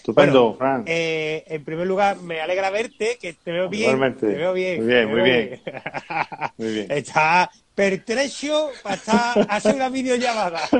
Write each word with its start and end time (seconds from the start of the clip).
Estupendo, 0.00 0.54
Fran. 0.56 0.84
Eh, 0.86 1.44
en 1.46 1.62
primer 1.62 1.86
lugar, 1.86 2.16
me 2.22 2.40
alegra 2.40 2.70
verte, 2.70 3.18
que 3.20 3.34
te 3.34 3.52
veo 3.52 3.68
bien. 3.68 3.82
Igualmente. 3.90 4.26
Te 4.26 4.34
veo 4.34 4.52
bien. 4.54 4.78
Muy 4.78 4.86
bien, 4.94 5.10
muy 5.10 5.20
bien. 5.20 5.60
Muy 6.56 6.72
bien. 6.74 6.86
Está 6.90 7.50
pertrecho 7.74 8.70
para 8.82 8.94
estar, 8.96 9.46
hacer 9.48 9.74
una 9.74 9.88
videollamada. 9.88 10.60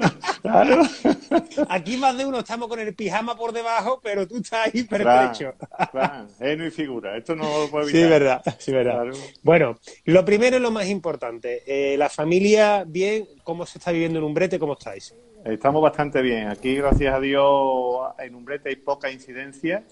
Claro. 0.42 0.82
Aquí 1.68 1.98
más 1.98 2.16
de 2.16 2.24
uno 2.24 2.38
estamos 2.38 2.66
con 2.68 2.80
el 2.80 2.94
pijama 2.94 3.36
por 3.36 3.52
debajo, 3.52 4.00
pero 4.02 4.26
tú 4.26 4.38
estás 4.38 4.68
ahí 4.72 4.84
pertrecho. 4.84 5.52
Fran, 5.92 6.28
genio 6.38 6.66
y 6.66 6.70
figura. 6.70 7.14
Esto 7.16 7.36
no 7.36 7.44
lo 7.60 7.70
puedo 7.70 7.86
Sí, 7.86 7.98
evitar. 7.98 8.10
verdad, 8.10 8.42
sí, 8.58 8.72
verdad. 8.72 8.94
Claro. 9.02 9.12
Bueno, 9.42 9.78
lo 10.06 10.24
primero 10.24 10.56
es 10.56 10.62
lo 10.62 10.70
más 10.70 10.88
importante. 10.88 11.62
Eh, 11.66 11.96
la 11.98 12.08
familia, 12.08 12.84
bien, 12.86 13.26
¿cómo 13.44 13.66
se 13.66 13.76
está 13.76 13.92
viviendo 13.92 14.18
en 14.18 14.24
Umbrete? 14.24 14.58
¿Cómo 14.58 14.72
estáis? 14.72 15.14
Estamos 15.44 15.82
bastante 15.82 16.20
bien. 16.22 16.48
Aquí, 16.48 16.74
gracias 16.76 17.14
a 17.14 17.20
Dios, 17.20 18.12
en 18.18 18.34
Umbrete 18.34 18.68
hay 18.68 18.76
poca 18.76 19.10
incidencia. 19.10 19.82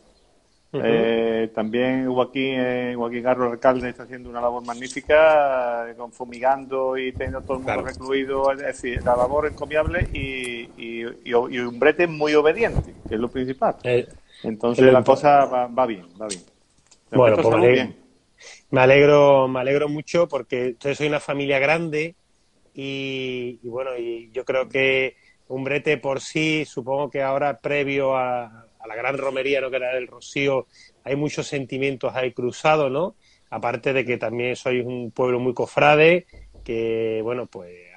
Eh, 0.72 1.50
también 1.54 2.06
Joaquín, 2.12 2.54
eh, 2.58 2.94
Joaquín 2.94 3.22
Garro, 3.22 3.50
alcalde, 3.50 3.88
está 3.88 4.02
haciendo 4.02 4.28
una 4.28 4.40
labor 4.40 4.62
magnífica, 4.62 5.90
eh, 5.90 5.94
con 5.96 6.12
fumigando 6.12 6.98
y 6.98 7.12
teniendo 7.12 7.40
todo 7.40 7.54
el 7.54 7.62
mundo 7.62 7.72
Claro. 7.72 7.88
recluido. 7.88 8.52
Es 8.52 8.58
decir, 8.58 9.02
la 9.02 9.16
labor 9.16 9.46
encomiable 9.46 10.06
y, 10.12 10.68
y, 10.76 11.04
y, 11.24 11.30
y 11.30 11.58
Umbrete 11.60 12.06
muy 12.06 12.34
obediente, 12.34 12.92
que 13.08 13.14
es 13.14 13.20
lo 13.20 13.28
principal. 13.28 13.76
Eh, 13.84 14.06
Entonces 14.42 14.92
la 14.92 15.02
cosa 15.02 15.46
va, 15.46 15.66
va 15.66 15.86
bien, 15.86 16.06
va 16.20 16.28
bien. 16.28 16.42
De 17.10 17.16
Bueno, 17.16 17.36
pues 17.36 17.56
me 17.56 17.72
bien. 17.72 17.96
Me 18.70 18.80
alegro, 18.82 19.48
me 19.48 19.60
alegro 19.60 19.88
mucho 19.88 20.28
porque 20.28 20.72
ustedes 20.72 20.98
soy 20.98 21.08
una 21.08 21.20
familia 21.20 21.58
grande 21.58 22.14
y, 22.74 23.58
y 23.62 23.68
bueno, 23.68 23.96
y 23.96 24.30
yo 24.32 24.44
creo 24.44 24.68
que 24.68 25.16
Umbrete 25.48 25.98
por 25.98 26.20
sí, 26.20 26.64
supongo 26.64 27.10
que 27.10 27.22
ahora 27.22 27.58
previo 27.58 28.16
a, 28.16 28.44
a 28.44 28.86
la 28.86 28.96
gran 28.96 29.18
romería, 29.18 29.60
¿no? 29.60 29.70
que 29.70 29.76
era 29.76 29.96
el 29.96 30.06
Rocío, 30.06 30.66
hay 31.04 31.16
muchos 31.16 31.46
sentimientos 31.46 32.14
ahí 32.14 32.32
cruzados, 32.32 32.90
¿no? 32.90 33.16
Aparte 33.50 33.92
de 33.92 34.04
que 34.04 34.18
también 34.18 34.56
sois 34.56 34.84
un 34.84 35.10
pueblo 35.10 35.40
muy 35.40 35.54
cofrade, 35.54 36.26
que 36.64 37.20
bueno, 37.22 37.46
pues 37.46 37.87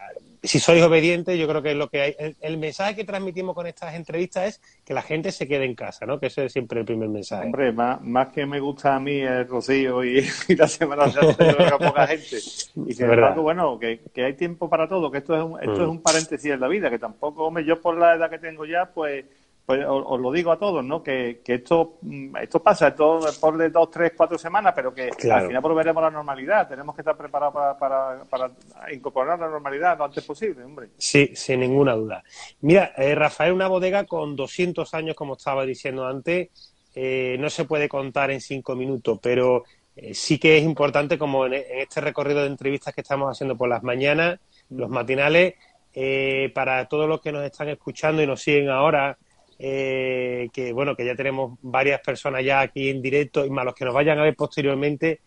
si 0.44 0.59
sois 0.59 0.81
obedientes, 0.81 1.38
yo 1.38 1.47
creo 1.47 1.61
que 1.61 1.72
es 1.72 1.78
lo 1.78 1.89
que 1.89 2.02
hay. 2.02 2.16
El, 2.17 2.36
el 2.42 2.58
mensaje 2.58 2.95
que 2.95 3.03
transmitimos 3.03 3.53
con 3.53 3.67
estas 3.67 3.94
entrevistas 3.95 4.45
es 4.48 4.61
que 4.83 4.94
la 4.94 5.02
gente 5.02 5.31
se 5.31 5.48
quede 5.48 5.66
en 5.66 5.75
casa, 5.75 6.06
¿no? 6.06 6.20
Que 6.20 6.28
ese 6.28 6.45
es 6.45 6.53
siempre 6.53 6.80
el 6.80 6.86
primer 6.86 7.09
mensaje. 7.09 7.45
Hombre, 7.45 7.72
más, 7.72 8.02
más 8.02 8.30
que 8.30 8.45
me 8.45 8.59
gusta 8.59 8.95
a 8.95 9.00
mí 9.00 9.20
el 9.20 9.48
Rocío 9.48 10.03
y, 10.03 10.25
y 10.48 10.56
la 10.56 10.67
Semana 10.67 11.09
Santa, 11.09 11.45
yo 11.52 11.58
creo 11.58 11.78
que 11.78 11.86
poca 11.86 12.08
gente. 12.08 12.38
Y 12.88 12.94
sin 12.94 13.09
embargo, 13.11 13.44
bueno, 13.44 13.78
que, 13.80 14.00
que 14.14 14.23
hay 14.25 14.33
tiempo 14.33 14.70
para 14.70 14.88
todo, 14.88 15.11
que 15.11 15.20
esto 15.20 15.36
es 15.36 15.44
un, 15.44 15.59
esto 15.59 15.72
Mm. 15.81 15.83
es 15.83 15.89
un 15.89 16.02
paréntesis 16.02 16.52
en 16.52 16.59
la 16.59 16.67
vida, 16.67 16.89
que 16.89 17.00
tampoco, 17.00 17.45
hombre, 17.45 17.64
yo 17.64 17.80
por 17.81 17.98
la 17.98 18.16
edad 18.16 18.30
que 18.30 18.39
tengo 18.39 18.66
ya, 18.66 18.86
pues, 18.94 19.26
pues 19.72 19.86
os, 19.88 20.03
os 20.05 20.19
lo 20.19 20.31
digo 20.33 20.52
a 20.52 20.59
todos, 20.59 20.83
¿no? 20.83 21.02
Que, 21.02 21.39
que 21.45 21.53
esto, 21.55 21.97
mm, 22.02 22.36
esto 22.41 22.61
pasa, 22.61 22.89
esto 22.89 23.22
por 23.39 23.58
de 23.58 23.69
dos, 23.69 23.89
tres, 23.89 24.11
cuatro 24.17 24.38
semanas, 24.38 24.73
pero 24.75 24.94
que 24.94 25.09
Claro. 25.11 25.44
al 25.44 25.47
final 25.47 25.61
volveremos 25.61 26.02
a 26.03 26.08
la 26.08 26.11
normalidad. 26.11 26.67
Tenemos 26.67 26.94
que 26.94 27.02
estar 27.02 27.16
preparados 27.16 27.53
para, 27.53 27.77
para, 27.77 28.23
para 28.30 28.94
incorporar 28.94 29.39
la 29.39 29.48
normalidad 29.49 29.98
lo 29.98 30.04
antes 30.04 30.26
posible, 30.26 30.61
hombre. 30.65 30.89
Sí, 30.98 31.31
sin 31.36 31.61
ninguna 31.61 31.93
duda. 31.93 32.21
Mira, 32.60 32.92
eh, 32.98 33.15
Rafael, 33.15 33.54
una 33.54 33.70
bodega 33.70 34.04
con 34.04 34.36
200 34.36 34.93
años, 34.93 35.15
como 35.15 35.36
estaba 35.36 35.65
diciendo 35.65 36.05
antes, 36.05 36.49
eh, 36.93 37.37
no 37.39 37.49
se 37.49 37.64
puede 37.64 37.87
contar 37.87 38.30
en 38.31 38.42
cinco 38.42 38.76
minutos, 38.76 39.20
pero 39.21 39.64
eh, 39.95 40.14
sí 40.14 40.37
que 40.37 40.58
es 40.58 40.64
importante, 40.65 41.17
como 41.17 41.45
en, 41.45 41.54
en 41.54 41.80
este 41.80 42.02
recorrido 42.02 42.42
de 42.42 42.48
entrevistas 42.48 42.93
que 42.93 42.99
estamos 43.02 43.31
haciendo 43.31 43.55
por 43.55 43.70
las 43.70 43.83
mañanas, 43.83 44.37
los 44.70 44.89
matinales, 44.89 45.54
eh, 45.93 46.52
para 46.55 46.86
todos 46.87 47.08
los 47.08 47.21
que 47.21 47.31
nos 47.31 47.43
están 47.45 47.70
escuchando 47.70 48.21
y 48.21 48.27
nos 48.27 48.42
siguen 48.42 48.70
ahora, 48.70 49.17
eh, 49.61 50.49
que 50.52 50.73
bueno, 50.73 50.95
que 50.95 51.05
ya 51.05 51.16
tenemos 51.16 51.58
varias 51.61 52.02
personas 52.02 52.44
ya 52.44 52.61
aquí 52.61 52.89
en 52.89 53.02
directo 53.02 53.45
y 53.45 53.49
más 53.49 53.66
los 53.66 53.76
que 53.76 53.86
nos 53.86 53.94
vayan 53.94 54.20
a 54.20 54.23
ver 54.23 54.36
posteriormente, 54.36 55.22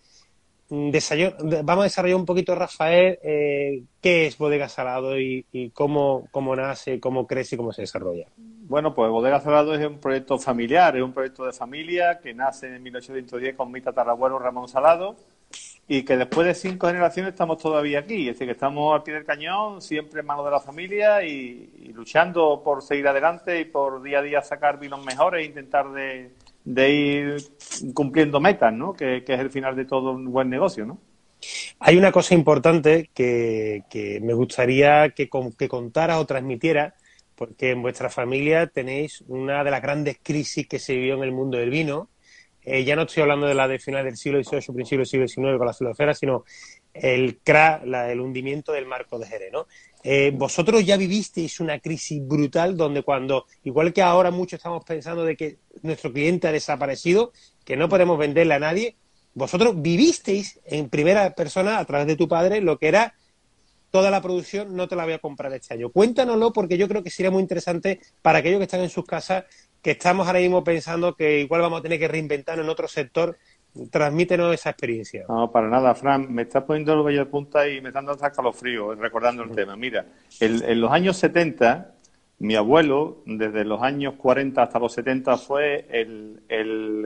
Mm, 0.70 0.90
vamos 1.62 1.82
a 1.82 1.84
desarrollar 1.84 2.16
un 2.16 2.24
poquito, 2.24 2.54
Rafael, 2.54 3.18
eh, 3.22 3.82
qué 4.00 4.26
es 4.26 4.38
Bodega 4.38 4.68
Salado 4.68 5.18
y, 5.18 5.44
y 5.52 5.70
cómo, 5.70 6.26
cómo 6.30 6.56
nace, 6.56 6.98
cómo 7.00 7.26
crece 7.26 7.54
y 7.54 7.58
cómo 7.58 7.72
se 7.72 7.82
desarrolla. 7.82 8.26
Bueno, 8.36 8.94
pues 8.94 9.10
Bodega 9.10 9.40
Salado 9.40 9.74
es 9.74 9.86
un 9.86 9.98
proyecto 9.98 10.38
familiar, 10.38 10.96
es 10.96 11.02
un 11.02 11.12
proyecto 11.12 11.44
de 11.44 11.52
familia 11.52 12.18
que 12.18 12.32
nace 12.32 12.74
en 12.74 12.82
1810 12.82 13.56
con 13.56 13.70
mi 13.70 13.82
tatarabuelo 13.82 14.38
Ramón 14.38 14.68
Salado 14.68 15.16
y 15.86 16.02
que 16.02 16.16
después 16.16 16.46
de 16.46 16.54
cinco 16.54 16.86
generaciones 16.86 17.32
estamos 17.32 17.58
todavía 17.58 18.00
aquí. 18.00 18.28
Es 18.28 18.34
decir, 18.34 18.46
que 18.46 18.52
estamos 18.52 18.94
al 18.94 19.02
pie 19.02 19.14
del 19.14 19.24
cañón, 19.24 19.82
siempre 19.82 20.20
en 20.20 20.26
manos 20.26 20.44
de 20.44 20.50
la 20.50 20.60
familia 20.60 21.22
y, 21.22 21.92
luchando 21.94 22.62
por 22.64 22.82
seguir 22.82 23.06
adelante 23.06 23.60
y 23.60 23.64
por 23.66 24.02
día 24.02 24.20
a 24.20 24.22
día 24.22 24.42
sacar 24.42 24.78
vinos 24.78 25.04
mejores 25.04 25.42
e 25.42 25.46
intentar 25.48 25.86
de, 25.92 26.90
ir 26.90 27.36
cumpliendo 27.92 28.40
metas, 28.40 28.72
¿no? 28.72 28.94
Que, 28.94 29.18
es 29.18 29.40
el 29.40 29.50
final 29.50 29.76
de 29.76 29.84
todo 29.84 30.12
un 30.12 30.32
buen 30.32 30.48
negocio, 30.48 30.86
¿no? 30.86 30.98
Hay 31.78 31.98
una 31.98 32.10
cosa 32.10 32.34
importante 32.34 33.10
que, 33.12 33.82
me 34.22 34.32
gustaría 34.32 35.10
que, 35.10 35.28
con- 35.28 35.52
que 35.52 35.68
contara 35.68 36.18
o 36.18 36.24
transmitiera, 36.24 36.94
porque 37.34 37.72
en 37.72 37.82
vuestra 37.82 38.08
familia 38.08 38.68
tenéis 38.68 39.22
una 39.28 39.62
de 39.62 39.70
las 39.70 39.82
grandes 39.82 40.18
crisis 40.22 40.66
que 40.66 40.78
se 40.78 40.94
vivió 40.94 41.16
en 41.16 41.24
el 41.24 41.32
mundo 41.32 41.58
del 41.58 41.68
vino. 41.68 42.08
Eh, 42.64 42.84
ya 42.84 42.96
no 42.96 43.02
estoy 43.02 43.22
hablando 43.22 43.46
de 43.46 43.54
la 43.54 43.68
de 43.68 43.78
final 43.78 44.04
del 44.04 44.16
siglo 44.16 44.42
XVIII, 44.42 44.74
principio 44.74 44.98
del 44.98 45.06
siglo 45.06 45.26
XIX 45.26 45.58
con 45.58 45.66
la 45.66 45.74
filosofera, 45.74 46.14
sino 46.14 46.44
el 46.92 47.38
crack, 47.42 47.84
la- 47.86 48.10
el 48.10 48.20
hundimiento 48.20 48.72
del 48.72 48.86
marco 48.86 49.18
de 49.18 49.26
Jerez, 49.26 49.52
¿no? 49.52 49.66
Eh, 50.02 50.32
vosotros 50.34 50.84
ya 50.84 50.96
vivisteis 50.96 51.60
una 51.60 51.78
crisis 51.80 52.20
brutal 52.26 52.76
donde 52.76 53.02
cuando, 53.02 53.46
igual 53.64 53.92
que 53.92 54.02
ahora 54.02 54.30
muchos 54.30 54.58
estamos 54.58 54.84
pensando 54.84 55.24
de 55.24 55.36
que 55.36 55.58
nuestro 55.82 56.12
cliente 56.12 56.46
ha 56.48 56.52
desaparecido, 56.52 57.32
que 57.64 57.76
no 57.76 57.88
podemos 57.88 58.18
venderle 58.18 58.54
a 58.54 58.58
nadie, 58.58 58.96
vosotros 59.34 59.80
vivisteis 59.80 60.60
en 60.64 60.88
primera 60.88 61.34
persona 61.34 61.78
a 61.78 61.84
través 61.84 62.06
de 62.06 62.16
tu 62.16 62.28
padre 62.28 62.60
lo 62.60 62.78
que 62.78 62.88
era 62.88 63.14
toda 63.90 64.10
la 64.10 64.20
producción, 64.20 64.74
no 64.74 64.88
te 64.88 64.96
la 64.96 65.04
voy 65.04 65.14
a 65.14 65.18
comprar 65.20 65.52
este 65.52 65.74
año. 65.74 65.88
Cuéntanoslo 65.90 66.52
porque 66.52 66.76
yo 66.76 66.88
creo 66.88 67.02
que 67.02 67.10
sería 67.10 67.30
muy 67.30 67.42
interesante 67.42 68.00
para 68.22 68.38
aquellos 68.38 68.58
que 68.58 68.64
están 68.64 68.80
en 68.80 68.90
sus 68.90 69.04
casas, 69.04 69.44
que 69.84 69.92
estamos 69.92 70.26
ahora 70.26 70.40
mismo 70.40 70.64
pensando 70.64 71.14
que 71.14 71.40
igual 71.40 71.60
vamos 71.60 71.80
a 71.80 71.82
tener 71.82 71.98
que 71.98 72.08
reinventarnos 72.08 72.64
en 72.64 72.70
otro 72.70 72.88
sector. 72.88 73.36
Transmítenos 73.90 74.54
esa 74.54 74.70
experiencia. 74.70 75.24
No, 75.28 75.50
para 75.52 75.68
nada, 75.68 75.94
Fran. 75.94 76.32
Me 76.32 76.42
estás 76.42 76.62
poniendo 76.64 76.94
el 76.94 77.02
vello 77.02 77.18
de 77.20 77.26
punta 77.26 77.68
y 77.68 77.80
me 77.82 77.88
están 77.90 78.06
dando 78.06 78.12
hasta 78.12 78.28
escalofrío 78.28 78.94
recordando 78.94 79.42
el 79.42 79.50
tema. 79.50 79.76
Mira, 79.76 80.06
el- 80.40 80.62
en 80.62 80.80
los 80.80 80.90
años 80.90 81.16
70, 81.18 81.92
mi 82.38 82.54
abuelo, 82.54 83.22
desde 83.26 83.64
los 83.64 83.82
años 83.82 84.14
40 84.14 84.62
hasta 84.62 84.78
los 84.78 84.92
70, 84.94 85.36
fue 85.36 85.86
el, 85.90 86.40
el, 86.48 87.04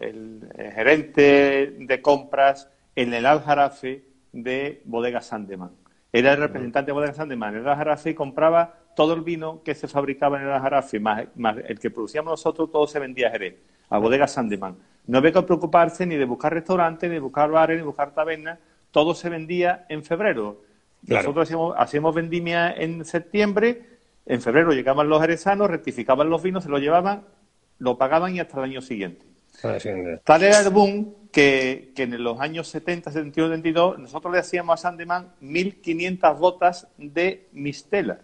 el 0.00 0.72
gerente 0.74 1.74
de 1.78 2.02
compras 2.02 2.68
en 2.96 3.14
el 3.14 3.24
Aljarafe 3.26 4.02
de 4.32 4.82
Bodega 4.84 5.20
Sandeman. 5.20 5.70
Era 6.12 6.32
el 6.32 6.38
representante 6.40 6.88
de 6.88 6.92
Bodega 6.94 7.12
Sandeman 7.14 7.54
el 7.56 7.68
Aljarafe 7.68 8.14
compraba 8.14 8.74
todo 8.96 9.12
el 9.12 9.20
vino 9.20 9.62
que 9.62 9.74
se 9.74 9.86
fabricaba 9.86 10.38
en 10.38 10.44
el 10.44 10.52
Aljarafe, 10.52 10.98
más, 10.98 11.26
más 11.36 11.58
el 11.68 11.78
que 11.78 11.90
producíamos 11.90 12.30
nosotros, 12.30 12.72
todo 12.72 12.86
se 12.86 12.98
vendía 12.98 13.28
a 13.28 13.30
Jerez, 13.30 13.56
a 13.90 13.98
Bodega 13.98 14.26
Sandeman. 14.26 14.74
No 15.06 15.18
había 15.18 15.32
que 15.32 15.42
preocuparse 15.42 16.06
ni 16.06 16.16
de 16.16 16.24
buscar 16.24 16.54
restaurantes, 16.54 17.08
ni 17.08 17.14
de 17.14 17.20
buscar 17.20 17.50
bares, 17.50 17.76
ni 17.76 17.82
de 17.82 17.86
buscar 17.86 18.14
tabernas, 18.14 18.58
todo 18.90 19.14
se 19.14 19.28
vendía 19.28 19.84
en 19.90 20.02
febrero. 20.02 20.62
Claro. 21.04 21.22
Nosotros 21.22 21.46
hacíamos, 21.46 21.74
hacíamos 21.76 22.14
vendimia 22.14 22.72
en 22.72 23.04
septiembre, 23.04 23.82
en 24.24 24.40
febrero 24.40 24.72
llegaban 24.72 25.10
los 25.10 25.20
jerezanos, 25.20 25.70
rectificaban 25.70 26.30
los 26.30 26.42
vinos, 26.42 26.64
se 26.64 26.70
los 26.70 26.80
llevaban, 26.80 27.24
lo 27.78 27.98
pagaban 27.98 28.34
y 28.34 28.40
hasta 28.40 28.56
el 28.58 28.64
año 28.64 28.80
siguiente. 28.80 29.26
Tal 30.24 30.42
era 30.42 30.60
el 30.60 30.70
boom 30.70 31.28
que, 31.30 31.92
que 31.94 32.04
en 32.04 32.22
los 32.24 32.40
años 32.40 32.68
70, 32.68 33.10
71, 33.10 33.56
72, 33.56 33.98
nosotros 33.98 34.32
le 34.32 34.38
hacíamos 34.38 34.80
a 34.80 34.82
Sandeman 34.82 35.34
1.500 35.42 36.38
botas 36.38 36.88
de 36.96 37.48
mistela. 37.52 38.20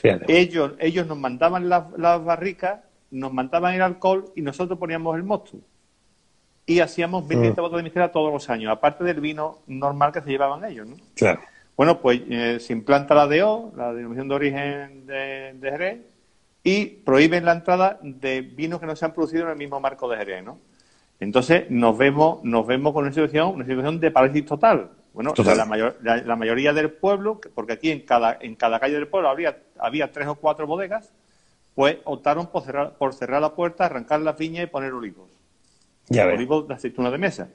Fíjate. 0.00 0.38
Ellos, 0.38 0.72
ellos 0.78 1.06
nos 1.06 1.18
mandaban 1.18 1.68
las, 1.68 1.90
las 1.96 2.24
barricas, 2.24 2.80
nos 3.10 3.32
mandaban 3.32 3.74
el 3.74 3.82
alcohol 3.82 4.26
y 4.36 4.42
nosotros 4.42 4.78
poníamos 4.78 5.16
el 5.16 5.24
mosto. 5.24 5.58
Y 6.66 6.80
hacíamos 6.80 7.24
1.500 7.24 7.56
botas 7.56 7.76
de 7.78 7.82
mistela 7.82 8.12
todos 8.12 8.32
los 8.32 8.48
años, 8.48 8.70
aparte 8.70 9.02
del 9.02 9.20
vino 9.20 9.58
normal 9.66 10.12
que 10.12 10.20
se 10.20 10.30
llevaban 10.30 10.64
ellos. 10.64 10.86
¿no? 10.86 10.96
Claro. 11.16 11.40
Bueno, 11.76 12.00
pues 12.00 12.20
eh, 12.28 12.60
se 12.60 12.72
implanta 12.72 13.14
la 13.14 13.26
DO, 13.26 13.72
la 13.76 13.92
denominación 13.92 14.28
de 14.28 14.34
origen 14.34 15.06
de, 15.06 15.54
de 15.54 15.70
Jerez, 15.70 15.98
y 16.62 16.86
prohíben 16.86 17.44
la 17.44 17.52
entrada 17.52 17.98
de 18.02 18.42
vinos 18.42 18.78
que 18.78 18.86
no 18.86 18.94
se 18.94 19.04
han 19.04 19.14
producido 19.14 19.44
en 19.44 19.50
el 19.50 19.56
mismo 19.56 19.80
marco 19.80 20.08
de 20.08 20.18
Jerez, 20.18 20.44
¿no? 20.44 20.58
Entonces 21.20 21.70
nos 21.70 21.98
vemos, 21.98 22.44
nos 22.44 22.66
vemos 22.66 22.92
con 22.92 23.04
una 23.04 23.12
situación, 23.12 23.54
una 23.54 23.64
situación 23.64 23.98
de 23.98 24.10
parálisis 24.10 24.44
total. 24.44 24.90
Bueno, 25.12 25.34
la, 25.36 25.64
mayor, 25.64 25.98
la, 26.02 26.36
mayoría 26.36 26.72
del 26.72 26.90
pueblo, 26.90 27.40
porque 27.54 27.72
aquí 27.72 27.90
en 27.90 28.02
cada, 28.02 28.38
en 28.40 28.54
cada 28.54 28.78
calle 28.78 28.94
del 28.94 29.08
pueblo 29.08 29.28
había, 29.28 29.58
había 29.78 30.12
tres 30.12 30.28
o 30.28 30.36
cuatro 30.36 30.66
bodegas, 30.66 31.12
pues 31.74 31.98
optaron 32.04 32.48
por 32.48 32.62
cerrar, 32.62 32.96
por 32.96 33.14
cerrar 33.14 33.40
la 33.40 33.54
puerta, 33.54 33.86
arrancar 33.86 34.20
las 34.20 34.36
viñas 34.36 34.64
y 34.64 34.66
poner 34.66 34.92
olivos. 34.92 35.28
Ya 36.08 36.26
olivos 36.26 36.68
de 36.68 36.74
aceituna 36.74 37.10
de 37.10 37.18
mesa. 37.18 37.48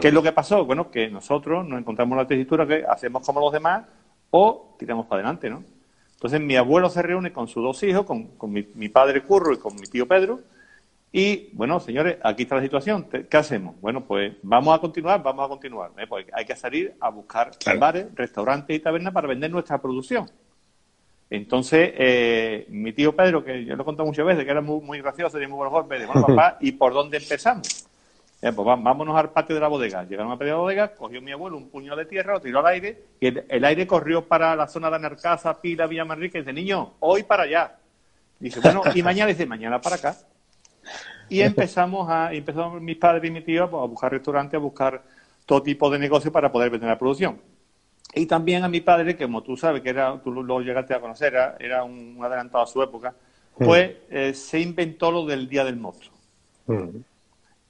¿Qué 0.00 0.08
es 0.08 0.14
lo 0.14 0.22
que 0.22 0.32
pasó? 0.32 0.64
Bueno, 0.64 0.90
que 0.90 1.08
nosotros 1.08 1.66
nos 1.66 1.78
encontramos 1.78 2.16
en 2.16 2.18
la 2.18 2.26
tesitura 2.26 2.66
que 2.66 2.84
hacemos 2.88 3.26
como 3.26 3.40
los 3.40 3.52
demás 3.52 3.84
o 4.30 4.76
tiramos 4.78 5.06
para 5.06 5.22
adelante, 5.22 5.50
¿no? 5.50 5.64
Entonces 6.12 6.40
mi 6.40 6.56
abuelo 6.56 6.88
se 6.88 7.02
reúne 7.02 7.32
con 7.32 7.48
sus 7.48 7.64
dos 7.64 7.82
hijos, 7.82 8.06
con, 8.06 8.52
mi, 8.52 8.66
mi, 8.74 8.88
padre 8.88 9.24
Curro 9.24 9.52
y 9.52 9.58
con 9.58 9.74
mi 9.74 9.88
tío 9.88 10.06
Pedro, 10.06 10.40
y 11.12 11.50
bueno, 11.52 11.78
señores, 11.78 12.16
aquí 12.22 12.44
está 12.44 12.56
la 12.56 12.62
situación. 12.62 13.06
¿Qué 13.28 13.36
hacemos? 13.36 13.78
Bueno, 13.82 14.02
pues 14.02 14.32
vamos 14.42 14.74
a 14.74 14.80
continuar, 14.80 15.22
vamos 15.22 15.44
a 15.44 15.48
continuar. 15.48 15.90
¿eh? 15.98 16.06
Pues 16.08 16.26
hay 16.32 16.46
que 16.46 16.56
salir 16.56 16.94
a 17.00 17.10
buscar 17.10 17.50
bares, 17.78 18.06
restaurantes 18.14 18.74
y 18.74 18.80
tabernas 18.80 19.12
para 19.12 19.28
vender 19.28 19.50
nuestra 19.50 19.80
producción. 19.80 20.30
Entonces, 21.28 21.92
eh, 21.96 22.66
mi 22.70 22.92
tío 22.94 23.14
Pedro, 23.14 23.44
que 23.44 23.64
yo 23.64 23.76
lo 23.76 23.82
he 23.82 23.84
contado 23.84 24.06
muchas 24.06 24.24
veces, 24.24 24.44
que 24.44 24.50
era 24.50 24.62
muy, 24.62 24.80
muy 24.80 25.00
gracioso 25.00 25.40
y 25.40 25.46
muy 25.46 25.68
buen 25.68 25.86
me 25.86 25.98
dijo, 25.98 26.12
bueno, 26.12 26.28
papá, 26.28 26.56
¿y 26.60 26.72
por 26.72 26.94
dónde 26.94 27.18
empezamos? 27.18 27.86
Eh, 28.40 28.52
pues 28.52 28.66
vámonos 28.66 29.16
al 29.16 29.30
patio 29.30 29.54
de 29.54 29.60
la 29.60 29.68
bodega. 29.68 30.04
Llegaron 30.04 30.32
al 30.32 30.38
patio 30.38 30.54
de 30.54 30.58
la 30.58 30.62
bodega, 30.62 30.94
cogió 30.94 31.20
mi 31.20 31.30
abuelo 31.30 31.58
un 31.58 31.68
puño 31.68 31.94
de 31.94 32.06
tierra, 32.06 32.32
lo 32.32 32.40
tiró 32.40 32.60
al 32.60 32.66
aire 32.66 33.02
y 33.20 33.26
el, 33.26 33.64
aire 33.64 33.86
corrió 33.86 34.26
para 34.26 34.56
la 34.56 34.66
zona 34.66 34.88
de 34.88 34.96
Anarcaza, 34.96 35.60
Pila, 35.60 35.86
Villa 35.86 36.06
Manrique 36.06 36.38
y 36.38 36.40
dice, 36.40 36.52
niño, 36.54 36.94
hoy 37.00 37.22
para 37.22 37.42
allá. 37.42 37.76
Dice, 38.40 38.60
bueno, 38.60 38.82
y 38.94 39.02
mañana 39.02 39.28
dice, 39.28 39.46
mañana 39.46 39.80
para 39.80 39.96
acá. 39.96 40.16
Y 41.28 41.40
empezamos 41.40 42.08
a, 42.10 42.32
empezamos 42.32 42.80
mis 42.80 42.96
padres 42.96 43.28
y 43.28 43.32
mi 43.32 43.40
tío 43.40 43.64
a 43.64 43.86
buscar 43.86 44.12
restaurantes, 44.12 44.54
a 44.54 44.60
buscar 44.60 45.02
todo 45.46 45.62
tipo 45.62 45.90
de 45.90 45.98
negocio 45.98 46.30
para 46.30 46.52
poder 46.52 46.70
vender 46.70 46.88
la 46.88 46.98
producción. 46.98 47.40
Y 48.14 48.26
también 48.26 48.62
a 48.62 48.68
mi 48.68 48.80
padre, 48.80 49.16
que 49.16 49.24
como 49.24 49.42
tú 49.42 49.56
sabes, 49.56 49.82
que 49.82 49.88
era, 49.88 50.20
tú 50.22 50.30
lo 50.30 50.60
llegaste 50.60 50.94
a 50.94 51.00
conocer, 51.00 51.34
era, 51.58 51.84
un, 51.84 52.18
adelantado 52.22 52.64
a 52.64 52.66
su 52.66 52.82
época, 52.82 53.14
pues 53.56 53.96
eh, 54.10 54.34
se 54.34 54.60
inventó 54.60 55.10
lo 55.10 55.24
del 55.24 55.48
Día 55.48 55.64
del 55.64 55.76
Monstruo. 55.76 56.12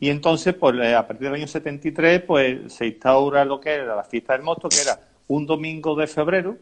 Y 0.01 0.11
entonces, 0.11 0.55
pues 0.55 0.75
eh, 0.81 0.97
a 0.97 1.07
partir 1.07 1.29
del 1.29 1.35
año 1.35 1.47
73, 1.47 2.23
pues 2.23 2.73
se 2.73 2.87
instaura 2.87 3.45
lo 3.45 3.61
que 3.61 3.71
era 3.71 3.95
la 3.95 4.03
fiesta 4.03 4.33
del 4.33 4.43
mosto, 4.43 4.69
que 4.69 4.81
era 4.81 4.99
un 5.29 5.47
domingo 5.47 5.95
de 5.95 6.09
febrero, 6.09 6.57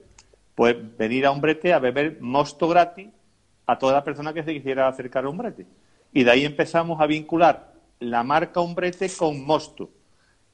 pues 0.54 0.76
venir 0.98 1.24
a 1.24 1.30
un 1.30 1.40
brete 1.40 1.72
a 1.72 1.78
beber 1.78 2.18
mosto 2.20 2.68
gratis 2.68 3.08
a 3.66 3.78
toda 3.78 3.94
la 3.94 4.04
persona 4.04 4.34
que 4.34 4.42
se 4.42 4.52
quisiera 4.52 4.88
acercar 4.88 5.24
a 5.24 5.30
un 5.30 5.38
brete. 5.38 5.64
Y 6.12 6.24
de 6.24 6.30
ahí 6.30 6.44
empezamos 6.44 7.00
a 7.00 7.06
vincular 7.06 7.72
la 8.00 8.22
marca 8.22 8.60
Umbrete 8.60 9.08
con 9.16 9.44
Mosto. 9.44 9.90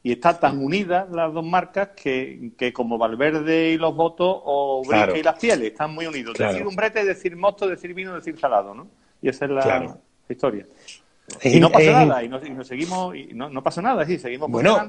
Y 0.03 0.12
está 0.12 0.38
tan 0.38 0.62
unidas 0.62 1.11
las 1.11 1.32
dos 1.32 1.44
marcas 1.44 1.91
que, 1.97 2.53
como 2.73 2.97
Valverde 2.97 3.70
y 3.70 3.76
los 3.76 3.94
votos 3.94 4.41
o 4.44 4.82
Brinque 4.87 5.19
y 5.19 5.23
las 5.23 5.38
pieles 5.38 5.73
están 5.73 5.93
muy 5.93 6.06
unidos. 6.06 6.38
Decir 6.38 6.64
Umbrete, 6.64 7.05
decir 7.05 7.37
Mosto, 7.37 7.67
decir 7.67 7.93
vino, 7.93 8.14
decir 8.14 8.38
salado, 8.38 8.73
¿no? 8.73 8.88
Y 9.20 9.29
esa 9.29 9.47
es 9.47 9.50
la, 9.50 9.99
historia. 10.29 10.67
Y 11.43 11.59
no 11.59 11.73
pasa 11.73 12.05
nada, 12.05 12.23
y, 12.23 12.29
nos, 12.29 12.69
seguimos, 12.69 13.17
y 13.17 13.31
no, 13.32 13.62
pasa 13.62 13.82
nada, 13.82 14.05
sí, 14.05 14.17
seguimos 14.17 14.49
bueno, 14.49 14.88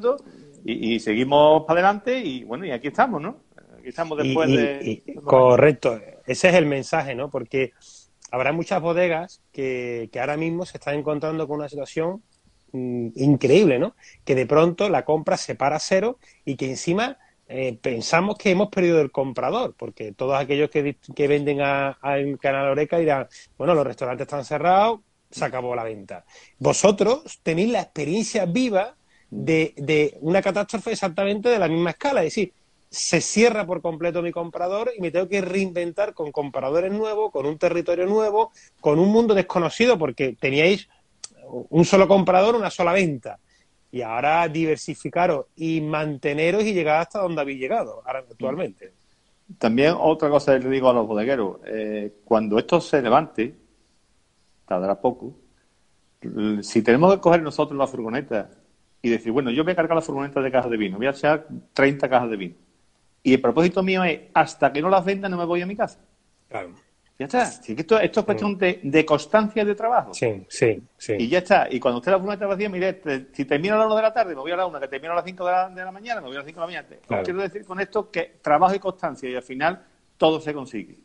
y, 0.63 0.99
seguimos 0.99 1.63
para 1.63 1.79
adelante, 1.79 2.19
y 2.19 2.43
bueno, 2.43 2.65
y 2.65 2.71
aquí 2.71 2.87
estamos, 2.87 3.19
¿no? 3.19 3.37
Aquí 3.79 3.89
estamos 3.89 4.19
después 4.19 4.49
de... 4.49 5.01
correcto, 5.23 5.99
ese 6.27 6.49
es 6.49 6.53
el 6.53 6.67
mensaje, 6.67 7.15
¿no? 7.15 7.31
Porque 7.31 7.73
habrá 8.31 8.51
muchas 8.51 8.81
bodegas 8.81 9.41
que, 9.51 10.09
ahora 10.19 10.37
mismo 10.37 10.65
se 10.65 10.77
están 10.77 10.95
encontrando 10.95 11.47
con 11.47 11.59
una 11.59 11.69
situación 11.69 12.23
mm, 12.71 13.09
increíble, 13.15 13.79
¿no? 13.79 13.95
Que 14.25 14.35
de 14.35 14.45
pronto 14.45 14.89
la 14.89 15.05
compra 15.05 15.37
se 15.37 15.55
para 15.55 15.77
a 15.77 15.79
cero 15.79 16.19
y 16.45 16.55
que 16.55 16.69
encima 16.69 17.17
eh, 17.47 17.77
pensamos 17.81 18.37
que 18.37 18.51
hemos 18.51 18.69
perdido 18.69 18.99
el 18.99 19.11
comprador, 19.11 19.73
porque 19.77 20.11
todos 20.11 20.37
aquellos 20.37 20.69
que, 20.69 20.97
venden 21.27 21.61
al 21.61 22.37
canal 22.39 22.69
Oreca 22.69 22.97
dirán, 22.97 23.27
bueno, 23.57 23.73
los 23.73 23.87
restaurantes 23.87 24.25
están 24.25 24.43
cerrados, 24.43 24.99
se 25.29 25.45
acabó 25.45 25.75
la 25.75 25.83
venta. 25.83 26.25
Vosotros 26.59 27.39
tenéis 27.43 27.71
la 27.71 27.81
experiencia 27.81 28.45
viva 28.45 28.95
de, 29.29 29.73
de 29.77 30.17
una 30.21 30.41
catástrofe 30.41 30.91
exactamente 30.91 31.49
de 31.49 31.59
la 31.59 31.67
misma 31.67 31.91
escala, 31.91 32.21
es 32.21 32.33
decir, 32.33 32.53
se 32.89 33.19
cierra 33.21 33.65
por 33.65 33.81
completo 33.81 34.21
mi 34.21 34.31
comprador 34.31 34.91
y 34.95 35.01
me 35.01 35.11
tengo 35.11 35.27
que 35.27 35.41
reinventar 35.41 36.13
con 36.13 36.31
compradores 36.31 36.91
nuevos, 36.91 37.31
con 37.31 37.45
un 37.45 37.57
territorio 37.57 38.05
nuevo, 38.05 38.51
con 38.79 38.99
un 38.99 39.11
mundo 39.11 39.33
desconocido, 39.33 39.97
porque 39.97 40.37
teníais 40.39 40.87
un 41.69 41.85
solo 41.85 42.07
comprador, 42.07 42.55
una 42.55 42.69
sola 42.69 42.93
venta. 42.93 43.39
Y 43.91 44.01
ahora 44.01 44.47
diversificaros 44.47 45.47
y 45.55 45.81
manteneros 45.81 46.63
y 46.63 46.73
llegar 46.73 47.01
hasta 47.01 47.19
donde 47.19 47.41
habéis 47.41 47.59
llegado 47.59 48.01
ahora, 48.05 48.19
actualmente. 48.19 48.93
También 49.57 49.95
otra 49.97 50.29
cosa 50.29 50.53
que 50.53 50.65
le 50.65 50.69
digo 50.69 50.89
a 50.89 50.93
los 50.93 51.07
bodegueros, 51.07 51.59
eh, 51.65 52.15
cuando 52.25 52.57
esto 52.59 52.81
se 52.81 53.01
levante, 53.01 53.55
tardará 54.65 54.99
poco, 54.99 55.33
si 56.61 56.81
tenemos 56.81 57.13
que 57.15 57.21
coger 57.21 57.41
nosotros 57.41 57.77
la 57.77 57.87
furgoneta 57.87 58.49
y 59.01 59.09
decir, 59.09 59.31
bueno, 59.31 59.51
yo 59.51 59.63
voy 59.63 59.71
a 59.71 59.75
cargar 59.75 59.95
la 59.95 60.01
furgoneta 60.01 60.41
de 60.41 60.51
cajas 60.51 60.69
de 60.69 60.77
vino, 60.77 60.97
voy 60.97 61.07
a 61.07 61.11
echar 61.11 61.47
30 61.73 62.09
cajas 62.09 62.29
de 62.29 62.37
vino 62.37 62.66
y 63.27 63.33
el 63.33 63.41
propósito 63.41 63.83
mío 63.83 64.05
es, 64.05 64.21
hasta 64.33 64.71
que 64.71 64.81
no 64.81 64.89
las 64.89 65.03
venda, 65.03 65.27
no 65.27 65.35
me 65.35 65.43
voy 65.43 65.61
a 65.61 65.65
mi 65.65 65.75
casa. 65.75 65.99
Claro. 66.47 66.69
Ya 67.19 67.25
está. 67.25 67.43
esto, 67.43 67.99
esto, 67.99 68.19
es 68.21 68.25
cuestión 68.25 68.57
de, 68.57 68.79
de, 68.81 69.05
constancia 69.05 69.65
de 69.65 69.75
trabajo. 69.75 70.13
Sí, 70.13 70.45
sí, 70.47 70.81
sí. 70.97 71.13
Y 71.19 71.27
ya 71.27 71.39
está. 71.39 71.67
Y 71.69 71.77
cuando 71.77 71.97
usted 71.97 72.13
la 72.13 72.19
una 72.19 72.37
vacía, 72.37 72.69
mire, 72.69 73.01
si 73.33 73.43
termino 73.43 73.75
a 73.75 73.79
las 73.79 73.87
1 73.87 73.95
de 73.97 74.01
la 74.01 74.13
tarde, 74.13 74.33
me 74.33 74.39
voy 74.39 74.51
a 74.51 74.55
la 74.55 74.65
1, 74.65 74.79
que 74.79 74.87
termino 74.87 75.11
a 75.11 75.17
las 75.17 75.25
5 75.25 75.45
de 75.45 75.51
la, 75.51 75.67
de 75.67 75.83
la 75.83 75.91
mañana, 75.91 76.21
me 76.21 76.27
voy 76.27 76.37
a 76.37 76.39
las 76.39 76.45
5 76.45 76.57
de 76.57 76.61
la 76.61 76.67
mañana. 76.67 77.23
Quiero 77.25 77.41
decir 77.41 77.65
con 77.65 77.81
esto 77.81 78.09
que 78.09 78.37
trabajo 78.41 78.75
y 78.75 78.79
constancia 78.79 79.29
y 79.29 79.35
al 79.35 79.43
final 79.43 79.83
todo 80.15 80.39
se 80.39 80.53
consigue. 80.53 80.95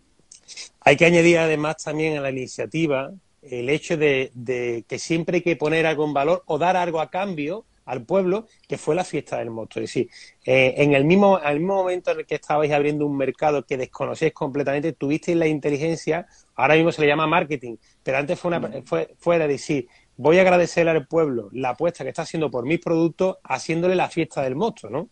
Hay 0.79 0.97
que 0.97 1.07
añadir 1.07 1.39
además 1.39 1.83
también 1.83 2.19
a 2.19 2.21
la 2.21 2.31
iniciativa 2.31 3.11
el 3.41 3.69
hecho 3.69 3.97
de, 3.97 4.31
de 4.35 4.85
que 4.87 5.01
siempre 5.01 5.39
hay 5.39 5.43
que 5.43 5.57
poner 5.57 5.87
algo 5.87 6.05
en 6.05 6.15
valor 6.15 6.45
o 6.47 6.57
dar 6.57 6.77
algo 6.77 7.01
a 7.01 7.11
cambio 7.11 7.65
al 7.84 8.05
pueblo, 8.05 8.46
que 8.69 8.79
fue 8.79 8.94
la 8.94 9.05
fiesta 9.05 9.38
del 9.38 9.50
mosto. 9.50 9.81
Es 9.81 9.84
decir, 9.84 10.08
eh, 10.44 10.75
en 10.79 10.94
el 10.94 11.05
mismo, 11.05 11.37
al 11.37 11.58
mismo 11.58 11.76
momento 11.76 12.11
en 12.11 12.20
el 12.20 12.26
que 12.26 12.37
estabais 12.37 12.73
abriendo 12.73 13.06
un 13.06 13.17
mercado 13.17 13.64
que 13.64 13.76
desconocéis 13.76 14.32
completamente, 14.32 14.93
tuvisteis 14.93 15.37
la 15.37 15.46
inteligencia, 15.46 16.26
ahora 16.55 16.75
mismo 16.75 16.93
se 16.93 17.00
le 17.02 17.08
llama 17.08 17.26
marketing, 17.26 17.76
pero 18.02 18.19
antes 18.19 18.38
fue, 18.38 18.56
una, 18.56 18.82
fue, 18.84 19.14
fue 19.19 19.38
de 19.38 19.49
decir, 19.49 19.88
voy 20.17 20.38
a 20.38 20.43
agradecerle 20.43 20.93
al 20.93 21.06
pueblo 21.06 21.49
la 21.52 21.70
apuesta 21.70 22.05
que 22.05 22.10
está 22.10 22.22
haciendo 22.22 22.51
por 22.51 22.65
mis 22.65 22.79
productos, 22.79 23.39
haciéndole 23.44 23.94
la 23.94 24.08
fiesta 24.08 24.43
del 24.43 24.55
monstruo, 24.55 24.91
¿no? 24.91 25.08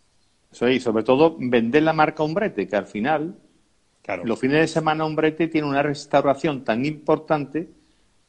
Eso 0.53 0.69
y 0.69 0.81
sobre 0.81 1.05
todo 1.05 1.37
vender 1.39 1.83
la 1.83 1.93
marca 1.93 2.23
Hombrete, 2.23 2.67
que 2.67 2.77
al 2.77 2.87
final, 2.87 3.37
claro. 4.03 4.25
los 4.25 4.39
fines 4.39 4.61
de 4.61 4.67
semana 4.67 5.05
Hombrete 5.05 5.49
tiene 5.49 5.69
una 5.69 5.83
restauración 5.83 6.65
tan 6.65 6.85
importante 6.85 7.69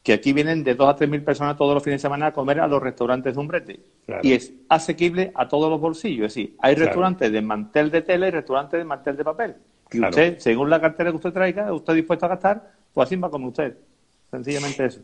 que 0.04 0.14
aquí 0.14 0.34
vienen 0.34 0.64
de 0.64 0.76
dos 0.76 0.90
a 0.90 0.96
tres 0.96 1.10
mil 1.10 1.24
personas 1.24 1.58
todos 1.58 1.74
los 1.74 1.84
fines 1.84 2.02
de 2.02 2.08
semana 2.08 2.28
a 2.28 2.34
comer 2.34 2.60
a 2.60 2.68
los 2.68 2.82
restaurantes 2.82 3.34
de 3.34 3.40
Umbrete. 3.40 3.80
Y 4.22 4.34
es 4.34 4.54
asequible 4.70 5.32
a 5.36 5.48
todos 5.48 5.70
los 5.70 5.80
bolsillos. 5.80 6.28
Es 6.28 6.36
decir, 6.36 6.56
hay 6.60 6.76
restaurantes 6.76 7.32
de 7.32 7.42
mantel 7.42 7.92
de 7.92 8.02
tela 8.02 8.28
y 8.28 8.32
restaurantes 8.32 8.78
de 8.78 8.84
mantel 8.84 9.18
de 9.18 9.24
papel. 9.24 9.56
Y 9.92 10.00
usted, 10.00 10.40
según 10.40 10.70
la 10.70 10.80
cartera 10.80 11.10
que 11.10 11.18
usted 11.18 11.34
traiga, 11.34 11.74
usted 11.74 11.94
dispuesto 11.94 12.26
a 12.26 12.30
gastar, 12.30 12.72
pues 12.94 13.08
así 13.08 13.16
va 13.16 13.30
como 13.30 13.50
usted. 13.50 13.78
Sencillamente 14.30 14.86
eso. 14.86 15.02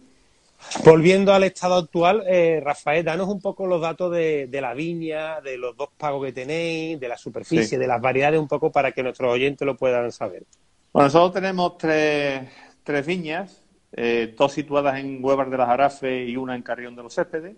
Volviendo 0.83 1.33
al 1.33 1.43
estado 1.43 1.75
actual, 1.75 2.23
eh, 2.27 2.61
Rafael, 2.63 3.05
danos 3.05 3.27
un 3.27 3.39
poco 3.39 3.67
los 3.67 3.81
datos 3.81 4.11
de, 4.11 4.49
la 4.51 4.73
viña, 4.73 5.41
de 5.41 5.57
los 5.57 5.75
dos 5.77 5.89
pagos 5.97 6.25
que 6.25 6.31
tenéis, 6.31 6.99
de 6.99 7.07
la 7.07 7.17
superficie, 7.17 7.77
de 7.77 7.87
las 7.87 8.01
variedades, 8.01 8.39
un 8.39 8.47
poco 8.47 8.71
para 8.71 8.91
que 8.91 9.03
nuestros 9.03 9.31
oyentes 9.31 9.65
lo 9.65 9.77
puedan 9.77 10.11
saber. 10.11 10.45
Bueno, 10.93 11.07
nosotros 11.07 11.33
tenemos 11.33 11.77
tres, 11.77 12.49
tres 12.83 13.05
viñas 13.05 13.61
eh, 13.91 14.35
dos 14.37 14.51
situadas 14.51 14.99
en 14.99 15.23
Huevar 15.23 15.49
de 15.49 15.57
las 15.57 15.69
Arafes 15.69 16.27
y 16.29 16.35
una 16.35 16.55
en 16.55 16.61
Carrión 16.61 16.95
de 16.95 17.03
los 17.03 17.13
Céspedes. 17.13 17.55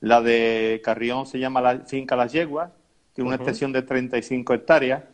La 0.00 0.20
de 0.20 0.80
Carrión 0.84 1.26
se 1.26 1.38
llama 1.38 1.60
la 1.60 1.80
Finca 1.80 2.16
Las 2.16 2.32
Yeguas, 2.32 2.70
tiene 3.12 3.28
una 3.28 3.36
extensión 3.36 3.72
de 3.72 3.82
35 3.82 4.54
hectáreas. 4.54 5.04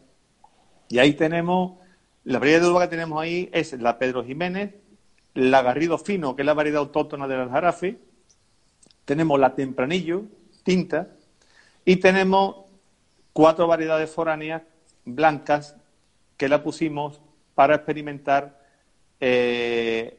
Y 0.88 0.98
ahí 0.98 1.14
tenemos, 1.14 1.78
la 2.24 2.38
variedad 2.38 2.60
de 2.60 2.68
uva 2.68 2.82
que 2.82 2.88
tenemos 2.88 3.22
ahí 3.22 3.48
es 3.52 3.72
la 3.74 3.98
Pedro 3.98 4.24
Jiménez, 4.24 4.74
la 5.34 5.62
Garrido 5.62 5.98
Fino, 5.98 6.36
que 6.36 6.42
es 6.42 6.46
la 6.46 6.54
variedad 6.54 6.80
autóctona 6.80 7.28
de 7.28 7.36
las 7.36 7.52
Arafes, 7.52 7.96
tenemos 9.04 9.38
la 9.38 9.54
Tempranillo, 9.54 10.24
tinta, 10.64 11.08
y 11.84 11.96
tenemos 11.96 12.56
cuatro 13.32 13.66
variedades 13.66 14.10
foráneas 14.10 14.62
blancas 15.04 15.76
que 16.36 16.48
la 16.48 16.62
pusimos 16.62 17.20
para 17.54 17.76
experimentar 17.76 18.60
eh, 19.20 20.18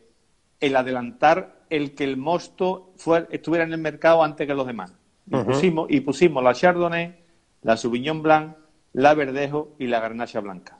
el 0.60 0.76
adelantar 0.76 1.53
el 1.76 1.96
que 1.96 2.04
el 2.04 2.18
mosto 2.18 2.94
estuviera 3.32 3.66
en 3.66 3.74
el 3.74 3.80
mercado 3.80 4.24
antes 4.24 4.46
que 4.46 4.54
los 4.54 4.68
demás. 4.68 4.94
Y, 5.26 5.36
pusimos, 5.38 5.90
y 5.90 6.02
pusimos 6.02 6.44
la 6.44 6.54
Chardonnay, 6.54 7.16
la 7.64 7.78
Sauvignon 7.78 8.22
Blanc, 8.22 8.56
la 8.94 9.16
Verdejo 9.16 9.72
y 9.80 9.88
la 9.88 10.00
Garnacha 10.00 10.40
Blanca. 10.40 10.78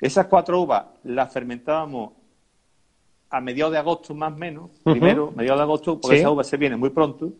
Esas 0.00 0.26
cuatro 0.28 0.62
uvas 0.62 0.86
las 1.04 1.30
fermentábamos 1.30 2.12
a 3.28 3.40
mediados 3.42 3.72
de 3.72 3.78
agosto 3.78 4.14
más 4.14 4.32
o 4.32 4.36
menos, 4.36 4.70
primero, 4.82 5.30
mediados 5.36 5.58
de 5.58 5.62
agosto, 5.62 6.00
porque 6.00 6.20
esa 6.20 6.30
uva 6.30 6.42
se 6.42 6.56
viene 6.56 6.76
muy 6.76 6.88
pronto, 6.88 7.34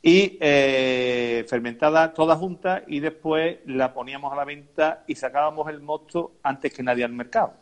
y 0.00 0.38
eh, 0.40 1.44
fermentada 1.48 2.14
toda 2.14 2.36
junta 2.36 2.84
y 2.86 3.00
después 3.00 3.58
la 3.66 3.92
poníamos 3.92 4.32
a 4.32 4.36
la 4.36 4.44
venta 4.44 5.02
y 5.08 5.16
sacábamos 5.16 5.68
el 5.68 5.80
mosto 5.80 6.34
antes 6.44 6.72
que 6.72 6.84
nadie 6.84 7.04
al 7.04 7.12
mercado. 7.12 7.54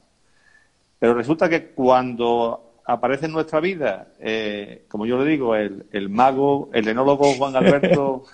Pero 0.99 1.15
resulta 1.15 1.49
que 1.49 1.71
cuando 1.71 2.68
aparece 2.89 3.27
en 3.27 3.33
nuestra 3.33 3.61
vida, 3.61 4.09
eh, 4.19 4.87
como 4.89 5.05
yo 5.05 5.23
le 5.23 5.31
digo, 5.31 5.55
el, 5.55 5.85
el, 5.93 6.09
mago, 6.09 6.71
el 6.73 6.89
enólogo 6.89 7.35
Juan 7.35 7.55
Alberto, 7.55 8.25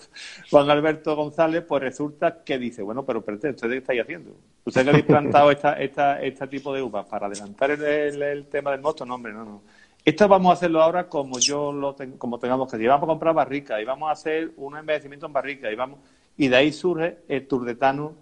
Juan 0.50 0.70
Alberto 0.70 1.16
González, 1.16 1.64
pues 1.66 1.82
resulta 1.82 2.44
que 2.44 2.56
dice, 2.56 2.82
bueno, 2.82 3.04
pero 3.04 3.18
espérate, 3.18 3.50
¿ustedes 3.50 3.72
qué 3.72 3.78
estáis 3.78 4.02
haciendo? 4.02 4.36
¿Ustedes 4.64 4.84
que 4.84 4.90
habéis 4.90 5.04
plantado 5.04 5.50
esta, 5.50 5.72
esta, 5.80 6.22
este 6.22 6.46
tipo 6.46 6.72
de 6.72 6.80
uvas 6.80 7.06
para 7.06 7.26
adelantar 7.26 7.72
el, 7.72 8.22
el, 8.22 8.46
tema 8.46 8.70
del 8.70 8.82
mosto? 8.82 9.04
No, 9.04 9.16
hombre, 9.16 9.32
no, 9.32 9.44
no. 9.44 9.62
Esto 10.04 10.28
vamos 10.28 10.50
a 10.50 10.52
hacerlo 10.52 10.80
ahora 10.80 11.08
como 11.08 11.40
yo 11.40 11.72
lo 11.72 11.96
como 12.16 12.38
tengamos 12.38 12.70
que 12.70 12.76
hacer. 12.76 12.88
Vamos 12.88 13.04
a 13.04 13.06
comprar 13.08 13.34
barrica 13.34 13.80
y 13.80 13.84
vamos 13.84 14.10
a 14.10 14.12
hacer 14.12 14.52
un 14.58 14.76
envejecimiento 14.76 15.26
en 15.26 15.32
barrica 15.32 15.72
y 15.72 15.74
vamos 15.74 15.98
y 16.36 16.46
de 16.46 16.56
ahí 16.56 16.72
surge 16.72 17.18
el 17.26 17.48
turdetano 17.48 18.14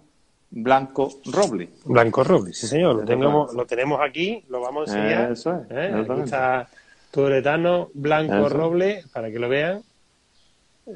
blanco 0.53 1.09
roble. 1.25 1.69
Blanco 1.85 2.23
roble, 2.23 2.53
sí 2.53 2.67
señor. 2.67 2.95
Lo 2.97 3.05
tenemos, 3.05 3.53
lo 3.53 3.65
tenemos 3.65 3.99
aquí, 4.01 4.43
lo 4.49 4.61
vamos 4.61 4.89
a 4.89 4.93
enseñar. 4.93 5.31
Eso 5.31 5.61
es. 5.69 5.71
¿Eh? 5.71 6.05
Aquí 6.09 6.21
está 6.21 6.69
turdetano 7.11 7.89
blanco 7.93 8.49
roble 8.49 9.03
para 9.11 9.31
que 9.31 9.39
lo 9.39 9.49
vean. 9.49 9.81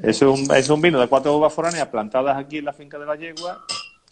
Es 0.03 0.21
un, 0.21 0.47
es 0.53 0.69
un 0.69 0.81
vino 0.81 0.99
de 0.99 1.07
cuatro 1.07 1.35
uvas 1.37 1.53
foráneas 1.53 1.87
plantadas 1.87 2.37
aquí 2.37 2.57
en 2.57 2.65
la 2.65 2.73
finca 2.73 2.99
de 2.99 3.05
la 3.05 3.15
yegua, 3.15 3.63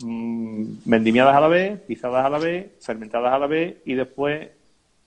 mmm, 0.01 0.63
vendimiadas 0.85 1.35
a 1.35 1.41
la 1.41 1.47
vez, 1.49 1.79
pisadas 1.81 2.25
a 2.25 2.29
la 2.29 2.39
vez, 2.39 2.71
fermentadas 2.79 3.33
a 3.33 3.39
la 3.39 3.47
vez 3.47 3.77
y 3.85 3.93
después 3.93 4.49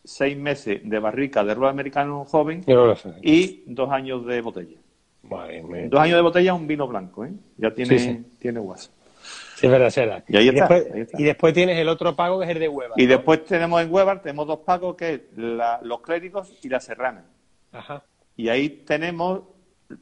seis 0.05 0.37
meses 0.37 0.81
de 0.85 0.99
barrica 0.99 1.43
de 1.43 1.55
roble 1.55 1.71
americano 1.71 2.25
joven 2.27 2.65
y 3.23 3.63
dos 3.67 3.91
años 3.91 4.27
de 4.27 4.41
botella. 4.41 4.77
Dos 5.23 6.01
años 6.01 6.17
de 6.17 6.23
botella, 6.23 6.55
un 6.55 6.67
vino 6.67 6.87
blanco, 6.87 7.25
¿eh? 7.25 7.33
Ya 7.57 7.75
tiene, 7.75 7.99
sí, 7.99 8.05
sí. 8.05 8.27
tiene 8.39 8.61
guasa. 8.61 8.91
Sí, 9.59 9.67
es 9.67 9.73
verdad, 9.73 9.91
será. 9.91 10.25
Y, 10.29 10.37
ahí, 10.37 10.45
y, 10.45 10.49
está, 10.51 10.69
después, 10.69 10.95
ahí, 10.95 11.01
está, 11.01 11.21
y 11.21 11.25
después 11.25 11.53
tienes 11.53 11.79
el 11.79 11.89
otro 11.89 12.15
pago 12.15 12.39
que 12.39 12.45
es 12.45 12.51
el 12.53 12.61
de 12.61 12.69
Hueva. 12.69 12.95
Y 12.97 13.07
¿no? 13.07 13.09
después 13.09 13.45
tenemos 13.45 13.83
en 13.83 13.93
Huevar, 13.93 14.23
tenemos 14.23 14.47
dos 14.47 14.61
pagos 14.61 14.95
que 14.95 15.15
es 15.15 15.21
la, 15.37 15.81
los 15.83 16.01
clérigos 16.01 16.53
y 16.63 16.69
la 16.69 16.79
serrana. 16.79 17.25
Ajá. 17.73 18.05
Y 18.37 18.51
ahí 18.51 18.69
tenemos 18.69 19.43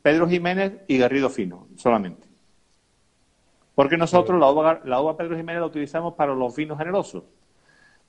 Pedro 0.03 0.29
Jiménez 0.29 0.83
y 0.89 0.99
Garrido 0.99 1.31
Fino, 1.31 1.69
solamente. 1.77 2.29
Porque 3.75 3.97
nosotros 3.97 4.39
la 4.39 4.51
uva, 4.51 4.83
la 4.85 5.01
uva 5.01 5.17
Pedro 5.17 5.37
Jiménez 5.37 5.61
la 5.61 5.67
utilizamos 5.67 6.13
para 6.13 6.35
los 6.35 6.55
vinos 6.55 6.77
generosos. 6.77 7.25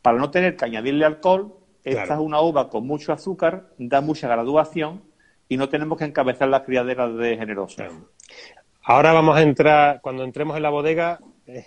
Para 0.01 0.17
no 0.17 0.29
tener 0.29 0.57
que 0.57 0.65
añadirle 0.65 1.05
alcohol, 1.05 1.55
esta 1.85 2.03
claro. 2.03 2.21
es 2.21 2.25
una 2.27 2.41
uva 2.41 2.69
con 2.69 2.85
mucho 2.85 3.13
azúcar, 3.13 3.69
da 3.77 4.01
mucha 4.01 4.27
graduación 4.27 5.01
y 5.47 5.55
no 5.55 5.69
tenemos 5.69 5.97
que 5.97 6.03
encabezar 6.03 6.49
las 6.49 6.63
criaderas 6.63 7.15
de 7.15 7.37
generosos. 7.37 7.77
Claro. 7.77 8.09
Ahora 8.83 9.13
vamos 9.13 9.37
a 9.37 9.41
entrar, 9.41 10.01
cuando 10.01 10.25
entremos 10.25 10.57
en 10.57 10.63
la 10.63 10.69
bodega, 10.69 11.19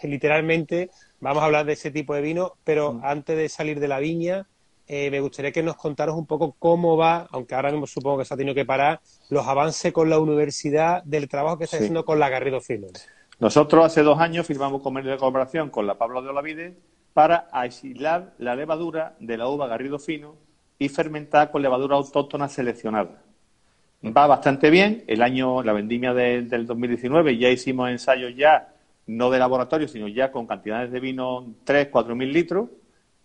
literalmente 0.03 0.91
vamos 1.21 1.43
a 1.43 1.47
hablar 1.47 1.67
de 1.67 1.73
ese 1.73 1.91
tipo 1.91 2.15
de 2.15 2.21
vino, 2.21 2.55
pero 2.65 2.95
mm. 2.95 3.01
antes 3.05 3.37
de 3.37 3.49
salir 3.49 3.81
de 3.81 3.89
la 3.89 3.99
viña, 3.99 4.47
eh, 4.87 5.11
me 5.11 5.21
gustaría 5.21 5.53
que 5.53 5.63
nos 5.63 5.77
contaros 5.77 6.17
un 6.17 6.27
poco 6.27 6.57
cómo 6.59 6.97
va, 6.97 7.29
aunque 7.31 7.55
ahora 7.55 7.71
mismo 7.71 7.87
supongo 7.87 8.19
que 8.19 8.25
se 8.25 8.35
ha 8.35 8.37
tenido 8.37 8.55
que 8.55 8.65
parar, 8.65 9.01
los 9.29 9.47
avances 9.47 9.93
con 9.93 10.11
la 10.11 10.19
universidad 10.19 11.03
del 11.05 11.29
trabajo 11.29 11.59
que 11.59 11.65
está 11.65 11.77
sí. 11.77 11.85
haciendo 11.85 12.05
con 12.05 12.19
la 12.19 12.29
Garrido 12.29 12.61
Fino. 12.61 12.89
Nosotros 13.39 13.87
hace 13.87 14.03
dos 14.03 14.19
años 14.19 14.47
firmamos 14.47 14.83
convenio 14.83 15.13
de 15.13 15.17
colaboración 15.17 15.71
con 15.71 15.87
la 15.87 15.95
Pablo 15.97 16.23
de 16.23 16.29
Olavide 16.29 16.77
para 17.15 17.49
aislar 17.53 18.35
la 18.39 18.55
levadura 18.55 19.15
de 19.19 19.37
la 19.37 19.49
uva 19.49 19.67
Garrido 19.67 19.99
Fino 19.99 20.35
y 20.79 20.89
fermentar 20.89 21.51
con 21.51 21.63
levadura 21.63 21.97
autóctona 21.97 22.49
seleccionada. 22.49 23.23
Va 24.05 24.27
bastante 24.27 24.71
bien. 24.71 25.05
El 25.07 25.23
año, 25.23 25.63
la 25.63 25.73
vendimia 25.73 26.15
de, 26.15 26.43
del 26.43 26.67
2019, 26.67 27.37
ya 27.37 27.51
hicimos 27.51 27.91
ensayos 27.91 28.35
ya, 28.35 28.73
no 29.11 29.29
de 29.31 29.39
laboratorio, 29.41 29.89
sino 29.89 30.07
ya 30.07 30.31
con 30.31 30.47
cantidades 30.47 30.93
de 30.93 31.01
vino 31.01 31.55
3, 31.65 31.89
4 31.91 32.15
mil 32.15 32.33
litros. 32.33 32.69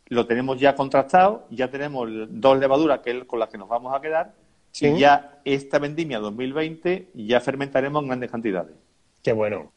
Lo 0.07 0.25
tenemos 0.25 0.59
ya 0.59 0.75
contrastado, 0.75 1.45
ya 1.51 1.69
tenemos 1.69 2.09
dos 2.29 2.57
levaduras 2.59 2.99
que 2.99 3.11
es 3.11 3.23
con 3.25 3.39
las 3.39 3.49
que 3.49 3.57
nos 3.57 3.69
vamos 3.69 3.95
a 3.95 4.01
quedar. 4.01 4.33
¿Sí? 4.71 4.87
Y 4.87 4.99
ya 4.99 5.39
esta 5.45 5.79
vendimia 5.79 6.19
2020 6.19 7.09
ya 7.13 7.39
fermentaremos 7.39 8.01
en 8.01 8.07
grandes 8.07 8.31
cantidades. 8.31 8.73
Qué 9.23 9.31
bueno. 9.31 9.71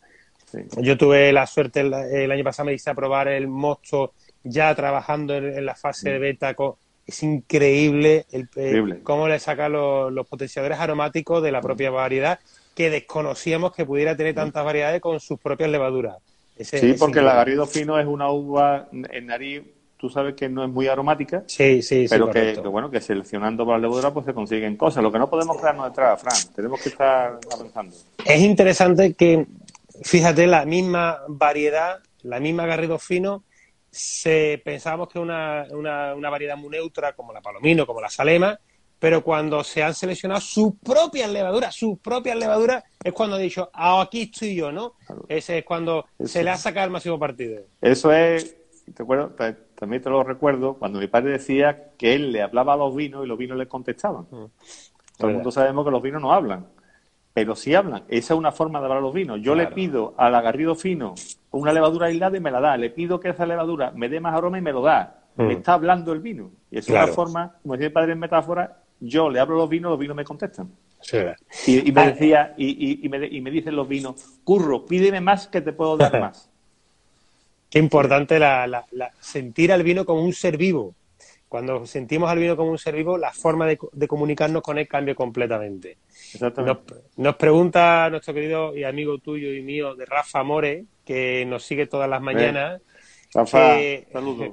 Sí. 0.47 0.61
Yo 0.79 0.97
tuve 0.97 1.31
la 1.31 1.47
suerte 1.47 1.81
el, 1.81 1.93
el, 1.93 2.33
año 2.33 2.43
pasado, 2.43 2.67
me 2.67 2.73
hice 2.73 2.89
a 2.89 2.95
probar 2.95 3.29
el 3.29 3.47
mosto 3.47 4.15
ya 4.43 4.75
trabajando 4.75 5.35
en, 5.35 5.59
en 5.59 5.67
la 5.67 5.75
fase 5.75 6.11
de 6.11 6.19
beta. 6.19 6.55
Con, 6.55 6.75
es 7.07 7.23
increíble, 7.23 8.25
el, 8.33 8.43
increíble. 8.43 9.01
cómo 9.03 9.29
le 9.29 9.39
saca 9.39 9.69
los, 9.69 10.11
los, 10.13 10.27
potenciadores 10.27 10.79
aromáticos 10.79 11.43
de 11.43 11.53
la 11.53 11.61
propia 11.61 11.91
variedad 11.91 12.39
que 12.79 12.91
desconocíamos 12.91 13.75
que 13.75 13.85
pudiera 13.85 14.17
tener 14.17 14.37
tantas 14.37 14.65
variedades 14.65 15.01
con 15.01 15.19
sus 15.19 15.41
propias 15.41 15.69
levaduras. 15.69 16.19
Ese, 16.57 16.79
sí, 16.79 16.95
porque 16.97 17.19
el 17.19 17.25
Garrido 17.25 17.67
Fino 17.67 17.99
es 17.99 18.07
una 18.07 18.31
uva 18.31 18.87
en 18.93 19.27
nariz, 19.27 19.65
tú 19.97 20.09
sabes 20.09 20.37
que 20.37 20.49
no 20.49 20.63
es 20.63 20.71
muy 20.71 20.87
aromática, 20.87 21.43
sí, 21.49 21.83
sí, 21.83 22.07
pero 22.09 22.27
sí, 22.27 22.33
que, 22.35 22.53
que, 22.53 22.69
bueno, 22.69 22.89
que 22.89 23.01
seleccionando 23.01 23.67
para 23.67 23.79
la 23.79 23.83
levadura 23.83 24.15
pues 24.15 24.27
se 24.27 24.33
consiguen 24.33 24.77
cosas. 24.77 25.03
Lo 25.03 25.11
que 25.11 25.19
no 25.19 25.29
podemos 25.29 25.57
quedarnos 25.57 25.89
detrás, 25.89 26.21
Fran, 26.21 26.55
tenemos 26.55 26.81
que 26.81 26.91
estar 26.91 27.41
avanzando. 27.53 27.97
Es 28.25 28.41
interesante 28.43 29.15
que, 29.15 29.45
fíjate, 30.05 30.47
la 30.47 30.65
misma 30.65 31.19
variedad, 31.27 31.99
la 32.23 32.39
misma 32.39 32.65
Garrido 32.67 33.01
Fino, 33.01 33.43
se, 33.91 34.63
pensábamos 34.65 35.09
que 35.09 35.19
una, 35.19 35.67
una, 35.73 36.15
una, 36.15 36.31
variedad 36.31 36.57
muy 36.57 36.71
neutra 36.71 37.13
como 37.15 37.33
la 37.33 37.41
palomino, 37.41 37.85
como 37.87 38.01
la 38.01 38.09
salema, 38.09 38.57
pero 38.99 39.23
cuando 39.23 39.63
se 39.63 39.83
han 39.83 39.95
seleccionado 39.95 40.41
sus 40.41 40.75
propias 40.77 41.31
levaduras, 41.31 41.75
sus 41.75 41.99
propias 41.99 42.37
levaduras, 42.37 42.85
es 43.03 43.13
cuando 43.13 43.37
ha 43.37 43.39
dicho, 43.39 43.71
ah, 43.73 44.01
aquí 44.01 44.23
estoy 44.23 44.57
yo, 44.57 44.73
¿no? 44.73 44.95
Claro. 45.07 45.25
Ese 45.29 45.59
es 45.59 45.65
cuando 45.65 46.07
Eso. 46.19 46.29
se 46.29 46.45
le 46.45 46.51
ha 46.51 46.57
sacado 46.57 46.87
el 46.87 46.93
máximo 46.93 47.19
partido. 47.19 47.63
Eso 47.81 48.13
es, 48.13 48.57
te 48.95 49.03
acuerdo, 49.03 49.35
también 49.75 50.03
te 50.03 50.11
lo 50.11 50.25
recuerdo, 50.25 50.75
cuando 50.75 50.99
mi 50.99 51.07
padre 51.07 51.33
decía 51.33 51.93
que 51.97 52.15
él 52.15 52.33
le 52.33 52.43
hablaba 52.43 52.75
a 52.75 52.77
los 52.77 52.95
vinos 52.95 53.25
y 53.25 53.29
los 53.29 53.39
vinos 53.39 53.57
le 53.57 53.69
contestaban. 53.69 54.27
Mm. 54.31 54.47
Todo 55.17 55.31
el 55.31 55.35
mundo 55.35 55.51
sabemos 55.51 55.85
que 55.85 55.91
los 55.91 56.03
vinos 56.03 56.23
no 56.23 56.33
hablan, 56.33 56.67
pero 57.33 57.55
sí 57.55 57.75
hablan. 57.75 58.05
Esa 58.09 58.35
es 58.35 58.39
una 58.39 58.53
forma 58.53 58.81
de 58.81 58.87
hablar 58.87 58.99
a 58.99 59.03
los 59.03 59.15
vinos. 59.15 59.39
Yo 59.41 59.55
claro. 59.55 59.71
le 59.71 59.75
pido 59.75 60.15
al 60.17 60.35
agarrido 60.35 60.75
fino 60.75 61.15
una 61.51 61.73
levadura 61.73 62.07
aislada 62.07 62.37
y 62.37 62.41
me 62.41 62.51
la 62.51 62.61
da. 62.61 62.77
Le 62.77 62.91
pido 62.91 63.19
que 63.21 63.31
esa 63.31 63.47
levadura 63.47 63.93
me 63.93 64.09
dé 64.09 64.21
más 64.21 64.35
aroma 64.35 64.59
y 64.59 64.63
me 64.63 64.73
lo 64.73 64.83
da. 64.83 65.23
Mm. 65.37 65.43
Me 65.45 65.53
está 65.55 65.75
hablando 65.75 66.13
el 66.13 66.21
vino. 66.21 66.51
Y 66.71 66.79
es 66.79 66.87
claro. 66.87 67.07
una 67.07 67.15
forma, 67.15 67.55
como 67.63 67.75
decía 67.75 67.89
el 67.89 67.93
padre 67.93 68.13
en 68.13 68.19
metáfora, 68.19 68.79
yo 69.01 69.31
le 69.31 69.41
hablo 69.41 69.57
los 69.57 69.69
vinos, 69.69 69.91
los 69.91 69.99
vinos 69.99 70.17
me 70.17 70.25
contestan. 70.25 70.71
Sí. 71.01 71.19
Y, 71.67 71.89
y, 71.89 71.93
me 71.93 72.13
decía, 72.13 72.55
y, 72.57 72.67
y, 72.67 73.07
y, 73.07 73.09
me, 73.09 73.27
y 73.27 73.41
me 73.41 73.51
dicen 73.51 73.77
los 73.77 73.87
vinos, 73.87 74.41
curro, 74.45 74.85
pídeme 74.85 75.21
más 75.21 75.47
que 75.47 75.61
te 75.61 75.73
puedo 75.73 75.97
dar 75.97 76.21
más. 76.21 76.51
Qué 77.71 77.79
importante 77.79 78.39
la, 78.39 78.67
la, 78.67 78.85
la, 78.93 79.13
sentir 79.21 79.73
al 79.73 79.83
vino 79.83 80.05
como 80.05 80.23
un 80.23 80.33
ser 80.33 80.57
vivo. 80.57 80.95
Cuando 81.49 81.87
sentimos 81.87 82.31
al 82.31 82.39
vino 82.39 82.57
como 82.57 82.71
un 82.71 82.79
ser 82.79 82.95
vivo, 82.95 83.17
la 83.17 83.33
forma 83.33 83.67
de, 83.67 83.79
de 83.93 84.09
comunicarnos 84.09 84.63
con 84.63 84.79
él 84.79 84.87
cambia 84.87 85.15
completamente. 85.15 85.97
Exactamente. 86.35 86.95
Nos, 86.95 87.01
nos, 87.17 87.37
pregunta 87.37 88.11
nuestro 88.11 88.35
querido 88.35 88.77
y 88.77 88.85
amigo 88.85 89.19
tuyo 89.19 89.53
y 89.53 89.63
mío, 89.63 89.95
de 89.95 90.05
Rafa 90.05 90.43
More, 90.43 90.85
que 91.05 91.47
nos 91.47 91.65
sigue 91.65 91.87
todas 91.87 92.09
las 92.09 92.21
mañanas. 92.21 92.81
Eh, 92.81 92.85
Rafa, 93.33 93.77
que, 93.77 94.09
saludos. 94.13 94.51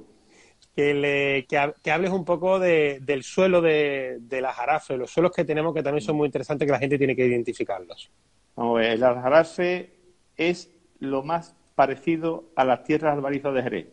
Que, 0.75 0.93
le, 0.93 1.45
que, 1.45 1.73
que, 1.81 1.91
hables 1.91 2.11
un 2.11 2.25
poco 2.25 2.59
de, 2.59 2.99
del 3.01 3.23
suelo 3.23 3.61
de, 3.61 4.17
de 4.19 4.41
la 4.41 4.51
jarafe, 4.51 4.97
los 4.97 5.09
suelos 5.09 5.31
que 5.31 5.45
tenemos 5.45 5.73
que 5.73 5.81
también 5.81 6.01
son 6.03 6.17
muy 6.17 6.25
interesantes, 6.25 6.65
que 6.65 6.71
la 6.71 6.79
gente 6.79 6.97
tiene 6.97 7.15
que 7.15 7.25
identificarlos. 7.25 8.11
Vamos 8.57 8.77
a 8.77 8.81
ver, 8.81 8.99
la 8.99 9.21
jarafe 9.21 9.91
es 10.35 10.69
lo 10.99 11.23
más 11.23 11.55
parecido 11.75 12.45
a 12.55 12.65
las 12.65 12.83
tierras 12.83 13.13
albarizas 13.13 13.53
de 13.53 13.63
Jerez. 13.63 13.87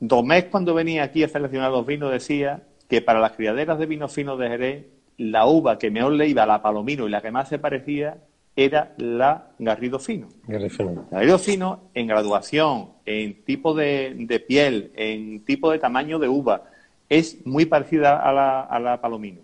Domés, 0.00 0.44
cuando 0.44 0.74
venía 0.74 1.02
aquí 1.02 1.24
a 1.24 1.28
seleccionar 1.28 1.70
los 1.70 1.86
vinos, 1.86 2.12
decía 2.12 2.62
que 2.88 3.02
para 3.02 3.20
las 3.20 3.32
criaderas 3.32 3.78
de 3.78 3.86
vinos 3.86 4.12
finos 4.12 4.38
de 4.38 4.48
Jerez, 4.48 4.86
la 5.16 5.46
uva 5.46 5.78
que 5.78 5.90
mejor 5.90 6.12
le 6.12 6.28
iba 6.28 6.44
a 6.44 6.46
la 6.46 6.62
palomino 6.62 7.06
y 7.06 7.10
la 7.10 7.20
que 7.20 7.30
más 7.30 7.48
se 7.48 7.58
parecía 7.58 8.18
era 8.58 8.92
la 8.96 9.52
Garrido 9.60 10.00
Fino. 10.00 10.26
Garrido, 10.48 11.06
Garrido 11.12 11.38
Fino 11.38 11.80
en 11.94 12.08
graduación, 12.08 12.88
en 13.06 13.44
tipo 13.44 13.72
de, 13.72 14.16
de, 14.18 14.40
piel, 14.40 14.90
en 14.96 15.44
tipo 15.44 15.70
de 15.70 15.78
tamaño 15.78 16.18
de 16.18 16.26
uva, 16.26 16.64
es 17.08 17.46
muy 17.46 17.66
parecida 17.66 18.20
a 18.20 18.32
la, 18.32 18.62
a 18.62 18.80
la 18.80 19.00
Palomino. 19.00 19.42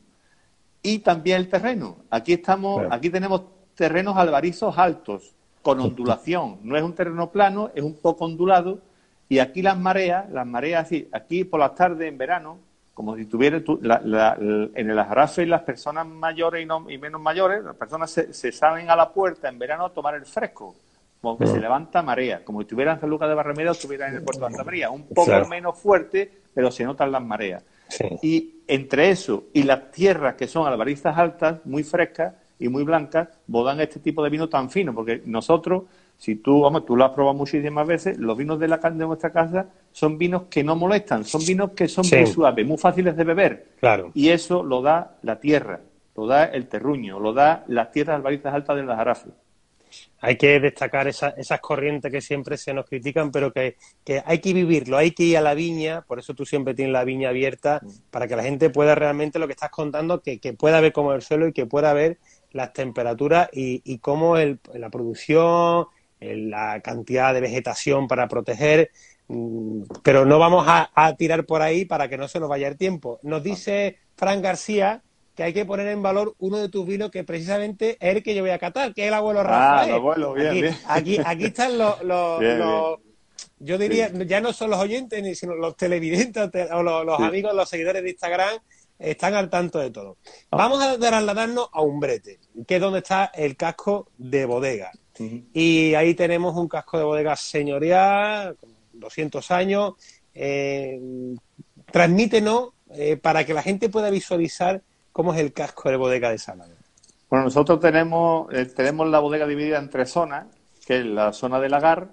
Y 0.83 0.99
también 0.99 1.37
el 1.37 1.49
terreno. 1.49 1.99
Aquí 2.11 2.33
estamos, 2.33 2.80
claro. 2.80 2.92
aquí 2.92 3.09
tenemos 3.09 3.42
terrenos 3.76 4.16
albarizos 4.16 4.76
altos, 4.76 5.33
con 5.62 5.78
ondulación. 5.78 6.59
No 6.64 6.76
es 6.76 6.83
un 6.83 6.92
terreno 6.92 7.30
plano, 7.30 7.71
es 7.73 7.85
un 7.85 7.94
poco 7.94 8.25
ondulado. 8.25 8.80
Y 9.28 9.38
aquí 9.38 9.62
las 9.62 9.78
mareas, 9.78 10.28
las 10.30 10.44
mareas, 10.44 10.90
aquí 11.12 11.44
por 11.44 11.61
las 11.61 11.76
tardes 11.76 12.09
en 12.09 12.18
verano, 12.18 12.59
como 12.94 13.16
si 13.16 13.26
tuviera 13.26 13.60
la, 13.82 14.00
la, 14.04 14.36
la, 14.38 14.68
en 14.74 14.88
el 14.90 14.98
Ajarafe 14.98 15.44
las 15.46 15.62
personas 15.62 16.06
mayores 16.06 16.62
y, 16.62 16.66
no, 16.66 16.88
y 16.88 16.96
menos 16.96 17.20
mayores, 17.20 17.62
las 17.64 17.74
personas 17.76 18.10
se, 18.10 18.32
se, 18.32 18.52
salen 18.52 18.88
a 18.88 18.96
la 18.96 19.12
puerta 19.12 19.48
en 19.48 19.58
verano 19.58 19.86
a 19.86 19.90
tomar 19.92 20.14
el 20.14 20.24
fresco, 20.24 20.74
como 21.20 21.36
que 21.36 21.46
se 21.46 21.58
levanta 21.60 22.02
marea, 22.02 22.44
como 22.44 22.60
si 22.60 22.64
estuviera 22.64 22.92
en 22.92 23.00
San 23.00 23.10
Lucas 23.10 23.28
de 23.28 23.34
Barrameda 23.34 23.70
o 23.70 23.72
estuviera 23.72 24.08
en 24.08 24.16
el 24.16 24.22
puerto 24.22 24.44
de 24.44 24.50
Santa 24.50 24.62
María, 24.64 24.90
un 24.90 25.08
poco 25.08 25.24
Claro. 25.24 25.48
menos 25.48 25.76
fuerte, 25.78 26.30
pero 26.54 26.70
se 26.70 26.84
notan 26.84 27.10
las 27.10 27.22
mareas. 27.22 27.64
Sí. 27.88 28.04
Y 28.22 28.54
entre 28.68 29.10
eso 29.10 29.44
y 29.52 29.64
las 29.64 29.90
tierras 29.90 30.34
que 30.34 30.46
son 30.46 30.66
albarizas 30.66 31.16
altas, 31.18 31.64
muy 31.64 31.82
frescas 31.82 32.34
y 32.58 32.68
muy 32.68 32.84
blancas, 32.84 33.28
bodan 33.46 33.80
este 33.80 33.98
tipo 34.00 34.22
de 34.22 34.30
vino 34.30 34.48
tan 34.48 34.70
fino, 34.70 34.94
porque 34.94 35.22
nosotros, 35.26 35.84
si 36.16 36.37
tú, 36.37 36.62
vamos, 36.62 36.87
tú 36.87 36.97
lo 36.97 37.04
has 37.04 37.11
probado 37.12 37.35
muchísimas 37.37 37.87
veces, 37.87 38.18
los 38.18 38.37
vinos 38.37 38.59
de 38.59 38.68
la 38.68 38.78
de 38.78 39.06
nuestra 39.06 39.30
casa 39.33 39.66
son 39.92 40.16
vinos 40.16 40.44
que 40.50 40.64
no 40.64 40.75
molestan, 40.76 41.25
son 41.25 41.44
vinos 41.44 41.73
que 41.73 41.88
son 41.88 42.04
Sí. 42.04 42.16
muy 42.16 42.26
suaves, 42.26 42.66
muy 42.66 42.78
fáciles 42.78 43.16
de 43.16 43.25
beber. 43.25 43.66
Claro. 43.80 44.11
Y 44.14 44.30
eso 44.30 44.62
lo 44.62 44.80
da 44.80 45.16
la 45.23 45.38
tierra, 45.40 45.80
lo 46.16 46.26
da 46.26 46.44
el 46.44 46.66
terruño, 46.68 47.21
lo 47.21 47.33
da 47.33 47.64
las 47.68 47.90
tierras 47.90 48.16
albarizas 48.16 48.54
altas 48.54 48.76
de 48.76 48.85
las 48.85 48.97
Jarafes. 48.97 49.33
Hay 50.21 50.37
que 50.37 50.59
destacar 50.59 51.06
esa- 51.06 51.35
esas 51.37 51.61
corrientes 51.61 52.11
que 52.11 52.21
siempre 52.21 52.56
se 52.56 52.73
nos 52.73 52.87
critican, 52.87 53.30
pero 53.30 53.52
que, 53.52 53.76
que 54.02 54.23
hay 54.25 54.38
que 54.38 54.52
vivirlo, 54.54 54.97
hay 54.97 55.11
que 55.12 55.25
ir 55.25 55.37
a 55.37 55.40
la 55.40 55.54
viña, 55.54 56.00
por 56.02 56.18
eso 56.18 56.35
tú 56.35 56.44
siempre 56.47 56.75
tienes 56.75 56.92
la 56.92 57.04
viña 57.04 57.28
abierta, 57.28 57.80
para 58.11 58.26
que 58.26 58.35
la 58.35 58.42
gente 58.42 58.71
pueda 58.71 58.94
realmente 58.94 59.38
lo 59.38 59.47
que 59.47 59.52
estás 59.52 59.71
contando, 59.71 60.21
que, 60.23 60.38
que 60.40 60.52
pueda 60.54 60.80
ver 60.80 60.92
cómo 60.92 61.12
es 61.12 61.16
el 61.16 61.23
suelo 61.23 61.47
y 61.49 61.52
que 61.52 61.66
pueda 61.66 61.92
ver 61.92 62.18
las 62.52 62.73
temperaturas 62.73 63.49
y, 63.52 63.83
y 63.85 63.99
cómo 63.99 64.37
el- 64.38 64.59
la 64.73 64.88
producción, 64.90 65.87
la 66.36 66.80
cantidad 66.80 67.34
de 67.34 67.40
vegetación 67.40 68.08
para 68.08 68.28
proteger, 68.28 68.90
mm, 69.28 69.82
pero 70.02 70.24
no 70.24 70.38
vamos 70.38 70.64
a, 70.68 70.90
a 70.94 71.14
tirar 71.16 71.44
por 71.46 71.62
ahí 71.62 71.84
para 71.84 72.08
que 72.08 72.16
no 72.18 72.28
se 72.28 72.40
nos 72.40 72.48
vaya 72.48 72.68
el 72.68 72.76
tiempo. 72.76 73.18
Nos 73.22 73.42
dice 73.42 73.98
Fran 74.16 74.42
García 74.42 75.02
que 75.34 75.42
hay 75.42 75.52
que 75.52 75.64
poner 75.64 75.88
en 75.88 76.00
valor 76.02 76.34
uno 76.38 76.58
de 76.58 76.68
tus 76.68 76.86
vinos 76.86 77.10
que 77.10 77.24
precisamente 77.24 77.96
es 78.00 78.16
el 78.16 78.22
que 78.22 78.34
yo 78.36 78.42
voy 78.42 78.50
a 78.52 78.58
catar, 78.58 78.94
que 78.94 79.02
es 79.02 79.08
el 79.08 79.14
abuelo 79.14 79.40
Ah, 79.40 79.42
Rafael. 79.44 79.88
el 79.90 79.94
abuelo, 79.96 80.32
bien, 80.34 80.46
aquí, 80.48 80.62
bien. 80.62 80.76
Aquí, 80.86 81.18
aquí 81.24 81.44
están 81.46 81.76
los, 81.76 82.02
los- 82.04 82.38
Bien, 82.40 82.58
los- 82.60 83.00
yo 83.58 83.78
diría, 83.78 84.10
ya 84.26 84.40
no 84.40 84.52
son 84.52 84.70
los 84.70 84.78
oyentes, 84.78 85.22
ni 85.22 85.34
sino 85.34 85.54
los 85.54 85.76
televidentes 85.76 86.50
te- 86.50 86.72
o 86.72 86.82
los, 86.82 87.04
los 87.04 87.16
Sí. 87.16 87.22
amigos, 87.24 87.54
los 87.54 87.68
seguidores 87.68 88.02
de 88.04 88.10
Instagram, 88.10 88.58
están 88.98 89.34
al 89.34 89.50
tanto 89.50 89.78
de 89.78 89.90
todo. 89.90 90.16
Vamos 90.50 90.82
a 90.82 90.98
trasladarnos 90.98 91.68
a 91.72 91.82
Umbrete, 91.82 92.38
que 92.66 92.76
es 92.76 92.80
donde 92.80 93.00
está 93.00 93.26
el 93.34 93.56
casco 93.56 94.08
de 94.18 94.44
bodega. 94.44 94.92
Y 95.52 95.94
ahí 95.94 96.14
tenemos 96.14 96.56
un 96.56 96.68
casco 96.68 96.98
de 96.98 97.04
bodega 97.04 97.36
señorial, 97.36 98.56
con 98.56 98.70
200 98.92 99.50
años. 99.50 99.94
Eh, 100.34 101.00
transmítenos 101.90 102.70
eh, 102.90 103.16
para 103.16 103.44
que 103.44 103.54
la 103.54 103.62
gente 103.62 103.88
pueda 103.88 104.10
visualizar 104.10 104.82
cómo 105.12 105.32
es 105.32 105.40
el 105.40 105.52
casco 105.52 105.88
de 105.90 105.96
bodega 105.96 106.30
de 106.30 106.38
Salamanca. 106.38 106.82
Bueno, 107.30 107.44
nosotros 107.44 107.80
tenemos, 107.80 108.52
eh, 108.52 108.66
tenemos 108.66 109.08
la 109.08 109.20
bodega 109.20 109.46
dividida 109.46 109.78
en 109.78 109.90
tres 109.90 110.10
zonas, 110.10 110.46
que 110.86 110.98
es 110.98 111.06
la 111.06 111.32
zona 111.32 111.60
del 111.60 111.70
lagar, 111.70 112.08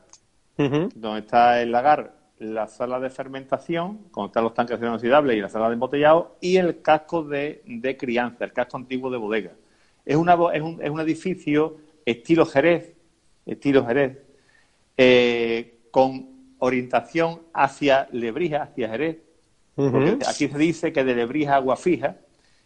donde 0.58 1.20
está 1.20 1.60
el 1.62 1.72
lagar, 1.72 2.14
la 2.42 2.68
sala 2.68 3.00
de 3.00 3.10
fermentación, 3.10 4.00
donde 4.16 4.28
están 4.28 4.44
los 4.44 4.54
tanques 4.54 4.72
de 4.72 4.76
acero 4.78 4.90
inoxidable 4.90 5.36
y 5.36 5.42
la 5.42 5.50
sala 5.50 5.68
de 5.68 5.74
embotellado, 5.74 6.38
y 6.42 6.58
el 6.58 6.82
casco 6.82 7.24
de, 7.24 7.62
de 7.66 7.96
crianza, 7.96 8.46
el 8.46 8.52
casco 8.52 8.78
antiguo 8.78 9.12
de 9.12 9.18
bodega. 9.18 9.52
Es, 10.06 10.16
una, 10.16 10.36
es, 10.54 10.62
un, 10.62 10.80
es 10.82 10.90
un 10.90 11.00
edificio 11.00 11.78
estilo 12.04 12.46
Jerez, 12.48 12.94
estilo 13.46 13.86
Jerez, 13.86 14.18
eh, 14.98 15.76
con 15.92 16.30
orientación 16.60 17.42
hacia 17.54 18.08
Lebrija, 18.12 18.64
hacia 18.64 18.90
Jerez, 18.90 19.18
aquí 20.28 20.48
se 20.48 20.58
dice 20.58 20.92
que 20.92 21.04
de 21.04 21.16
Lebrija 21.16 21.56
agua 21.56 21.76
fija. 21.76 22.18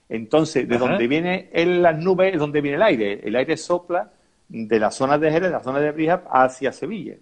Entonces, 0.07 0.67
de 0.67 0.75
Ajá. 0.75 0.87
donde 0.87 1.07
viene 1.07 1.49
el- 1.51 1.81
las 1.81 1.97
nubes 1.97 2.33
es 2.33 2.39
donde 2.39 2.61
viene 2.61 2.77
el 2.77 2.83
aire. 2.83 3.21
El 3.23 3.35
aire 3.35 3.57
sopla 3.57 4.11
de 4.47 4.79
la 4.79 4.91
zona 4.91 5.17
de 5.17 5.31
Jerez, 5.31 5.49
de 5.49 5.53
la 5.57 5.63
zona 5.63 5.79
de 5.79 5.85
Lebrija, 5.87 6.23
hacia 6.29 6.71
Sevilla. 6.71 7.15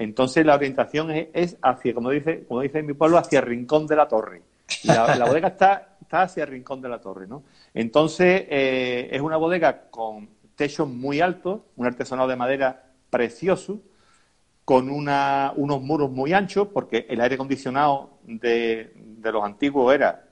Entonces, 0.00 0.46
la 0.46 0.54
orientación 0.54 1.10
es, 1.10 1.28
es 1.34 1.56
hacia, 1.60 1.92
como 1.92 2.08
dice, 2.08 2.44
como 2.48 2.62
dice 2.62 2.78
en 2.78 2.86
mi 2.86 2.94
pueblo, 2.94 3.18
hacia 3.18 3.40
el 3.40 3.46
rincón 3.46 3.86
de 3.86 3.96
la 3.96 4.08
torre. 4.08 4.40
La, 4.84 5.14
la 5.14 5.26
bodega 5.26 5.48
está, 5.48 5.96
está 6.00 6.22
hacia 6.22 6.44
el 6.44 6.50
rincón 6.50 6.80
de 6.80 6.88
la 6.88 6.98
torre, 7.02 7.26
¿no? 7.26 7.42
Entonces, 7.74 8.44
eh, 8.48 9.08
es 9.12 9.20
una 9.20 9.36
bodega 9.36 9.90
con 9.90 10.26
techos 10.56 10.88
muy 10.88 11.20
altos, 11.20 11.60
un 11.76 11.86
artesanado 11.86 12.28
de 12.28 12.36
madera 12.36 12.82
precioso, 13.10 13.80
con 14.64 14.88
una- 14.88 15.52
unos 15.56 15.82
muros 15.82 16.10
muy 16.10 16.32
anchos, 16.32 16.68
porque 16.72 17.04
el 17.08 17.20
aire 17.20 17.34
acondicionado 17.34 18.20
de, 18.24 18.92
de 18.94 19.32
los 19.32 19.44
antiguos 19.44 19.94
era 19.94 20.24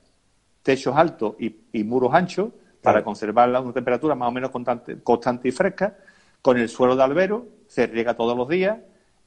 techos 0.62 0.96
altos 0.96 1.34
y, 1.38 1.54
y 1.72 1.84
muros 1.84 2.14
anchos, 2.14 2.50
para 2.80 2.94
Claro. 2.94 3.04
conservar 3.04 3.50
una 3.50 3.72
temperatura 3.72 4.14
más 4.14 4.28
o 4.28 4.32
menos 4.32 4.50
constante, 4.50 5.02
constante 5.02 5.48
y 5.48 5.52
fresca, 5.52 5.96
con 6.40 6.56
el 6.56 6.68
suelo 6.70 6.96
de 6.96 7.02
albero, 7.02 7.46
se 7.66 7.86
riega 7.86 8.14
todos 8.14 8.34
los 8.36 8.48
días, 8.48 8.78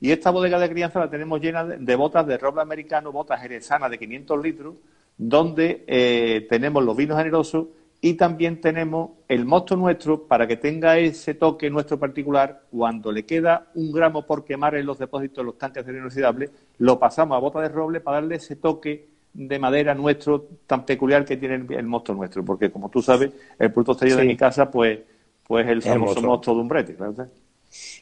y 0.02 0.12
esta 0.12 0.32
bodega 0.32 0.60
de 0.60 0.70
crianza 0.70 1.00
la 1.00 1.10
tenemos 1.10 1.40
llena 1.40 1.64
de, 1.64 1.96
botas 1.96 2.26
de 2.26 2.38
roble 2.40 2.62
americano, 2.64 3.12
botas 3.12 3.40
jerezanas 3.40 3.92
de 3.92 4.00
500 4.00 4.42
litros, 4.44 4.76
donde 5.16 5.84
eh, 5.86 6.48
tenemos 6.50 6.84
los 6.84 6.98
vinos 6.98 7.20
generosos 7.20 7.68
y 8.02 8.16
también 8.16 8.60
tenemos 8.60 9.12
el 9.28 9.46
mosto 9.46 9.76
nuestro 9.76 10.24
para 10.24 10.48
que 10.48 10.58
tenga 10.58 10.98
ese 10.98 11.36
toque 11.36 11.70
nuestro 11.70 12.00
particular. 12.00 12.64
Cuando 12.72 13.12
le 13.12 13.28
queda 13.28 13.68
un 13.76 13.92
gramo 13.92 14.26
por 14.26 14.44
quemar 14.44 14.74
en 14.74 14.88
los 14.88 14.98
depósitos 14.98 15.38
de 15.38 15.44
los 15.44 15.58
tanques 15.60 15.86
de 15.86 15.96
inoxidable, 15.96 16.50
lo 16.80 16.98
pasamos 16.98 17.38
a 17.38 17.40
bota 17.40 17.62
de 17.62 17.70
roble 17.70 18.02
para 18.02 18.22
darle 18.22 18.38
ese 18.38 18.56
toque 18.56 19.08
de 19.34 19.60
madera 19.60 19.94
nuestro 19.94 20.48
tan 20.66 20.84
peculiar 20.84 21.24
que 21.24 21.38
tiene 21.38 21.56
el, 21.56 21.72
el 21.74 21.86
mosto 21.86 22.16
nuestro. 22.16 22.44
Porque, 22.44 22.72
como 22.72 22.90
tú 22.90 23.04
sabes, 23.04 23.32
el 23.60 23.72
producto 23.72 23.92
estrella 23.92 24.16
de 24.16 24.26
mi 24.26 24.36
casa, 24.36 24.72
pues, 24.72 25.00
pues 25.48 25.68
el 25.68 25.74
El 25.74 25.82
famoso 25.84 26.22
mosto. 26.24 26.56
de 26.56 26.60
umbrete. 26.60 26.94
está. 26.94 27.30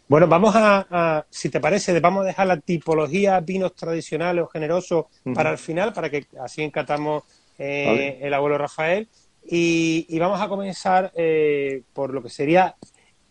Bueno, 0.10 0.28
vamos 0.28 0.56
a, 0.56 0.88
a- 0.90 1.26
si 1.30 1.50
te 1.50 1.60
parece, 1.60 1.98
vamos 2.00 2.24
a 2.24 2.28
dejar 2.28 2.48
la 2.48 2.58
tipología 2.60 3.40
vinos 3.42 3.76
tradicionales 3.76 4.44
o 4.44 4.48
generosos 4.48 5.06
para 5.36 5.52
el 5.52 5.60
final, 5.60 5.94
para 5.94 6.10
que 6.10 6.26
así 6.42 6.64
encatamos 6.64 7.24
eh, 7.60 7.86
Vale. 7.86 8.28
el 8.28 8.34
abuelo 8.34 8.58
Rafael. 8.58 9.08
Y, 9.46 10.08
y 10.10 10.18
vamos 10.18 10.42
a 10.42 10.50
comenzar 10.50 11.12
eh, 11.16 11.84
por 11.94 12.12
lo 12.12 12.24
que 12.24 12.30
sería, 12.30 12.76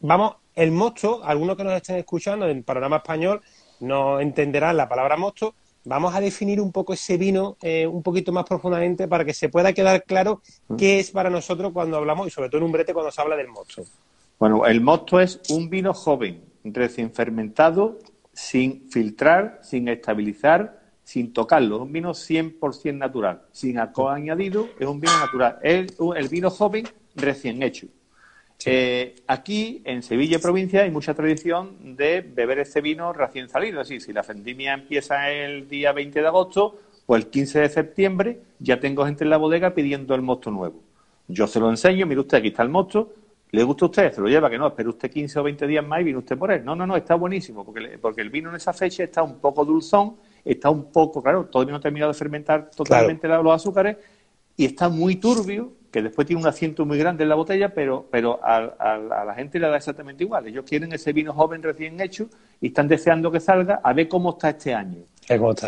vamos, 0.01 0.37
el 0.55 0.71
mosto, 0.71 1.21
algunos 1.25 1.57
que 1.57 1.65
nos 1.65 1.75
estén 1.75 1.97
escuchando 1.97 2.49
en 2.49 2.63
Panorama 2.63 2.99
Español 2.99 3.43
no 3.81 4.21
entenderán 4.21 4.77
la 4.77 4.89
palabra 4.89 5.17
mosto. 5.17 5.55
Vamos 5.85 6.15
a 6.15 6.21
definir 6.21 6.61
un 6.61 6.71
poco 6.71 6.93
ese 6.93 7.17
vino 7.17 7.57
eh, 7.61 7.87
un 7.89 8.03
poquito 8.05 8.31
más 8.31 8.45
profundamente 8.45 9.09
para 9.09 9.25
que 9.25 9.35
se 9.35 9.49
pueda 9.49 9.73
quedar 9.73 10.05
claro 10.05 10.43
qué 10.77 11.01
es 11.01 11.11
para 11.11 11.29
nosotros 11.31 11.73
cuando 11.73 11.97
hablamos, 11.97 12.29
y 12.29 12.31
sobre 12.31 12.49
todo 12.51 12.59
en 12.59 12.65
un 12.67 12.73
brete 12.73 12.93
cuando 12.95 13.11
se 13.11 13.21
habla 13.21 13.35
del 13.37 13.49
mosto. 13.49 13.83
Bueno, 14.39 14.65
el 14.67 14.81
mosto 14.81 15.19
es 15.21 15.41
un 15.51 15.69
vino 15.71 15.95
joven, 15.95 16.43
recién 16.65 17.13
fermentado, 17.13 17.99
sin 18.33 18.89
filtrar, 18.91 19.61
sin 19.63 19.89
estabilizar, 19.89 20.81
sin 21.05 21.33
tocarlo. 21.33 21.77
Es 21.77 21.83
un 21.83 21.93
vino 21.93 22.11
100% 22.11 22.97
natural, 22.97 23.43
sin 23.53 23.79
alcohol 23.79 24.15
añadido, 24.15 24.69
es 24.79 24.87
un 24.87 25.01
vino 25.01 25.19
natural. 25.19 25.59
Es 25.63 25.95
el 26.17 26.29
vino 26.29 26.51
joven 26.51 26.87
recién 27.15 27.63
hecho. 27.63 27.87
Eh, 28.65 29.15
aquí, 29.27 29.83
en 29.85 30.03
Sevilla 30.03 30.39
provincia, 30.39 30.83
hay 30.83 30.91
mucha 30.91 31.15
tradición 31.15 31.97
de 31.97 32.21
beber 32.21 32.59
este 32.59 32.81
vino 32.81 33.13
recién 33.13 33.49
salido. 33.49 33.79
Decir, 33.79 34.01
si 34.01 34.13
la 34.13 34.23
vendimia 34.23 34.75
empieza 34.75 35.31
el 35.31 35.69
día 35.69 35.93
20 35.93 36.21
de 36.21 36.27
agosto, 36.27 36.79
pues 37.07 37.25
el 37.25 37.31
15 37.31 37.61
de 37.61 37.69
septiembre 37.69 38.41
ya 38.59 38.81
tengo 38.81 39.07
gente 39.07 39.25
en 39.25 39.31
la 39.31 39.37
bodega 39.37 39.75
pidiendo 39.75 40.15
el 40.15 40.23
mosto 40.23 40.51
nuevo. 40.51 40.83
Yo 41.29 41.47
se 41.47 41.61
lo 41.61 41.71
enseño, 41.71 42.07
mire 42.07 42.21
usted, 42.21 42.39
aquí 42.39 42.49
está 42.49 42.63
el 42.63 42.69
mosto, 42.69 43.15
¿le 43.51 43.63
gusta 43.63 43.85
a 43.87 43.89
usted? 43.89 44.13
Se 44.13 44.21
lo 44.21 44.29
lleva, 44.29 44.51
que 44.51 44.59
no, 44.59 44.67
espere 44.69 44.89
usted 44.89 45.11
15 45.11 45.39
o 45.39 45.43
20 45.43 45.67
días 45.67 45.87
más 45.87 46.01
y 46.01 46.05
viene 46.05 46.19
usted 46.19 46.37
por 46.39 46.51
él. 46.53 46.65
No, 46.65 46.75
no, 46.77 46.87
no, 46.87 46.97
está 46.97 47.15
buenísimo, 47.15 47.65
porque, 47.65 47.81
le- 47.81 47.99
porque 47.99 48.21
el 48.21 48.31
vino 48.31 48.51
en 48.51 48.57
esa 48.57 48.73
fecha 48.73 49.05
está 49.05 49.23
un 49.23 49.39
poco 49.39 49.65
dulzón, 49.65 50.17
está 50.45 50.71
un 50.71 50.91
poco, 50.93 51.23
claro, 51.23 51.47
todavía 51.47 51.73
no 51.73 51.79
ha 51.79 51.81
terminado 51.81 52.13
de 52.13 52.19
fermentar 52.19 52.71
totalmente 52.71 53.27
los 53.29 53.53
azúcares 53.55 53.97
y 54.57 54.65
está 54.67 54.89
muy 54.89 55.17
turbio, 55.17 55.73
que 55.91 56.03
después 56.03 56.27
tiene 56.27 56.43
un 56.43 56.49
asiento 56.49 56.85
muy 56.85 56.99
grande 56.99 57.23
en 57.23 57.31
la 57.31 57.35
botella, 57.35 57.73
pero, 57.73 58.07
pero 58.11 58.41
a, 58.43 58.57
a- 58.79 59.23
a 59.23 59.25
la 59.25 59.35
gente 59.35 59.59
le 59.59 59.69
da 59.69 59.77
exactamente 59.77 60.25
igual. 60.25 60.47
Ellos 60.47 60.65
quieren 60.69 60.93
ese 60.93 61.13
vino 61.15 61.33
joven 61.33 61.63
recién 61.63 61.99
hecho 62.01 62.29
y 62.61 62.69
están 62.69 62.89
deseando 62.89 63.31
que 63.31 63.41
salga 63.41 63.81
a 63.83 63.93
ver 63.95 64.09
cómo 64.09 64.31
está 64.31 64.51
este 64.51 64.75
año. 64.75 64.99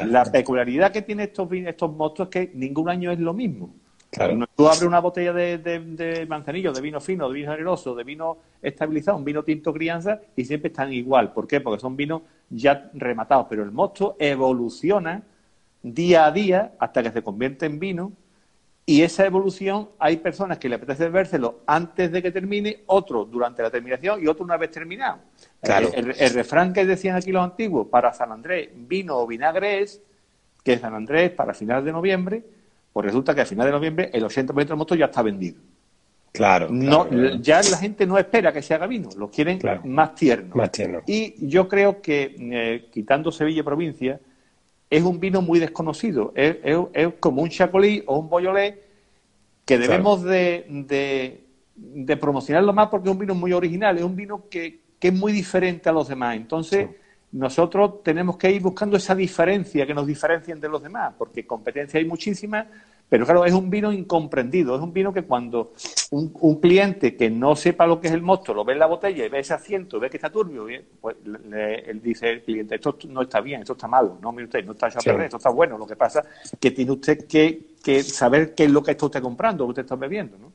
La 0.06 0.24
peculiaridad 0.24 0.92
que 0.92 1.02
tiene 1.02 1.24
estos 1.24 1.48
estos 1.52 1.92
mostos 1.94 2.28
es 2.28 2.30
que 2.30 2.52
ningún 2.54 2.88
año 2.90 3.10
es 3.10 3.18
lo 3.18 3.32
mismo. 3.32 3.70
Claro. 4.10 4.44
Tú 4.56 4.66
abres 4.66 4.82
una 4.82 4.98
botella 5.00 5.32
de, 5.32 5.58
de- 5.58 5.78
de 5.78 6.26
manzanillo, 6.26 6.72
de 6.72 6.80
vino 6.80 7.00
fino, 7.00 7.28
de 7.28 7.34
vino 7.34 7.52
generoso, 7.52 7.94
de 7.94 8.02
vino 8.02 8.38
estabilizado, 8.60 9.16
un 9.16 9.24
vino 9.24 9.44
tinto 9.44 9.72
crianza, 9.72 10.20
y 10.34 10.44
siempre 10.44 10.68
están 10.68 10.92
igual. 10.92 11.32
¿Por 11.32 11.46
qué? 11.46 11.60
Porque 11.60 11.80
son 11.80 11.96
vinos 11.96 12.22
ya 12.48 12.90
rematados. 12.94 13.46
Pero 13.48 13.62
el 13.62 13.70
mosto 13.70 14.16
evoluciona 14.18 15.22
día 15.82 16.26
a 16.26 16.32
día 16.32 16.72
hasta 16.78 17.02
que 17.02 17.12
se 17.12 17.22
convierte 17.22 17.66
en 17.66 17.78
vino. 17.78 18.12
Y 18.84 19.02
esa 19.02 19.24
evolución 19.24 19.90
hay 20.00 20.16
personas 20.16 20.58
que 20.58 20.68
le 20.68 20.74
apetece 20.74 21.04
bebérselo 21.04 21.60
antes 21.66 22.10
de 22.10 22.20
que 22.20 22.32
termine, 22.32 22.82
otros 22.86 23.30
durante 23.30 23.62
la 23.62 23.70
terminación 23.70 24.20
y 24.20 24.26
otros 24.26 24.44
una 24.44 24.56
vez 24.56 24.72
terminado. 24.72 25.18
Claro. 25.62 25.90
El, 25.94 26.10
el 26.18 26.30
refrán 26.34 26.72
que 26.72 26.84
decían 26.84 27.14
aquí 27.14 27.30
los 27.30 27.44
antiguos, 27.44 27.86
para 27.86 28.12
San 28.12 28.32
Andrés, 28.32 28.70
vino 28.74 29.16
o 29.18 29.26
vinagre 29.28 29.82
es, 29.82 30.02
que 30.64 30.76
San 30.78 30.94
Andrés 30.94 31.30
para 31.30 31.54
finales 31.54 31.84
de 31.84 31.92
noviembre, 31.92 32.42
pues 32.92 33.06
resulta 33.06 33.34
que 33.34 33.40
a 33.42 33.46
finales 33.46 33.72
de 33.72 33.76
noviembre 33.78 34.10
el 34.12 34.24
80% 34.24 34.68
del 34.68 34.76
mosto 34.76 34.94
ya 34.94 35.06
está 35.06 35.22
vendido. 35.22 35.58
Claro. 36.32 36.68
No, 36.70 37.08
claro. 37.08 37.36
ya 37.40 37.60
la 37.62 37.76
gente 37.76 38.06
no 38.06 38.16
espera 38.16 38.52
que 38.52 38.62
se 38.62 38.72
haga 38.74 38.86
vino, 38.86 39.08
lo 39.16 39.30
quieren 39.30 39.58
Claro. 39.58 39.82
más 39.84 40.14
tierno. 40.14 40.54
Más 40.54 40.70
tierno. 40.70 41.00
Y 41.06 41.34
yo 41.48 41.68
creo 41.68 42.00
que, 42.00 42.36
eh, 42.38 42.88
quitando 42.92 43.32
Sevilla 43.32 43.60
y 43.60 43.64
provincia, 43.64 44.20
es 44.88 45.02
un 45.02 45.18
vino 45.20 45.42
muy 45.42 45.58
desconocido. 45.58 46.32
Es, 46.36 46.56
es- 46.62 46.78
es 46.92 47.08
como 47.20 47.42
un 47.42 47.48
chacolí 47.48 48.02
o 48.06 48.18
un 48.18 48.28
boyolé 48.28 48.80
que 49.64 49.78
debemos 49.78 50.22
de, 50.22 50.66
de- 50.68 51.44
de 51.76 52.16
promocionarlo 52.16 52.72
más 52.72 52.88
porque 52.88 53.08
es 53.08 53.12
un 53.12 53.18
vino 53.20 53.34
muy 53.34 53.52
original, 53.52 53.96
es 53.96 54.04
un 54.04 54.14
vino 54.16 54.44
que, 54.50 54.80
que 54.98 55.08
es 55.08 55.14
muy 55.14 55.32
diferente 55.32 55.88
a 55.88 55.92
los 55.92 56.08
demás. 56.08 56.36
Entonces, 56.36 56.88
nosotros 57.32 58.02
tenemos 58.02 58.36
que 58.36 58.50
ir 58.50 58.60
buscando 58.60 58.96
esa 58.96 59.14
diferencia, 59.14 59.86
que 59.86 59.94
nos 59.94 60.06
diferencien 60.06 60.60
de 60.60 60.68
los 60.68 60.82
demás, 60.82 61.14
porque 61.16 61.46
competencia 61.46 61.98
hay 61.98 62.04
muchísima, 62.06 62.66
pero 63.08 63.24
claro, 63.24 63.44
es 63.44 63.52
un 63.52 63.70
vino 63.70 63.92
incomprendido, 63.92 64.74
es 64.76 64.82
un 64.82 64.92
vino 64.92 65.12
que 65.12 65.22
cuando 65.22 65.72
un, 66.10 66.32
un 66.40 66.60
cliente 66.60 67.16
que 67.16 67.30
no 67.30 67.54
sepa 67.56 67.86
lo 67.86 68.00
que 68.00 68.08
es 68.08 68.14
el 68.14 68.22
mosto, 68.22 68.52
lo 68.54 68.64
ve 68.64 68.72
en 68.72 68.78
la 68.80 68.86
botella 68.86 69.24
y 69.24 69.28
ve 69.28 69.40
ese 69.40 69.54
asiento, 69.54 69.98
ve 70.00 70.10
que 70.10 70.16
está 70.16 70.30
turbio, 70.30 70.66
pues 71.00 71.16
le- 71.24 71.90
él 71.90 72.00
dice 72.02 72.30
el 72.30 72.42
cliente, 72.42 72.74
esto 72.76 72.96
no 73.08 73.22
está 73.22 73.40
bien, 73.40 73.60
esto 73.62 73.72
está 73.74 73.86
malo, 73.88 74.18
no, 74.20 74.32
mire 74.32 74.44
usted, 74.44 74.64
no 74.64 74.72
está 74.72 74.88
hecho 74.88 74.98
a 74.98 75.02
Sí. 75.02 75.10
perder, 75.10 75.26
esto 75.26 75.36
está 75.38 75.50
bueno, 75.50 75.78
lo 75.78 75.86
que 75.86 75.96
pasa 75.96 76.24
es 76.42 76.56
que 76.60 76.70
tiene 76.72 76.92
usted 76.92 77.26
que, 77.26 77.74
que 77.82 78.02
saber 78.02 78.54
qué 78.54 78.64
es 78.64 78.70
lo 78.70 78.82
que 78.82 78.92
está 78.92 79.06
usted 79.06 79.22
comprando, 79.22 79.64
lo 79.64 79.68
que 79.68 79.80
usted 79.80 79.82
está 79.82 79.96
bebiendo, 79.96 80.36
¿no? 80.38 80.52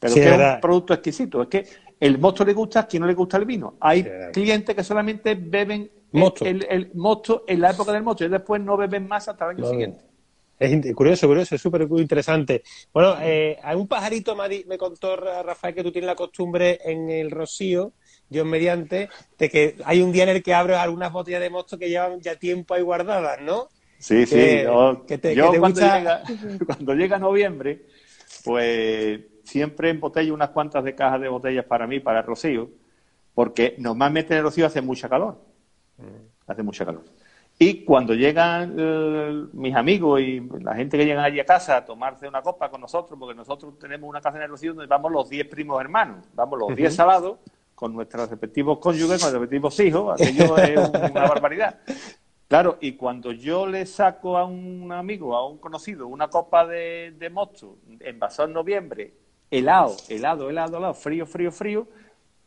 Pero 0.00 0.14
Sí, 0.14 0.20
que 0.20 0.28
es 0.30 0.38
un 0.38 0.60
producto 0.60 0.94
exquisito, 0.94 1.42
es 1.42 1.48
que 1.48 1.66
el 2.00 2.18
mosto 2.18 2.44
le 2.44 2.52
gusta 2.54 2.80
a 2.80 2.86
quien 2.86 3.02
no 3.02 3.06
le 3.06 3.14
gusta 3.14 3.36
el 3.36 3.44
vino. 3.44 3.76
Hay 3.80 4.04
clientes 4.32 4.74
que 4.74 4.82
solamente 4.82 5.34
beben 5.34 5.82
el- 5.82 5.90
Mosto. 6.20 6.44
El, 6.44 6.66
el 6.68 6.90
mosto 6.94 7.44
en 7.46 7.60
la 7.60 7.70
época 7.70 7.92
del 7.92 8.02
mosto 8.02 8.24
y 8.24 8.28
después 8.28 8.60
no 8.60 8.76
beben 8.76 9.06
más 9.06 9.28
hasta 9.28 9.44
el 9.44 9.50
año 9.52 9.60
No, 9.64 9.70
siguiente. 9.70 10.00
Es 10.58 10.94
curioso, 10.94 11.26
curioso, 11.26 11.54
es 11.54 11.60
súper 11.62 11.82
interesante. 11.82 12.62
Bueno, 12.92 13.14
eh, 13.22 13.58
hay 13.62 13.76
un 13.76 13.86
pajarito 13.88 14.36
me, 14.36 14.76
contó 14.76 15.16
Ra- 15.16 15.42
Rafael 15.42 15.74
que 15.74 15.82
tú 15.82 15.90
tienes 15.92 16.06
la 16.06 16.14
costumbre 16.16 16.78
en 16.84 17.08
el 17.08 17.30
Rocío, 17.30 17.92
Dios 18.28 18.44
mediante, 18.44 19.08
de 19.38 19.48
que 19.48 19.76
hay 19.84 20.02
un 20.02 20.12
día 20.12 20.24
en 20.24 20.28
el 20.30 20.42
que 20.42 20.52
abres 20.52 20.76
algunas 20.76 21.12
botellas 21.12 21.40
de 21.40 21.48
mosto 21.48 21.78
que 21.78 21.88
llevan 21.88 22.20
ya 22.20 22.34
tiempo 22.36 22.74
ahí 22.74 22.82
guardadas, 22.82 23.40
¿no? 23.40 23.68
Sí, 23.98 24.26
sí. 24.26 24.34
Que- 24.34 24.62
yo 24.64 25.04
que 25.06 25.16
te- 25.18 25.34
yo 25.34 25.46
que 25.46 25.52
te 25.52 25.60
cuando, 25.60 25.80
gusta- 25.80 25.98
llega, 25.98 26.22
cuando 26.66 26.94
llega 26.94 27.18
noviembre, 27.18 27.86
pues 28.44 29.20
siempre 29.50 29.90
embotello 29.90 30.32
unas 30.32 30.50
cuantas 30.50 30.84
de 30.84 30.94
cajas 30.94 31.20
de 31.20 31.28
botellas 31.28 31.64
para 31.64 31.86
mí, 31.86 32.00
para 32.00 32.20
el 32.20 32.26
Rocío, 32.26 32.70
porque 33.34 33.74
normalmente 33.78 34.32
en 34.32 34.38
el 34.38 34.44
Rocío 34.44 34.66
hace 34.66 34.80
mucha 34.80 35.08
calor. 35.08 35.38
Hace 36.46 36.62
mucha 36.62 36.86
calor. 36.86 37.02
Y 37.58 37.84
cuando 37.84 38.14
llegan 38.14 38.74
eh, 38.78 39.44
mis 39.52 39.74
amigos 39.74 40.20
y 40.20 40.40
la 40.62 40.74
gente 40.74 40.96
que 40.96 41.04
llegan 41.04 41.24
allí 41.24 41.40
a 41.40 41.44
casa 41.44 41.76
a 41.76 41.84
tomarse 41.84 42.26
una 42.26 42.40
copa 42.40 42.70
con 42.70 42.80
nosotros, 42.80 43.18
porque 43.18 43.34
nosotros 43.34 43.78
tenemos 43.78 44.08
una 44.08 44.20
casa 44.20 44.38
en 44.38 44.44
el 44.44 44.50
Rocío 44.50 44.72
donde 44.72 44.86
vamos 44.86 45.12
los 45.12 45.28
10 45.28 45.46
primos 45.48 45.80
hermanos, 45.80 46.26
vamos 46.32 46.58
los 46.58 46.74
10 46.74 46.94
salados 46.94 47.38
con 47.74 47.92
nuestros 47.92 48.30
respectivos 48.30 48.78
cónyuges, 48.78 49.20
con 49.20 49.32
nuestros 49.32 49.42
respectivos 49.42 49.80
hijos, 49.80 50.20
aquello 50.20 50.56
es 50.58 51.10
una 51.10 51.28
barbaridad. 51.28 51.80
Claro, 52.48 52.78
y 52.80 52.92
cuando 52.92 53.30
yo 53.32 53.66
le 53.66 53.84
saco 53.84 54.38
a 54.38 54.44
un 54.44 54.90
amigo, 54.90 55.36
a 55.36 55.46
un 55.46 55.58
conocido, 55.58 56.06
una 56.08 56.28
copa 56.28 56.66
de, 56.66 57.14
de 57.18 57.30
mosto 57.30 57.76
envasado 58.00 58.48
en 58.48 58.54
noviembre, 58.54 59.12
helado, 59.50 59.96
helado, 60.08 60.50
helado, 60.50 60.78
helado, 60.78 60.94
frío, 60.94 61.26
frío, 61.26 61.50
frío, 61.50 61.86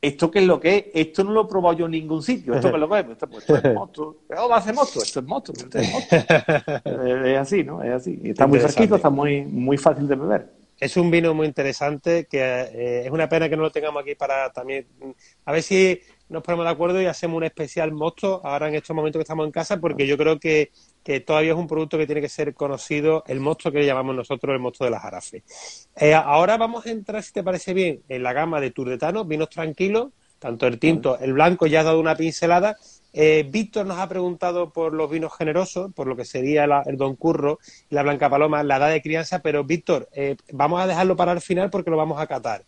¿esto 0.01 0.29
qué 0.29 0.39
es 0.39 0.45
lo 0.45 0.59
que 0.59 0.77
es? 0.77 0.85
Esto 1.07 1.23
no 1.23 1.31
lo 1.31 1.43
he 1.43 1.47
probado 1.47 1.77
yo 1.77 1.85
en 1.85 1.91
ningún 1.91 2.21
sitio. 2.21 2.53
¿Esto 2.53 2.69
qué 2.69 2.75
es 2.75 2.79
lo 2.79 2.89
que 2.89 2.99
es? 2.99 3.09
Esto, 3.09 3.27
pues, 3.27 3.49
esto 3.49 3.55
es 3.69 3.73
mosto. 3.75 4.17
¿Cómo 4.27 4.49
va 4.49 4.57
a 4.57 4.61
ser 4.61 4.73
mosto? 4.73 5.01
Esto 5.01 5.19
es 5.19 5.25
mosto. 5.25 5.53
Esto 5.53 5.79
es, 5.79 5.91
mosto. 5.91 6.15
es, 7.25 7.37
así, 7.37 7.63
¿no? 7.63 7.81
Es 7.81 7.93
así. 7.93 8.19
Está 8.23 8.45
muy 8.45 8.59
fresquito, 8.59 8.95
está 8.97 9.09
muy, 9.09 9.43
muy 9.43 9.77
fácil 9.77 10.07
de 10.07 10.15
beber. 10.15 10.47
Es 10.79 10.97
un 10.97 11.09
vino 11.09 11.33
muy 11.33 11.47
interesante 11.47 12.25
que 12.25 12.39
eh, 12.41 13.05
es 13.05 13.11
una 13.11 13.29
pena 13.29 13.47
que 13.47 13.55
no 13.55 13.63
lo 13.63 13.71
tengamos 13.71 14.01
aquí 14.01 14.15
para 14.15 14.51
también. 14.51 14.85
A 15.45 15.53
ver 15.53 15.63
si 15.63 16.01
nos 16.33 16.43
ponemos 16.43 16.65
de 16.65 16.71
acuerdo 16.71 17.01
y 17.01 17.05
hacemos 17.05 17.37
un 17.37 17.43
especial 17.43 17.91
mosto 17.93 18.41
ahora 18.43 18.67
en 18.67 18.75
estos 18.75 18.95
momentos 18.95 19.19
que 19.19 19.23
estamos 19.23 19.45
en 19.45 19.51
casa, 19.51 19.77
porque 19.77 20.07
yo 20.07 20.17
creo 20.17 20.39
que, 20.39 20.71
que 21.03 21.19
todavía 21.19 21.51
es 21.51 21.57
un 21.57 21.67
producto 21.67 21.97
que 21.97 22.05
tiene 22.05 22.21
que 22.21 22.27
ser 22.27 22.53
conocido, 22.53 23.23
el 23.27 23.39
mosto 23.39 23.71
que 23.71 23.85
llamamos 23.85 24.15
nosotros 24.15 24.53
el 24.53 24.59
mosto 24.59 24.83
de 24.83 24.89
la 24.89 24.99
jarafe. 24.99 25.43
Eh, 25.95 26.13
ahora 26.13 26.57
vamos 26.57 26.85
a 26.85 26.89
entrar, 26.89 27.21
si 27.23 27.31
te 27.31 27.43
parece 27.43 27.73
bien, 27.73 28.01
en 28.09 28.23
la 28.23 28.33
gama 28.33 28.59
de 28.59 28.71
turdetanos, 28.71 29.27
vinos 29.27 29.49
tranquilos, 29.49 30.09
tanto 30.39 30.67
el 30.67 30.79
tinto, 30.79 31.17
el 31.19 31.33
blanco, 31.33 31.67
ya 31.67 31.79
has 31.79 31.85
dado 31.85 31.99
una 31.99 32.15
pincelada. 32.15 32.75
Eh, 33.13 33.47
Víctor 33.49 33.85
nos 33.85 33.99
ha 33.99 34.09
preguntado 34.09 34.71
por 34.71 34.91
los 34.93 35.09
vinos 35.09 35.31
generosos, 35.37 35.93
por 35.93 36.07
lo 36.07 36.15
que 36.15 36.25
sería 36.25 36.65
la- 36.65 36.81
el 36.85 36.97
Don 36.97 37.15
Curro 37.15 37.59
y 37.89 37.95
la 37.95 38.01
Blanca 38.03 38.29
Paloma, 38.29 38.63
la 38.63 38.77
edad 38.77 38.89
de 38.89 39.01
crianza, 39.03 39.39
pero 39.39 39.63
Víctor, 39.63 40.09
eh, 40.13 40.35
vamos 40.51 40.81
a 40.81 40.87
dejarlo 40.87 41.15
para 41.15 41.31
el 41.31 41.41
final 41.41 41.69
porque 41.69 41.91
lo 41.91 41.97
vamos 41.97 42.19
a 42.19 42.25
catar. 42.27 42.63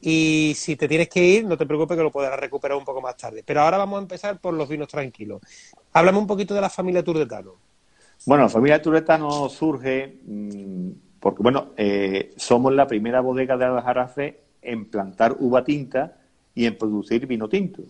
Y 0.00 0.52
si 0.56 0.76
te 0.76 0.88
tienes 0.88 1.08
que 1.08 1.24
ir, 1.24 1.44
no 1.44 1.56
te 1.56 1.66
preocupes 1.66 1.96
que 1.96 2.02
lo 2.02 2.12
podrás 2.12 2.38
recuperar 2.38 2.76
un 2.76 2.84
poco 2.84 3.00
más 3.00 3.16
tarde. 3.16 3.42
Pero 3.44 3.62
ahora 3.62 3.78
vamos 3.78 3.98
a 3.98 4.02
empezar 4.02 4.40
por 4.40 4.54
los 4.54 4.68
vinos 4.68 4.88
tranquilos. 4.88 5.40
Háblame 5.92 6.18
un 6.18 6.26
poquito 6.26 6.54
de 6.54 6.60
la 6.60 6.70
familia 6.70 7.02
Turdetano. 7.02 7.54
Bueno, 8.24 8.44
la 8.44 8.48
familia 8.48 8.80
Turetano 8.80 9.48
surge 9.48 10.20
mm, 10.24 10.90
porque, 11.20 11.42
bueno, 11.42 11.72
eh, 11.76 12.32
somos 12.36 12.72
la 12.72 12.86
primera 12.86 13.20
bodega 13.20 13.56
de 13.56 13.64
Aljarafe 13.66 14.40
en 14.62 14.86
plantar 14.86 15.36
uva 15.38 15.64
tinta 15.64 16.16
y 16.54 16.66
en 16.66 16.76
producir 16.78 17.26
vino 17.26 17.48
tinto. 17.48 17.82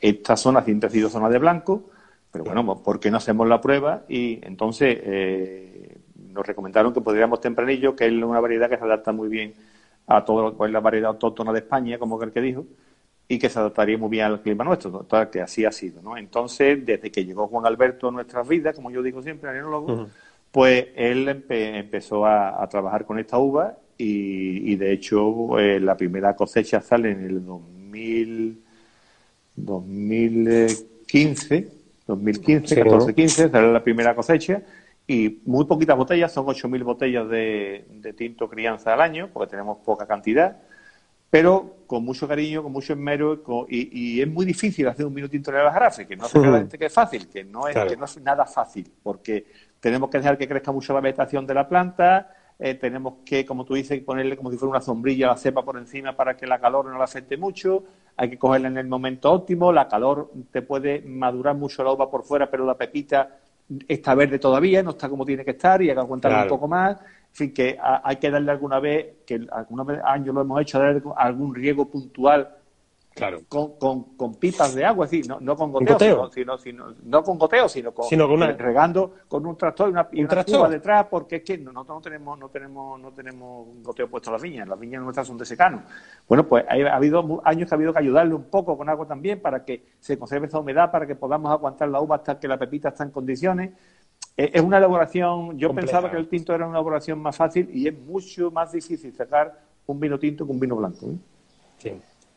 Esta 0.00 0.36
zona 0.36 0.62
siempre 0.62 0.88
ha 0.88 0.90
sido 0.90 1.10
zona 1.10 1.28
de 1.28 1.38
blanco, 1.38 1.90
pero 2.32 2.44
bueno, 2.44 2.64
pues, 2.64 2.78
¿por 2.78 3.00
qué 3.00 3.10
no 3.10 3.18
hacemos 3.18 3.46
la 3.48 3.60
prueba? 3.60 4.04
Y 4.08 4.38
entonces 4.42 4.98
eh, 5.02 5.98
nos 6.16 6.46
recomendaron 6.46 6.94
que 6.94 7.00
podríamos 7.00 7.40
tempranillo, 7.40 7.94
que 7.94 8.06
es 8.06 8.12
una 8.12 8.40
variedad 8.40 8.70
que 8.70 8.78
se 8.78 8.84
adapta 8.84 9.12
muy 9.12 9.28
bien 9.28 9.54
a 10.08 10.24
todo 10.24 10.42
lo 10.42 10.56
que 10.58 10.64
es 10.66 10.72
la 10.72 10.80
variedad 10.80 11.10
autóctona 11.10 11.52
de 11.52 11.60
España, 11.60 11.98
como 11.98 12.20
el 12.22 12.32
que 12.32 12.40
dijo, 12.40 12.66
y 13.28 13.38
que 13.38 13.48
se 13.50 13.58
adaptaría 13.58 13.98
muy 13.98 14.08
bien 14.10 14.24
al 14.26 14.42
clima 14.42 14.64
nuestro, 14.64 15.06
que 15.30 15.40
así 15.42 15.64
ha 15.64 15.72
sido, 15.72 16.02
¿no? 16.02 16.16
Entonces, 16.16 16.84
desde 16.84 17.10
que 17.12 17.24
llegó 17.24 17.46
Juan 17.48 17.66
Alberto 17.66 18.08
a 18.08 18.12
nuestras 18.12 18.48
vidas, 18.48 18.74
como 18.74 18.90
yo 18.90 19.02
digo 19.02 19.22
siempre, 19.22 19.50
el 19.50 19.58
enólogo, 19.58 20.06
pues 20.50 20.86
él 20.96 21.28
empe- 21.28 21.78
empezó 21.78 22.24
a, 22.26 22.62
a 22.62 22.68
trabajar 22.68 23.04
con 23.04 23.18
esta 23.18 23.38
uva 23.38 23.76
y, 23.98 24.72
y, 24.72 24.76
de 24.76 24.92
hecho 24.92 25.58
eh, 25.58 25.78
la 25.80 25.96
primera 25.96 26.34
cosecha 26.36 26.80
sale 26.80 27.10
en 27.10 27.24
el 27.24 27.44
2000, 27.44 28.62
2015, 29.56 31.68
2015, 32.06 32.68
Sí, 32.68 32.74
14, 32.82 33.10
¿no? 33.10 33.14
15, 33.14 33.48
sale 33.50 33.72
la 33.72 33.84
primera 33.84 34.14
cosecha 34.14 34.62
y 35.08 35.40
muy 35.46 35.64
poquitas 35.66 35.96
botellas, 35.98 36.32
son 36.32 36.46
8.000 36.48 36.84
botellas 36.84 37.28
de, 37.30 37.86
de 37.90 38.14
tinto 38.14 38.48
crianza 38.48 38.94
al 38.94 39.02
año, 39.02 39.30
porque 39.32 39.50
tenemos 39.52 39.78
poca 39.84 40.06
cantidad, 40.06 40.58
pero 41.30 41.76
con 41.86 42.04
mucho 42.04 42.26
cariño, 42.28 42.62
con 42.62 42.72
mucho 42.72 42.94
esmero 42.94 43.42
con- 43.42 43.66
y, 43.68 44.16
y 44.18 44.22
es 44.22 44.28
muy 44.28 44.46
difícil 44.46 44.88
hacer 44.88 45.06
un 45.06 45.14
vino 45.14 45.28
tinto 45.28 45.52
de 45.52 45.58
la 45.62 45.72
jarafe, 45.72 46.06
que 46.06 46.16
no 46.16 46.28
crea 46.28 46.50
la 46.50 46.58
gente 46.58 46.78
que 46.78 46.86
es 46.86 46.92
fácil, 46.94 47.28
que 47.28 47.44
no 47.44 47.68
es, 47.68 47.74
Claro. 47.74 47.90
que 47.90 47.96
no 47.96 48.06
es 48.06 48.20
nada 48.22 48.46
fácil, 48.46 48.90
porque 49.02 49.46
tenemos 49.80 50.10
que 50.10 50.18
dejar 50.18 50.38
que 50.38 50.48
crezca 50.48 50.72
mucho 50.72 50.94
la 50.94 51.00
vegetación 51.00 51.46
de 51.46 51.54
la 51.54 51.68
planta, 51.68 52.30
eh, 52.58 52.74
tenemos 52.74 53.14
que, 53.24 53.46
como 53.46 53.64
tú 53.64 53.74
dices, 53.74 54.00
ponerle 54.02 54.36
como 54.36 54.50
si 54.50 54.58
fuera 54.58 54.70
una 54.70 54.80
sombrilla 54.80 55.26
a 55.28 55.30
la 55.32 55.36
cepa 55.36 55.64
por 55.64 55.76
encima 55.78 56.16
para 56.16 56.36
que 56.36 56.46
la 56.46 56.58
calor 56.60 56.86
no 56.86 56.98
la 56.98 57.04
afecte 57.04 57.36
mucho, 57.36 57.84
hay 58.16 58.30
que 58.30 58.38
cogerla 58.38 58.68
en 58.68 58.78
el 58.78 58.88
momento 58.88 59.30
óptimo, 59.32 59.72
la 59.72 59.86
calor 59.88 60.32
te 60.50 60.62
puede 60.62 61.02
madurar 61.02 61.54
mucho 61.56 61.84
la 61.84 61.92
uva 61.92 62.10
por 62.10 62.24
fuera, 62.24 62.50
pero 62.50 62.66
la 62.66 62.76
pepita 62.76 63.38
está 63.86 64.14
verde 64.14 64.38
todavía, 64.38 64.82
no 64.82 64.90
está 64.90 65.08
como 65.08 65.24
tiene 65.24 65.44
que 65.44 65.50
estar 65.52 65.80
y 65.82 65.88
hay 65.88 65.94
que 65.94 66.00
aguantarla 66.00 66.38
Claro. 66.38 66.54
un 66.54 66.58
poco 66.58 66.68
más. 66.68 66.98
En 67.00 67.34
fin, 67.34 67.52
que 67.54 67.78
hay 67.80 68.16
que 68.16 68.30
darle 68.30 68.50
alguna 68.50 68.80
vez, 68.80 69.06
que 69.26 69.40
alguna 69.52 69.84
vez 69.84 70.00
años 70.04 70.34
lo 70.34 70.40
hemos 70.40 70.60
hecho, 70.62 70.78
darle 70.78 71.02
algún 71.16 71.54
riego 71.54 71.88
puntual 71.88 72.48
Claro. 73.18 73.40
con, 73.48 73.72
con, 73.78 74.02
con 74.16 74.34
pipas 74.36 74.74
de 74.74 74.84
agua, 74.84 75.04
es 75.04 75.10
decir, 75.10 75.28
no, 75.28 75.38
no 75.40 75.56
con 75.56 75.70
goteo, 75.72 75.94
goteo? 75.94 76.30
Sino, 76.30 76.56
sino, 76.58 76.88
sino- 76.92 76.94
no 77.04 77.22
con 77.22 77.36
goteo, 77.38 77.68
sino 77.68 77.92
con, 77.92 78.06
Sino 78.06 78.26
con 78.26 78.36
una- 78.36 78.52
regando 78.52 79.14
con 79.28 79.44
un 79.44 79.56
tractor 79.56 79.88
y 79.88 79.92
una, 79.92 80.08
y 80.12 80.16
¿Un 80.16 80.20
una 80.22 80.28
tractor? 80.30 80.56
cuba 80.56 80.68
detrás, 80.68 81.06
porque 81.10 81.36
es 81.36 81.42
que 81.42 81.58
nosotros 81.58 81.96
no 81.96 82.00
tenemos, 82.00 82.38
no 82.38 82.48
tenemos, 82.48 83.00
no 83.00 83.10
tenemos 83.12 83.66
un 83.68 83.82
goteo 83.82 84.08
puesto 84.08 84.30
en 84.30 84.32
las 84.34 84.42
viñas, 84.42 84.68
las 84.68 84.78
viñas 84.78 85.02
nuestras 85.02 85.26
son 85.26 85.36
de 85.36 85.44
secano. 85.44 85.82
Bueno, 86.28 86.46
pues 86.46 86.64
ha 86.68 86.96
habido 86.96 87.40
años 87.44 87.68
que 87.68 87.74
ha 87.74 87.76
habido 87.76 87.92
que 87.92 87.98
ayudarle 87.98 88.34
un 88.34 88.44
poco 88.44 88.76
con 88.78 88.88
agua 88.88 89.06
también 89.06 89.40
para 89.40 89.64
que 89.64 89.84
se 90.00 90.18
conserve 90.18 90.46
esa 90.46 90.58
humedad, 90.60 90.90
para 90.90 91.06
que 91.06 91.14
podamos 91.14 91.50
aguantar 91.52 91.88
la 91.88 92.00
uva 92.00 92.16
hasta 92.16 92.38
que 92.38 92.48
la 92.48 92.56
pepita 92.58 92.88
está 92.90 93.04
en 93.04 93.10
condiciones. 93.10 93.72
Eh, 94.36 94.50
Es 94.54 94.62
una 94.62 94.78
elaboración, 94.78 95.58
yo 95.58 95.68
Compleja. 95.68 95.86
pensaba 95.92 96.10
que 96.10 96.16
el 96.16 96.28
tinto 96.28 96.54
era 96.54 96.64
una 96.66 96.76
elaboración 96.78 97.18
más 97.20 97.36
fácil 97.36 97.68
y 97.72 97.88
es 97.88 97.98
mucho 97.98 98.50
más 98.52 98.70
difícil 98.70 99.12
sacar 99.12 99.58
un 99.86 99.98
vino 99.98 100.18
tinto 100.18 100.46
que 100.46 100.52
un 100.52 100.60
vino 100.60 100.76
blanco. 100.76 101.06
¿eh? 101.06 101.16
Sí. 101.78 101.92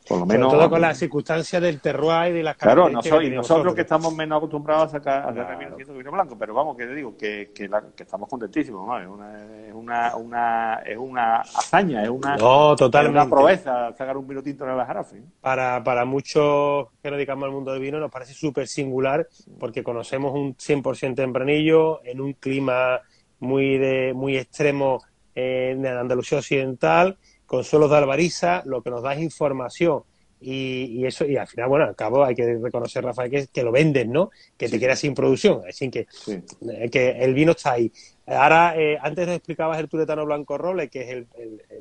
Por 0.08 0.18
lo 0.18 0.24
Sobre 0.26 0.38
menos. 0.38 0.52
todo 0.52 0.68
con 0.70 0.80
las 0.80 0.98
circunstancias 0.98 1.62
del 1.62 1.80
terroir 1.80 2.32
y 2.32 2.38
de 2.38 2.42
las 2.42 2.56
Claro, 2.56 2.82
características 2.82 3.04
nosotros, 3.12 3.30
que 3.30 3.36
nosotros 3.36 3.74
que 3.74 3.80
estamos 3.82 4.12
menos 4.14 4.36
acostumbrados 4.38 4.86
a 4.86 4.88
sacar, 4.98 5.22
a 5.22 5.26
sacar 5.28 5.58
Claro. 5.58 5.76
vino 5.76 5.92
vino 5.94 6.10
blanco, 6.12 6.36
pero 6.36 6.54
vamos, 6.54 6.76
que 6.76 6.86
te 6.86 6.94
digo, 6.94 7.16
que, 7.16 7.52
que, 7.54 7.68
la- 7.68 7.84
que 7.94 8.02
estamos 8.02 8.28
contentísimos, 8.28 8.86
¿no? 8.86 8.98
Es 8.98 9.06
una, 9.06 9.66
es 9.68 9.74
una, 9.74 10.16
una, 10.16 10.74
es 10.84 10.96
una 10.98 11.36
hazaña, 11.36 12.02
es 12.02 12.10
una, 12.10 12.36
No, 12.36 12.74
es 12.74 12.80
una 13.08 13.28
proeza 13.30 13.92
sacar 13.92 14.16
un 14.16 14.26
vino 14.26 14.42
tinto 14.42 14.68
en 14.68 14.76
la 14.76 14.84
jarafe. 14.86 15.18
¿eh? 15.18 15.22
para, 15.40 15.82
para 15.84 16.04
muchos 16.04 16.88
que 17.02 17.10
nos 17.10 17.16
dedicamos 17.16 17.44
al 17.44 17.52
mundo 17.52 17.72
del 17.72 17.80
vino 17.80 17.98
nos 18.00 18.10
parece 18.10 18.34
súper 18.34 18.66
singular 18.66 19.26
porque 19.60 19.82
conocemos 19.84 20.32
un 20.34 20.56
100% 20.56 21.14
tempranillo 21.14 22.00
en 22.04 22.20
un 22.20 22.32
clima 22.34 23.00
muy 23.38 23.78
de 23.78 24.12
muy 24.14 24.36
extremo 24.36 25.00
eh, 25.34 25.70
en 25.76 25.86
Andalucía 25.86 26.38
Occidental, 26.38 27.16
con 27.52 27.64
suelos 27.64 27.90
de 27.90 27.98
albariza, 27.98 28.62
lo 28.64 28.80
que 28.80 28.88
nos 28.88 29.02
da 29.02 29.12
es 29.12 29.20
información. 29.20 30.04
Y, 30.40 31.04
eso, 31.04 31.26
y 31.26 31.36
al 31.36 31.46
final, 31.46 31.68
bueno, 31.68 31.84
al 31.84 31.94
cabo 31.94 32.24
hay 32.24 32.34
que 32.34 32.56
reconocer, 32.56 33.04
Rafael, 33.04 33.30
que, 33.30 33.46
que 33.52 33.62
lo 33.62 33.70
vendes, 33.70 34.08
¿no? 34.08 34.30
Que 34.56 34.70
te 34.70 34.80
quedas 34.80 35.00
sin 35.00 35.12
producción. 35.14 35.60
Así 35.68 35.90
que, 35.90 36.06
eh, 36.26 36.88
que 36.90 37.10
el 37.10 37.34
vino 37.34 37.52
está 37.52 37.72
ahí. 37.72 37.92
Ahora, 38.26 38.74
eh, 38.80 38.96
antes 39.02 39.26
nos 39.26 39.36
explicabas 39.36 39.78
el 39.80 39.88
turetano 39.90 40.24
blanco 40.24 40.56
roble, 40.56 40.88
que 40.88 41.02
es 41.02 41.08
el, 41.10 41.26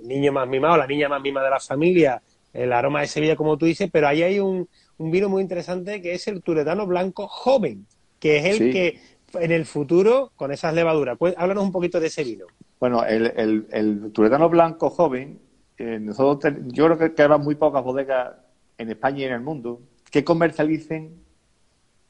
niño 0.04 0.34
más 0.34 0.46
mimado, 0.46 0.76
la 0.76 0.88
niña 0.88 1.08
más 1.08 1.22
mimada 1.22 1.46
de 1.46 1.52
la 1.52 1.60
familia, 1.62 2.22
el 2.52 2.74
aroma 2.74 3.00
de 3.00 3.08
Sevilla, 3.08 3.38
como 3.38 3.58
tú 3.58 3.66
dices, 3.66 3.90
pero 3.90 4.10
ahí 4.10 4.24
hay 4.24 4.42
un, 4.42 4.68
vino 4.98 5.30
muy 5.30 5.42
interesante 5.42 6.02
que 6.02 6.16
es 6.16 6.28
el 6.28 6.44
turetano 6.44 6.86
blanco 6.86 7.30
joven, 7.30 7.88
que 8.20 8.40
es 8.40 8.60
el 8.60 8.74
que 8.74 9.00
en 9.36 9.54
el 9.54 9.66
futuro, 9.66 10.34
con 10.36 10.52
esas 10.52 10.74
levaduras, 10.74 11.18
pues 11.18 11.34
háblanos 11.38 11.64
un 11.64 11.72
poquito 11.72 11.98
de 12.02 12.08
ese 12.08 12.26
vino. 12.26 12.46
Bueno, 12.78 13.06
el, 13.06 13.68
el, 13.72 14.12
turetano 14.12 14.50
blanco 14.50 14.90
joven, 14.90 15.40
eh, 15.82 16.00
nosotros 16.00 16.54
yo 16.68 16.86
creo 16.86 16.98
que, 16.98 17.14
que 17.16 17.28
muy 17.40 17.56
pocas 17.56 17.84
bodegas 17.84 18.36
en 18.78 18.92
España 18.92 19.20
y 19.20 19.24
en 19.24 19.34
el 19.34 19.42
mundo 19.42 19.82
que 20.12 20.24
comercialicen 20.24 21.16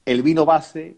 el 0.05 0.21
vino 0.23 0.43
base 0.43 0.97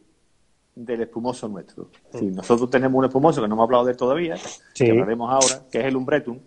del 0.73 1.01
espumoso 1.01 1.47
nuestro. 1.47 1.89
nosotros 2.19 2.67
tenemos 2.71 2.97
un 2.97 3.05
espumoso 3.05 3.43
que 3.43 3.47
no 3.47 3.53
hemos 3.53 3.65
hablado 3.65 3.85
de 3.85 3.93
todavía, 3.93 4.37
que 4.73 4.89
hablaremos 4.89 5.31
ahora, 5.31 5.67
que 5.71 5.81
es 5.81 5.85
el 5.85 5.95
Umbretum, 5.95 6.39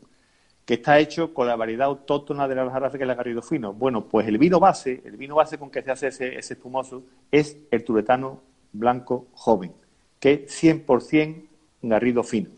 que 0.65 0.75
está 0.75 0.99
hecho 0.99 1.33
con 1.33 1.47
la 1.47 1.55
variedad 1.55 1.87
autóctona 1.87 2.49
de 2.49 2.57
la 2.57 2.69
Jarafe, 2.69 2.99
que 2.99 3.05
es 3.05 3.07
el 3.07 3.11
agarrido 3.13 3.41
fino. 3.41 3.73
Bueno, 3.73 4.09
pues 4.09 4.27
el 4.27 4.37
vino 4.37 4.59
base, 4.59 5.01
el 5.05 5.17
vino 5.17 5.37
base 5.37 5.59
con 5.59 5.71
que 5.71 5.81
se 5.83 5.93
hace 5.93 6.09
ese, 6.09 6.39
espumoso, 6.39 7.05
es 7.31 7.57
el 7.71 7.85
turetano 7.85 8.41
blanco 8.73 9.29
joven, 9.33 9.73
que 10.19 10.33
es 10.33 10.65
100% 10.65 11.45
garrido 11.83 12.25
fino. 12.25 12.51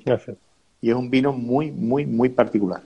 Y 0.80 0.88
es 0.88 0.96
un 0.96 1.10
vino 1.10 1.34
muy, 1.34 1.70
muy, 1.70 2.06
muy 2.06 2.30
particular. 2.30 2.82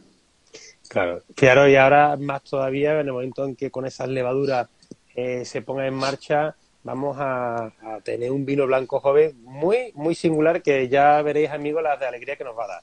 Claro, 0.93 1.23
claro, 1.35 1.67
y 1.67 1.75
ahora 1.75 2.19
más 2.19 2.43
todavía, 2.43 3.01
en 3.01 3.07
el 3.07 3.15
momento 3.15 3.47
en 3.47 3.57
que 3.57 3.71
con 3.71 3.87
esas 3.87 4.11
levaduras 4.11 4.69
eh, 5.15 5.43
se 5.47 5.63
ponga 5.63 5.87
en 5.87 5.95
marcha, 5.95 6.55
vamos 6.85 7.17
a, 7.19 7.73
tener 8.05 8.31
un 8.31 8.45
vino 8.45 8.67
blanco 8.67 9.01
joven 9.01 9.43
muy, 9.43 9.93
muy 9.95 10.15
singular 10.15 10.61
que 10.61 10.91
ya 10.91 11.23
veréis, 11.23 11.49
amigos, 11.49 11.83
las 11.83 11.99
de 11.99 12.05
alegría 12.05 12.37
que 12.37 12.45
nos 12.45 12.59
va 12.59 12.65
a 12.65 12.69
dar. 12.69 12.83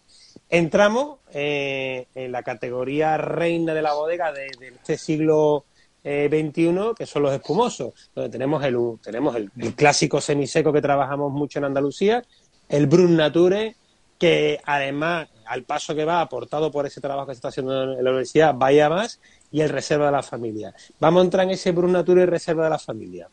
Entramos 0.50 1.19
eh, 1.34 2.08
en 2.15 2.32
la 2.32 2.41
categoría 2.41 3.15
reina 3.17 3.76
de 3.76 3.82
la 3.84 3.93
bodega 3.93 4.34
de, 4.34 4.48
este 4.60 4.98
siglo 4.98 5.65
eh, 6.04 6.52
que 6.98 7.06
son 7.06 7.22
los 7.22 7.32
espumosos, 7.32 7.93
donde 8.15 8.32
tenemos 8.32 8.63
el, 8.63 8.76
tenemos 9.04 9.36
el, 9.36 9.52
el, 9.56 9.76
clásico 9.76 10.19
semiseco 10.19 10.74
que 10.74 10.82
trabajamos 10.82 11.32
mucho 11.32 11.60
en 11.60 11.65
Andalucía, 11.65 12.24
el 12.69 12.88
Brun 12.88 13.15
Nature, 13.15 13.76
que 14.17 14.60
además 14.65 15.30
al 15.49 15.63
paso 15.63 15.95
que 15.95 16.05
va, 16.05 16.21
aportado 16.21 16.71
por 16.71 16.85
ese 16.85 17.01
trabajo 17.01 17.27
que 17.27 17.33
se 17.33 17.38
está 17.38 17.47
haciendo 17.47 17.93
en 17.93 18.03
la 18.03 18.12
universidad, 18.12 18.53
vaya 18.55 18.88
más, 18.88 19.19
y 19.51 19.62
el 19.62 19.69
reserva 19.69 20.05
de 20.05 20.12
la 20.12 20.21
familia. 20.21 20.73
Vamos 20.99 21.21
a 21.21 21.25
entrar 21.25 21.45
en 21.45 21.51
ese 21.51 21.71
Brunatura 21.71 22.21
y 22.21 22.25
reserva 22.25 22.65
de 22.65 22.69
la 22.69 22.77
familia. 22.77 23.27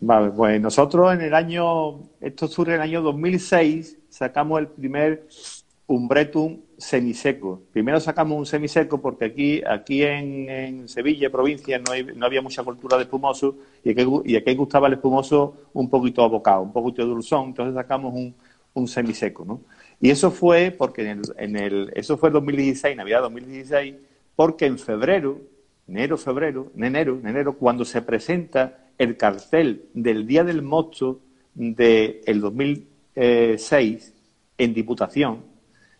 Vale, 0.00 0.30
pues 0.30 0.60
nosotros 0.60 1.12
en 1.12 1.20
el 1.20 1.34
año, 1.34 2.00
esto 2.20 2.48
surge 2.48 2.72
en 2.72 2.76
el 2.76 2.82
año 2.82 3.02
2006, 3.02 3.98
sacamos 4.08 4.60
el 4.60 4.68
primer 4.68 5.26
Umbretum 5.86 6.58
semiseco. 6.78 7.60
Primero 7.70 8.00
sacamos 8.00 8.38
un 8.38 8.46
semiseco 8.46 8.98
porque 9.02 9.26
aquí, 9.26 9.62
aquí 9.68 10.04
en, 10.04 10.88
Sevilla, 10.88 11.28
provincia, 11.28 11.78
no, 11.78 11.92
no, 12.14 12.24
había 12.24 12.40
mucha 12.40 12.62
cultura 12.62 12.96
de 12.96 13.02
espumoso 13.02 13.56
y 13.84 13.90
aquí, 13.90 14.06
y 14.24 14.36
aquí 14.36 14.54
gustaba 14.54 14.86
el 14.86 14.94
espumoso 14.94 15.54
un 15.74 15.90
poquito 15.90 16.24
abocado, 16.24 16.62
un 16.62 16.72
poquito 16.72 17.04
dulzón, 17.04 17.48
entonces 17.48 17.74
sacamos 17.74 18.14
un, 18.14 18.34
un 18.72 18.88
semiseco, 18.88 19.44
¿no? 19.44 19.60
Y 20.00 20.10
eso 20.10 20.30
fue 20.30 20.70
porque 20.70 21.10
en 21.38 21.56
el, 21.56 21.92
eso 21.94 22.16
fue 22.16 22.30
2016, 22.30 22.96
Navidad 22.96 23.22
2016, 23.22 23.96
porque 24.36 24.66
en 24.66 24.78
febrero, 24.78 25.40
enero, 25.88 26.16
febrero, 26.16 26.70
en 26.76 26.84
enero, 26.84 27.18
en 27.20 27.28
enero, 27.28 27.54
cuando 27.54 27.84
se 27.84 28.02
presenta 28.02 28.78
el 28.96 29.16
cartel 29.16 29.86
del 29.94 30.26
Día 30.26 30.44
del 30.44 30.62
Mosto 30.62 31.20
del 31.54 32.20
el 32.26 32.40
2006 32.40 34.14
en 34.58 34.74
Diputación, 34.74 35.42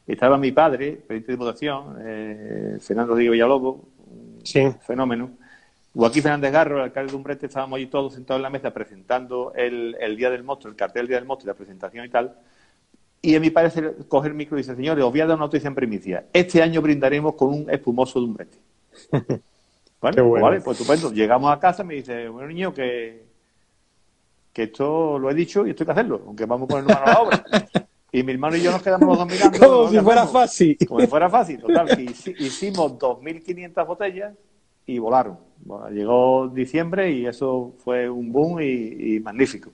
estaba 0.06 0.38
mi 0.38 0.52
padre, 0.52 0.92
presidente 0.92 1.32
de 1.32 1.32
Diputación, 1.32 1.96
eh, 2.00 2.78
Fernando 2.80 3.16
Díaz 3.16 3.32
Villalobos, 3.32 3.80
un 4.06 4.80
fenómeno, 4.80 5.30
Joaquín 5.92 6.22
Fernández 6.22 6.52
Garro, 6.52 6.76
el 6.76 6.84
alcalde 6.84 7.11
de 7.11 7.16
Umbrete, 7.16 7.46
estábamos 7.46 7.78
allí 7.78 7.87
todos 7.87 8.14
sentados 8.14 8.38
en 8.38 8.44
la 8.44 8.50
mesa 8.50 8.72
presentando 8.72 9.52
el, 9.56 9.96
el 9.98 10.16
Día 10.16 10.30
del 10.30 10.44
Mosto, 10.44 10.68
el 10.68 10.76
cartel 10.76 11.02
del 11.02 11.08
Día 11.08 11.16
del 11.16 11.26
Mosto 11.26 11.44
y 11.44 11.48
la 11.48 11.54
presentación 11.54 12.06
y 12.06 12.08
tal, 12.08 12.37
y 13.20 13.35
a 13.35 13.40
mí 13.40 13.50
parece 13.50 13.94
coger 14.09 14.31
el 14.31 14.37
micro 14.37 14.57
y 14.57 14.62
dice, 14.62 14.76
señores, 14.76 15.04
os 15.04 15.11
voy 15.11 15.20
a 15.20 15.26
dar 15.26 15.37
una 15.37 15.46
noticia 15.46 15.68
en 15.68 15.74
primicia. 15.74 16.26
Este 16.33 16.62
año 16.62 16.81
brindaremos 16.81 17.35
con 17.35 17.48
un 17.48 17.70
espumoso 17.70 18.20
de 18.20 18.26
un 18.26 18.35
brete. 18.35 18.59
Pues 20.00 20.14
vale, 20.14 20.61
pues 20.61 20.81
estupendo. 20.81 21.12
Llegamos 21.12 21.52
a 21.52 21.59
casa 21.59 21.83
y 21.83 21.87
me 21.87 21.94
dice, 21.94 22.28
bueno, 22.28 22.48
niño, 22.48 22.72
que, 22.72 23.24
que 24.52 24.62
esto 24.64 25.18
lo 25.18 25.28
he 25.28 25.35
dicho 25.35 25.66
y 25.66 25.70
esto 25.70 25.83
hay 25.83 25.87
que 25.87 25.92
hacerlo, 25.92 26.22
aunque 26.24 26.46
vamos 26.46 26.66
a 26.66 26.68
poner 26.68 26.85
mano 26.85 27.00
a 27.04 27.12
la 27.12 27.20
obra. 27.20 27.44
Y 28.11 28.22
mi 28.22 28.33
hermano 28.33 28.57
y 28.57 28.62
yo 28.62 28.72
nos 28.72 28.83
quedamos 28.83 29.07
los 29.07 29.18
dos 29.18 29.26
mirando. 29.26 29.59
Como 29.59 29.90
si 29.90 29.98
fuera 29.98 30.26
fácil. 30.26 30.78
Como 30.88 31.00
si 31.00 31.07
fuera 31.07 31.28
fácil, 31.28 31.61
total. 31.61 32.00
hicimos 32.00 32.92
2.500 32.92 33.87
botellas 33.87 34.35
y 34.87 34.98
volaron. 34.98 35.37
llegó 35.92 36.48
diciembre 36.48 37.11
y 37.11 37.26
eso 37.26 37.74
fue 37.85 38.09
un 38.09 38.33
boom 38.33 38.62
y 38.62 39.20
magnífico. 39.20 39.72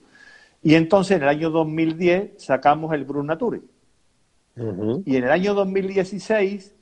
Y 0.65 0.73
entonces 0.73 1.17
en 1.17 1.21
el 1.21 1.29
año 1.29 1.51
2010 1.51 2.43
sacamos 2.43 2.91
el 2.95 3.05
Brun 3.05 3.27
Nature. 3.27 3.61
Y 5.05 5.15
en 5.15 5.23
el 5.23 5.29
año 5.29 5.53
2016, 5.53 6.75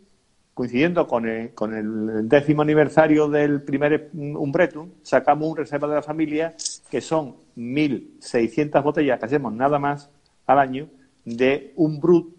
coincidiendo 0.53 1.05
con 1.05 1.27
el, 1.27 2.29
décimo 2.29 2.61
aniversario 2.61 3.27
del 3.27 3.61
primer 3.61 4.09
Umbretum, 4.13 4.91
sacamos 5.01 5.49
un 5.49 5.57
Reserva 5.57 5.89
de 5.89 5.95
la 5.95 6.01
Familia, 6.01 6.55
que 6.89 7.01
son 7.01 7.35
1.600 7.57 8.81
botellas 8.81 9.19
que 9.19 9.25
hacemos 9.25 9.51
nada 9.51 9.79
más 9.79 10.09
al 10.45 10.59
año, 10.59 10.87
de 11.25 11.73
un 11.75 11.99
Brut 11.99 12.33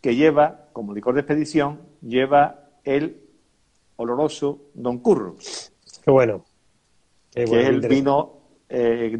que 0.00 0.14
lleva, 0.14 0.68
como 0.72 0.94
licor 0.94 1.14
de 1.14 1.22
expedición, 1.22 1.80
lleva 2.00 2.70
el 2.84 3.20
oloroso 3.96 4.66
Don 4.74 4.98
Curro. 4.98 5.34
Qué 6.04 6.12
bueno. 6.12 6.44
que 7.32 7.42
es 7.42 7.50
el 7.50 7.80
vino 7.80 8.39
eh, 8.70 9.18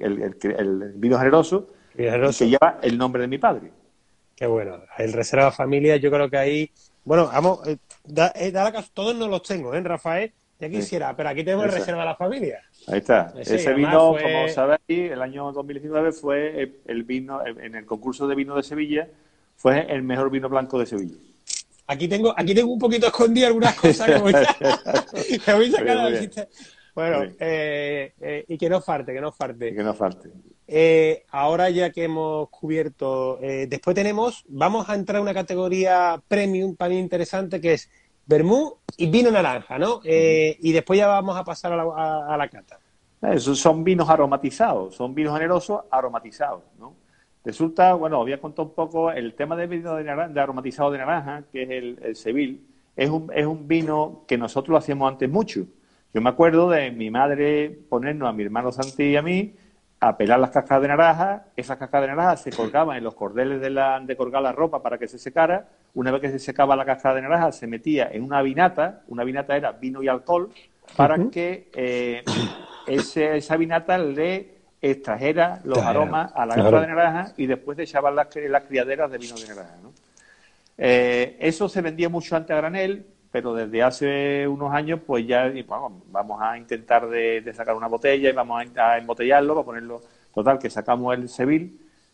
el, 0.00 0.36
el, 0.42 0.92
vino 0.96 1.18
generoso, 1.18 1.68
que 1.96 2.48
lleva 2.48 2.78
el 2.82 2.98
nombre 2.98 3.22
de 3.22 3.28
mi 3.28 3.38
padre. 3.38 3.70
Qué 4.36 4.46
bueno. 4.46 4.82
El 4.98 5.12
Reserva 5.12 5.52
Familia, 5.52 5.96
yo 5.96 6.10
creo 6.10 6.28
que 6.28 6.36
ahí. 6.36 6.70
Bueno, 7.04 7.26
vamos, 7.26 7.66
eh, 7.68 7.76
da, 8.04 8.32
eh, 8.34 8.50
da 8.50 8.70
la 8.70 8.84
todos 8.92 9.14
no 9.14 9.28
los 9.28 9.42
tengo, 9.42 9.74
¿eh, 9.74 9.80
Rafael? 9.80 10.32
Ya 10.58 10.68
quisiera, 10.68 11.14
pero 11.16 11.28
aquí 11.28 11.44
tengo 11.44 11.64
el 11.64 11.72
Reserva 11.72 12.00
de 12.00 12.06
la 12.06 12.16
Familia. 12.16 12.62
Ahí 12.86 12.98
está. 12.98 13.32
Ese 13.36 13.74
vino, 13.74 14.16
como 14.20 14.48
sabéis, 14.48 15.12
el 15.12 15.20
año 15.20 15.52
2019 15.52 16.12
fue 16.12 16.80
el 16.86 17.02
vino, 17.02 17.44
en 17.44 17.74
el 17.74 17.84
concurso 17.84 18.26
de 18.26 18.34
vino 18.34 18.54
de 18.56 18.62
Sevilla, 18.62 19.08
fue 19.56 19.92
el 19.92 20.02
mejor 20.02 20.30
vino 20.30 20.48
blanco 20.48 20.78
de 20.78 20.86
Sevilla. 20.86 21.16
Aquí 21.86 22.08
tengo, 22.08 22.32
aquí 22.36 22.54
tengo 22.54 22.72
un 22.72 22.78
poquito 22.78 23.08
escondido 23.08 23.48
algunas 23.48 23.74
cosas, 23.74 24.10
como 24.18 24.30
ya, 24.30 25.54
voy 25.54 25.66
a 25.66 25.70
sacar 25.70 26.46
bueno, 26.94 27.32
eh, 27.40 28.12
eh, 28.20 28.44
y 28.48 28.56
que 28.56 28.68
no 28.68 28.80
falte, 28.80 29.12
que 29.12 29.20
no 29.20 29.32
falte. 29.32 29.74
que 29.74 29.82
no 29.82 29.94
falte. 29.94 30.30
Eh, 30.66 31.24
ahora 31.30 31.68
ya 31.70 31.90
que 31.90 32.04
hemos 32.04 32.48
cubierto, 32.48 33.38
después 33.40 33.94
tenemos, 33.94 34.44
vamos 34.48 34.88
a 34.88 34.94
entrar 34.94 35.18
a 35.18 35.22
una 35.22 35.34
categoría 35.34 36.22
premium 36.26 36.74
para 36.74 36.90
mí 36.90 36.98
interesante 36.98 37.60
que 37.60 37.74
es 37.74 37.90
vermú 38.26 38.76
y 38.96 39.10
vino 39.10 39.30
naranja, 39.30 39.78
¿no? 39.78 40.00
y 40.04 40.72
después 40.72 40.98
ya 40.98 41.06
vamos 41.06 41.36
a 41.36 41.44
pasar 41.44 41.72
a 41.72 41.76
la, 41.76 42.24
a, 42.26 42.36
la 42.36 42.48
cata. 42.48 42.78
Esos 43.20 43.58
son 43.58 43.84
vinos 43.84 44.08
aromatizados, 44.08 44.94
son 44.94 45.14
vinos 45.14 45.34
generosos 45.34 45.82
aromatizados, 45.90 46.62
¿no? 46.78 46.94
Resulta, 47.44 47.92
bueno, 47.92 48.18
voy 48.18 48.32
a 48.32 48.40
contar 48.40 48.64
un 48.64 48.72
poco 48.72 49.10
el 49.10 49.34
tema 49.34 49.54
del 49.54 49.68
vino 49.68 49.96
de, 49.96 50.40
aromatizado 50.40 50.90
de 50.90 50.98
naranja, 50.98 51.44
que 51.52 51.62
es 51.64 51.70
el, 51.70 51.98
el 52.02 52.16
Seville. 52.16 52.60
Es 52.96 53.10
un, 53.10 53.30
es 53.34 53.44
un 53.44 53.68
vino 53.68 54.24
que 54.26 54.38
nosotros 54.38 54.70
lo 54.72 54.78
hacíamos 54.78 55.12
antes 55.12 55.28
mucho. 55.28 55.66
Yo 56.14 56.20
me 56.20 56.30
acuerdo 56.30 56.70
de 56.70 56.92
mi 56.92 57.10
madre 57.10 57.76
ponernos 57.88 58.28
a 58.28 58.32
mi 58.32 58.44
hermano 58.44 58.70
Santi 58.70 59.02
y 59.02 59.16
a 59.16 59.22
mí 59.22 59.52
a 59.98 60.16
pelar 60.16 60.38
las 60.38 60.50
cascadas 60.50 60.82
de 60.82 60.88
naranja. 60.88 61.46
Esas 61.56 61.76
cascadas 61.76 62.06
de 62.06 62.14
naranja 62.14 62.36
se 62.36 62.52
colgaban 62.52 62.96
en 62.96 63.02
los 63.02 63.14
cordeles 63.14 63.60
de, 63.60 63.70
la, 63.70 63.98
de 63.98 64.16
colgar 64.16 64.40
la 64.40 64.52
ropa 64.52 64.80
para 64.80 64.96
que 64.96 65.08
se 65.08 65.18
secara. 65.18 65.66
Una 65.94 66.12
vez 66.12 66.20
que 66.20 66.30
se 66.30 66.38
secaba 66.38 66.76
la 66.76 66.84
cascada 66.84 67.16
de 67.16 67.22
naranja, 67.22 67.50
se 67.50 67.66
metía 67.66 68.10
en 68.12 68.22
una 68.22 68.42
vinata. 68.42 69.02
Una 69.08 69.24
vinata 69.24 69.56
era 69.56 69.72
vino 69.72 70.04
y 70.04 70.08
alcohol 70.08 70.50
para 70.96 71.18
que 71.30 71.68
eh, 71.74 72.22
esa 72.86 73.56
vinata 73.56 73.98
le 73.98 74.54
extrajera 74.80 75.62
los 75.64 75.78
aromas 75.78 76.30
a 76.36 76.46
la 76.46 76.54
cascada 76.54 76.80
de 76.82 76.86
naranja 76.86 77.32
y 77.36 77.46
después 77.46 77.76
echaban 77.80 78.14
las, 78.14 78.28
criaderas 78.28 79.10
de 79.10 79.18
vino 79.18 79.34
de 79.34 79.48
naranja. 79.48 79.74
Eh, 80.78 81.36
eso 81.40 81.68
se 81.68 81.80
vendía 81.80 82.08
mucho 82.08 82.36
antes 82.36 82.52
a 82.52 82.56
granel, 82.56 83.04
pero 83.34 83.52
desde 83.52 83.82
hace 83.82 84.46
unos 84.46 84.72
años 84.72 85.00
pues 85.04 85.26
ya 85.26 85.52
vamos 85.66 86.40
a 86.40 86.56
intentar 86.56 87.08
de, 87.08 87.42
sacar 87.52 87.74
una 87.74 87.88
botella 87.88 88.30
y 88.30 88.32
vamos 88.32 88.64
a, 88.76 88.96
embotellarlo 88.96 89.56
para 89.56 89.64
ponerlo 89.64 90.00
total 90.32 90.56
que 90.56 90.70
sacamos 90.70 91.12
el 91.16 91.28
Seville 91.28 91.72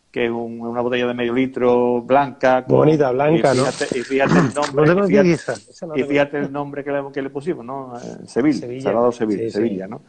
que 0.09 0.25
es 0.25 0.31
un- 0.31 0.59
una 0.61 0.81
botella 0.81 1.05
de 1.05 1.13
medio 1.13 1.31
litro 1.33 2.01
blanca. 2.01 2.65
con- 2.65 2.77
Bonita, 2.77 3.11
blanca, 3.11 3.53
y 3.53 3.57
¿no? 3.57 3.63
Y 3.69 4.01
fíjate 4.01 4.33
el 4.33 4.53
No 4.55 4.61
nombre. 4.95 5.13
y 5.95 6.03
fíjate- 6.03 6.37
no 6.39 6.41
y 6.41 6.45
el 6.45 6.51
nombre 6.51 6.83
que 6.83 6.91
le, 6.91 7.11
que 7.13 7.21
le 7.21 7.29
pusimos, 7.29 7.63
¿no? 7.63 7.93
Eh, 7.97 8.25
Sevilla, 8.25 8.57
Sevilla. 8.59 9.11
Sí, 9.11 9.25
sí. 9.37 9.51
Sevilla, 9.51 9.87
¿no? 9.87 10.01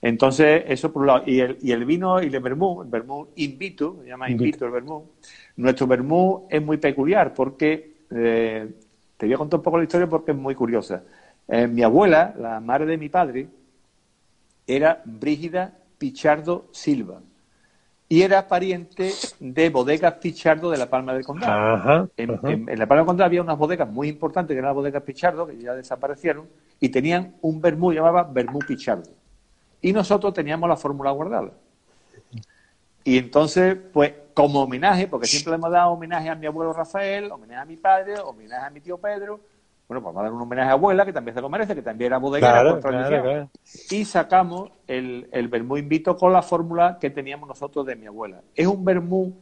Entonces, 0.00 0.62
eso 0.68 0.92
por 0.92 1.02
un 1.02 1.08
lado. 1.08 1.22
Y 1.26 1.40
el, 1.40 1.58
y 1.60 1.72
el 1.72 1.84
vino 1.84 2.22
y 2.22 2.26
el 2.32 2.40
vermú, 2.40 2.82
el 2.82 2.88
vermú 2.88 3.26
invito, 3.34 3.98
se 4.04 4.10
llama 4.10 4.30
invito 4.30 4.64
el 4.64 4.70
vermú. 4.70 5.10
Nuestro 5.56 5.88
vermú 5.88 6.46
es 6.48 6.62
muy 6.62 6.76
peculiar 6.76 7.34
porque, 7.34 7.96
eh, 8.12 8.68
te 9.22 9.26
voy 9.26 9.34
a 9.34 9.38
contar 9.38 9.60
un 9.60 9.62
poco 9.62 9.78
la 9.78 9.84
historia 9.84 10.08
porque 10.08 10.32
es 10.32 10.36
muy 10.36 10.56
curiosa. 10.56 11.04
Eh, 11.46 11.68
mi 11.68 11.84
abuela, 11.84 12.34
la 12.36 12.58
madre 12.58 12.86
de 12.86 12.98
mi 12.98 13.08
padre, 13.08 13.46
era 14.66 15.00
Brígida 15.04 15.72
Pichardo 15.96 16.64
Silva 16.72 17.20
y 18.08 18.22
era 18.22 18.48
pariente 18.48 19.12
de 19.38 19.70
bodegas 19.70 20.14
Pichardo 20.14 20.72
de 20.72 20.76
la 20.78 20.90
Palma 20.90 21.14
del 21.14 21.24
Condado. 21.24 21.52
Ajá, 21.52 22.08
En, 22.16 22.30
ajá. 22.32 22.50
en- 22.50 22.68
en 22.68 22.78
la 22.80 22.86
Palma 22.88 23.02
del 23.02 23.06
Condado 23.06 23.26
había 23.26 23.42
unas 23.42 23.56
bodegas 23.56 23.88
muy 23.88 24.08
importantes 24.08 24.56
que 24.56 24.58
eran 24.58 24.70
las 24.70 24.74
bodegas 24.74 25.04
Pichardo, 25.04 25.46
que 25.46 25.56
ya 25.56 25.72
desaparecieron, 25.74 26.48
y 26.80 26.88
tenían 26.88 27.36
un 27.42 27.60
vermú, 27.60 27.92
llamaba 27.92 28.24
vermú 28.24 28.58
Pichardo. 28.58 29.08
Y 29.80 29.92
nosotros 29.92 30.34
teníamos 30.34 30.68
la 30.68 30.76
fórmula 30.76 31.12
guardada. 31.12 31.52
Y 33.04 33.18
entonces, 33.18 33.76
pues, 33.92 34.14
como 34.34 34.62
homenaje, 34.62 35.06
porque 35.08 35.26
siempre 35.26 35.50
le 35.52 35.56
hemos 35.56 35.70
dado 35.70 35.92
homenaje 35.92 36.28
a 36.28 36.34
mi 36.34 36.46
abuelo 36.46 36.72
Rafael, 36.72 37.30
homenaje 37.30 37.60
a 37.60 37.64
mi 37.64 37.76
padre, 37.76 38.18
homenaje 38.20 38.66
a 38.66 38.70
mi 38.70 38.80
tío 38.80 38.98
Pedro, 38.98 39.40
bueno, 39.88 40.02
pues 40.02 40.14
vamos 40.14 40.20
a 40.20 40.22
dar 40.24 40.32
un 40.32 40.40
homenaje 40.40 40.70
a 40.70 40.72
abuela, 40.72 41.04
que 41.04 41.12
también 41.12 41.34
se 41.34 41.40
lo 41.42 41.50
merece, 41.50 41.74
que 41.74 41.82
también 41.82 42.06
era 42.12 42.18
bodeguera 42.18 42.52
Claro, 42.52 42.70
por 42.70 42.80
tradición. 42.80 43.08
claro, 43.08 43.22
claro. 43.24 43.50
Y 43.90 44.04
sacamos 44.06 44.70
el, 44.86 45.28
el 45.32 45.48
vermú 45.48 45.76
invito 45.76 46.16
con 46.16 46.32
la 46.32 46.40
fórmula 46.42 46.96
que 47.00 47.10
teníamos 47.10 47.46
nosotros 47.48 47.84
de 47.84 47.96
mi 47.96 48.06
abuela. 48.06 48.40
Es 48.54 48.66
un 48.66 48.84
vermú 48.84 49.34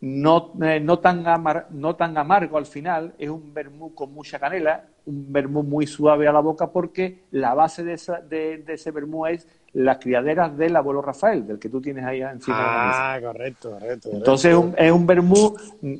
no, 0.00 0.52
eh, 0.62 0.78
no, 0.78 0.98
tan 0.98 1.26
amar- 1.26 1.66
no 1.70 1.96
tan 1.96 2.16
amargo 2.18 2.58
al 2.58 2.66
final, 2.66 3.14
es 3.18 3.30
un 3.30 3.52
vermú 3.52 3.94
con 3.94 4.12
mucha 4.12 4.38
canela, 4.38 4.84
un 5.06 5.32
vermú 5.32 5.62
muy 5.62 5.86
suave 5.86 6.28
a 6.28 6.32
la 6.32 6.40
boca 6.40 6.70
porque 6.70 7.22
la 7.30 7.54
base 7.54 7.82
de, 7.82 7.94
esa- 7.94 8.20
de, 8.20 8.58
de 8.58 8.74
ese 8.74 8.90
vermú 8.90 9.26
es 9.26 9.48
las 9.78 9.98
criaderas 9.98 10.56
del 10.56 10.74
abuelo 10.74 11.02
Rafael, 11.02 11.46
del 11.46 11.58
que 11.58 11.68
tú 11.68 11.82
tienes 11.82 12.02
ahí 12.04 12.22
encima 12.22 12.56
de 12.56 12.62
la 12.62 12.86
mesa. 12.86 13.14
Ah, 13.14 13.20
correcto, 13.20 13.70
correcto. 13.72 14.08
Entonces 14.12 14.52
es 14.52 14.56
un, 14.56 14.74
es 14.78 14.90
un 14.90 15.06
vermú 15.06 15.54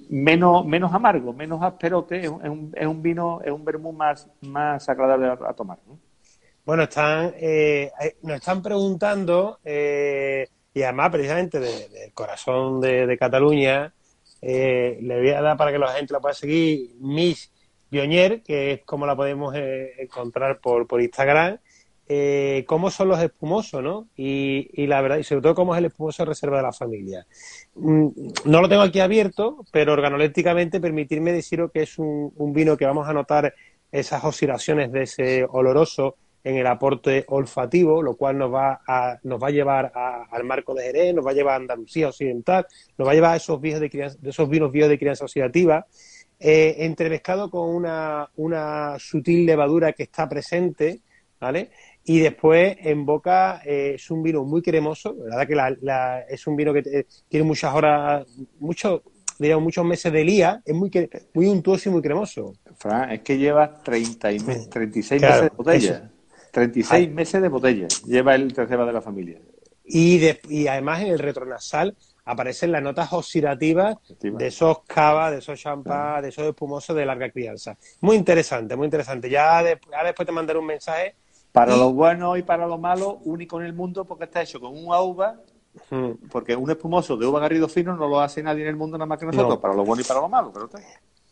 menos, 0.09 0.65
menos 0.65 0.95
amargo, 0.95 1.33
menos 1.35 1.62
asperote, 1.62 2.21
es 2.21 2.29
un, 2.29 2.43
es 2.43 2.49
un, 2.51 2.73
es 2.75 2.87
un 2.87 3.03
vino, 3.03 3.41
es 3.45 3.53
un 3.53 3.65
vermú 3.65 3.93
más, 3.93 4.29
más 4.41 4.89
agradable 4.89 5.27
a, 5.27 5.33
a 5.51 5.53
tomar. 5.53 5.79
¿no? 5.87 5.99
Bueno, 6.65 6.85
están, 6.85 7.33
eh, 7.37 7.91
eh, 8.01 8.17
nos 8.23 8.37
están 8.37 8.62
preguntando, 8.62 9.59
eh, 9.65 10.49
y 10.73 10.83
además 10.83 11.11
precisamente 11.11 11.61
de- 11.61 11.89
del 11.89 12.12
corazón 12.15 12.81
de, 12.81 13.07
de 13.07 13.19
Cataluña, 13.19 13.93
eh, 14.41 14.99
le 15.03 15.19
voy 15.19 15.31
a 15.31 15.43
dar 15.43 15.57
para 15.57 15.71
que 15.71 15.79
la 15.79 15.89
gente 15.89 16.15
la 16.15 16.21
pueda 16.21 16.35
seguir, 16.35 16.95
Miss 17.01 17.53
Bionier, 17.91 18.43
que 18.43 18.73
es 18.73 18.83
como 18.85 19.05
la 19.07 19.15
podemos 19.15 19.55
eh, 19.55 19.93
encontrar 19.99 20.61
por, 20.61 20.87
por 20.87 21.01
Instagram, 21.03 21.59
eh, 22.09 22.64
cómo 22.69 22.90
son 22.90 23.09
los 23.09 23.21
espumosos, 23.21 23.83
¿no? 23.83 24.09
Y, 24.16 24.87
la 24.87 25.01
verdad, 25.01 25.19
y 25.19 25.25
sobre 25.25 25.42
todo 25.42 25.55
cómo 25.55 25.75
es 25.75 25.79
el 25.81 25.87
espumoso 25.87 26.25
reserva 26.25 26.59
de 26.59 26.62
la 26.62 26.73
familia. 26.73 27.27
Mm, 27.75 28.09
No 28.45 28.61
lo 28.61 28.69
tengo 28.69 28.83
aquí 28.83 29.01
abierto, 29.01 29.64
pero 29.73 29.92
organolépticamente 29.92 30.81
permitirme 30.81 31.33
deciros 31.33 31.71
que 31.73 31.83
es 31.83 31.99
un, 31.99 32.33
vino 32.53 32.77
que 32.77 32.87
vamos 32.87 33.09
a 33.09 33.12
notar 33.12 33.53
esas 33.90 34.23
oscilaciones 34.25 34.92
de 34.92 35.03
ese 35.03 35.45
oloroso 35.49 36.16
en 36.45 36.57
el 36.57 36.66
aporte 36.69 37.25
olfativo, 37.29 38.01
lo 38.03 38.14
cual 38.14 38.38
nos 38.38 38.55
va 38.55 38.81
a, 38.87 39.19
nos 39.25 39.42
va 39.42 39.49
a 39.49 39.51
llevar 39.51 39.90
a- 39.95 40.27
al 40.31 40.45
marco 40.45 40.75
de 40.75 40.85
Jerez, 40.85 41.12
nos 41.12 41.27
va 41.27 41.33
a 41.33 41.35
llevar 41.35 41.55
a 41.55 41.57
Andalucía 41.57 42.09
Occidental, 42.09 42.66
nos 42.97 43.09
va 43.09 43.12
a 43.12 43.14
llevar 43.14 43.33
a 43.33 43.37
esos 43.37 43.61
vinos 43.61 44.71
viejos 44.71 44.90
de 44.90 44.99
crianza 44.99 45.25
oxidativa, 45.25 45.87
eh, 46.38 46.77
entremezclado 46.81 47.51
con 47.51 47.75
una, 47.75 48.29
una 48.37 48.97
sutil 49.01 49.45
levadura 49.45 49.92
que 49.92 50.05
está 50.05 50.29
presente, 50.29 51.01
¿vale? 51.40 51.71
Y 52.09 52.21
después 52.21 52.77
en 52.81 53.05
boca 53.05 53.61
eh, 53.64 53.92
es 53.97 54.11
un 54.12 54.23
vino 54.23 54.45
muy 54.45 54.62
cremoso, 54.62 55.14
la 55.19 55.37
verdad 55.37 55.47
que 55.49 55.55
la- 55.57 55.77
la- 55.83 56.21
es 56.21 56.47
un 56.47 56.55
vino 56.57 56.73
que 56.73 56.83
te- 56.83 57.07
tiene 57.29 57.45
muchas 57.45 57.75
horas, 57.75 58.25
muchos, 58.61 59.03
digamos, 59.40 59.64
muchos 59.64 59.85
meses 59.85 60.12
de 60.12 60.25
lía, 60.25 60.62
es 60.64 60.75
muy, 60.75 60.90
muy 61.35 61.47
untuoso 61.47 61.88
y 61.88 61.92
muy 61.92 62.03
cremoso. 62.03 62.55
Fran, 62.77 63.11
es 63.11 63.21
que 63.23 63.37
lleva 63.37 63.83
30 63.83 64.31
y 64.33 64.38
me- 64.38 64.66
36 64.66 65.21
Claro, 65.21 65.35
meses 65.42 65.51
de 65.51 65.57
botella. 65.57 65.90
eso. 65.90 66.11
36 66.53 67.09
Ay. 67.09 67.12
meses 67.12 67.42
de 67.42 67.49
botella 67.49 67.88
lleva 68.07 68.35
el 68.37 68.51
reserva 68.51 68.87
de 68.87 68.92
la 68.92 69.03
familia. 69.03 69.40
Y, 69.85 70.19
de- 70.19 70.40
y 70.49 70.69
además 70.69 71.01
en 71.03 71.09
el 71.09 71.19
retronasal 71.19 71.97
aparecen 72.25 72.71
las 72.73 72.83
notas 72.83 73.12
oxidativas 73.12 73.97
Oxidativas. 73.97 74.38
de 74.38 74.47
esos 74.47 74.79
cava, 74.87 75.31
de 75.33 75.38
esos 75.38 75.59
champán, 75.61 76.23
de 76.23 76.29
esos 76.29 76.45
espumosos 76.47 76.95
de 76.97 77.05
larga 77.05 77.31
crianza. 77.31 77.77
Muy 78.01 78.16
interesante, 78.16 78.75
muy 78.77 78.85
interesante. 78.87 79.29
Ya, 79.29 79.62
de- 79.62 79.79
ya 79.90 80.05
después 80.05 80.25
te 80.27 80.33
mandaré 80.33 80.59
un 80.59 80.66
mensaje. 80.66 81.16
Para 81.57 81.75
lo 81.75 81.90
bueno 81.95 82.37
y 82.37 82.42
para 82.42 82.66
lo 82.66 82.77
malo, 82.77 83.19
único 83.25 83.59
en 83.59 83.66
el 83.66 83.73
mundo 83.73 84.05
porque 84.05 84.25
está 84.25 84.42
hecho 84.42 84.61
con 84.61 84.77
una 84.77 85.01
uva, 85.01 85.40
Mm. 85.90 86.29
porque 86.31 86.55
un 86.55 86.71
espumoso 86.71 87.16
de 87.16 87.27
uva 87.27 87.40
garrido 87.40 87.66
fino 87.66 87.97
no 87.97 88.07
lo 88.09 88.21
hace 88.21 88.42
nadie 88.42 88.62
en 88.62 88.69
el 88.69 88.77
mundo 88.77 88.99
nada 88.99 89.07
más 89.07 89.19
que 89.19 89.25
nosotros, 89.27 89.55
No. 89.55 89.61
para 89.61 89.73
lo 89.75 89.83
bueno 89.85 90.03
y 90.03 90.05
para 90.05 90.21
lo 90.21 90.29
malo. 90.29 90.51
Pero 90.53 90.66
está. 90.66 90.79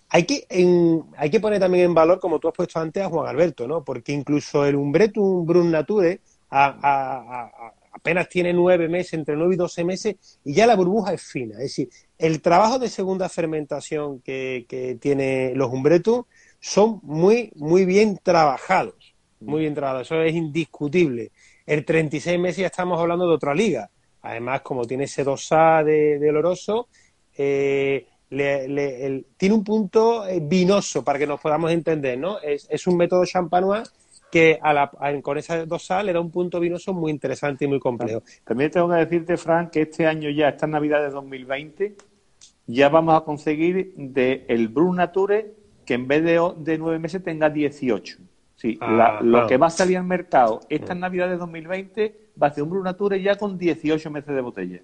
Hay 0.08 0.24
que, 0.24 0.46
en- 0.48 1.04
hay 1.18 1.28
que 1.28 1.40
poner 1.40 1.60
también 1.60 1.84
en 1.86 1.94
valor, 1.94 2.20
como 2.20 2.38
tú 2.38 2.48
has 2.48 2.54
puesto 2.54 2.78
antes, 2.80 3.02
a 3.02 3.08
Juan 3.10 3.28
Alberto, 3.28 3.68
¿no? 3.68 3.84
Porque 3.84 4.12
incluso 4.12 4.64
el 4.64 4.76
Umbretum 4.76 5.44
Brun 5.44 5.70
Nature 5.70 6.20
a- 6.50 6.66
a- 6.66 7.16
a- 7.18 7.44
a- 7.66 7.74
apenas 7.92 8.26
tiene 8.28 8.52
nueve 8.54 8.88
meses, 8.88 9.12
entre 9.14 9.36
nueve 9.36 9.54
y 9.54 9.58
doce 9.58 9.84
meses, 9.84 10.16
y 10.44 10.54
ya 10.54 10.66
la 10.66 10.74
burbuja 10.76 11.12
es 11.12 11.22
fina. 11.22 11.54
Es 11.56 11.64
decir, 11.64 11.88
el 12.16 12.40
trabajo 12.40 12.78
de 12.78 12.88
segunda 12.88 13.28
fermentación 13.28 14.20
que, 14.20 14.64
que 14.68 14.94
tiene 14.94 15.52
los 15.54 15.70
Umbretum 15.70 16.24
son 16.60 17.00
muy, 17.02 17.50
muy 17.56 17.84
bien 17.84 18.18
trabajados. 18.22 19.03
Muy 19.46 19.60
bien 19.60 19.74
trabajados, 19.74 20.06
eso 20.08 20.22
es 20.22 20.34
indiscutible. 20.34 21.30
El 21.66 21.84
36 21.84 22.38
meses 22.38 22.58
ya 22.58 22.66
estamos 22.66 22.98
hablando 23.00 23.28
de 23.28 23.34
otra 23.34 23.54
liga. 23.54 23.90
Además, 24.22 24.62
como 24.62 24.84
tiene 24.86 25.04
ese 25.04 25.24
2A 25.24 25.84
de, 25.84 26.18
de 26.18 26.30
oloroso, 26.30 26.88
eh, 27.36 28.06
le- 28.30 28.68
le- 28.68 29.06
el- 29.06 29.26
tiene 29.36 29.54
un 29.54 29.64
punto 29.64 30.26
eh, 30.26 30.40
vinoso 30.42 31.04
para 31.04 31.18
que 31.18 31.26
nos 31.26 31.40
podamos 31.40 31.70
entender, 31.70 32.18
¿no? 32.18 32.40
Es, 32.40 32.66
es 32.70 32.86
un 32.86 32.96
método 32.96 33.24
champanois 33.26 33.90
que 34.30 34.58
a 34.60 34.72
la- 34.72 34.90
con 35.22 35.38
esa 35.38 35.64
dosal 35.66 36.06
le 36.06 36.12
da 36.12 36.20
un 36.20 36.30
punto 36.30 36.58
vinoso 36.58 36.92
muy 36.92 37.12
interesante 37.12 37.64
y 37.66 37.68
muy 37.68 37.78
complejo. 37.78 38.22
También 38.44 38.70
tengo 38.70 38.88
que 38.88 38.96
decirte, 38.96 39.36
Fran, 39.36 39.70
que 39.70 39.82
este 39.82 40.06
año 40.06 40.28
ya, 40.30 40.48
esta 40.48 40.66
Navidad 40.66 41.02
de 41.02 41.10
2020, 41.10 41.94
ya 42.66 42.88
vamos 42.88 43.14
a 43.14 43.20
conseguir 43.24 43.92
de 43.96 44.44
el 44.48 44.68
Brun 44.68 44.96
Nature 44.96 45.52
que 45.84 45.94
en 45.94 46.08
vez 46.08 46.24
de, 46.24 46.40
de 46.56 46.78
nueve 46.78 46.98
meses 46.98 47.22
tenga 47.22 47.50
18. 47.50 48.18
Sí, 48.56 48.78
Ah, 48.80 48.92
la- 48.92 49.20
lo 49.20 49.46
que 49.46 49.56
va 49.56 49.66
a 49.66 49.70
salir 49.70 49.98
al 49.98 50.04
mercado 50.04 50.60
esta 50.68 50.94
Navidad 50.94 51.28
de 51.28 51.36
2020 51.36 52.30
va 52.40 52.46
a 52.48 52.50
ser 52.52 52.62
un 52.62 52.70
Brun 52.70 52.84
Nature 52.84 53.20
ya 53.20 53.36
con 53.36 53.58
18 53.58 54.10
meses 54.10 54.34
de 54.34 54.40
botella. 54.40 54.80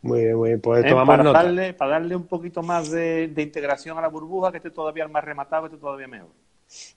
Muy 0.00 0.20
bien, 0.22 0.36
muy 0.36 0.48
bien. 0.50 0.60
Pues 0.60 0.84
¿eh? 0.84 0.88
tomamos 0.88 1.08
para, 1.12 1.22
nota. 1.22 1.42
darle, 1.42 1.74
para 1.74 1.92
darle 1.92 2.16
un 2.16 2.26
poquito 2.26 2.62
más 2.62 2.90
de, 2.90 3.28
de 3.28 3.42
integración 3.42 3.96
a 3.98 4.00
la 4.00 4.08
burbuja, 4.08 4.50
que 4.50 4.56
esté 4.56 4.70
todavía 4.70 5.06
más 5.08 5.22
rematado, 5.24 5.62
que 5.62 5.74
esté 5.74 5.78
todavía 5.80 6.08
mejor. 6.08 6.30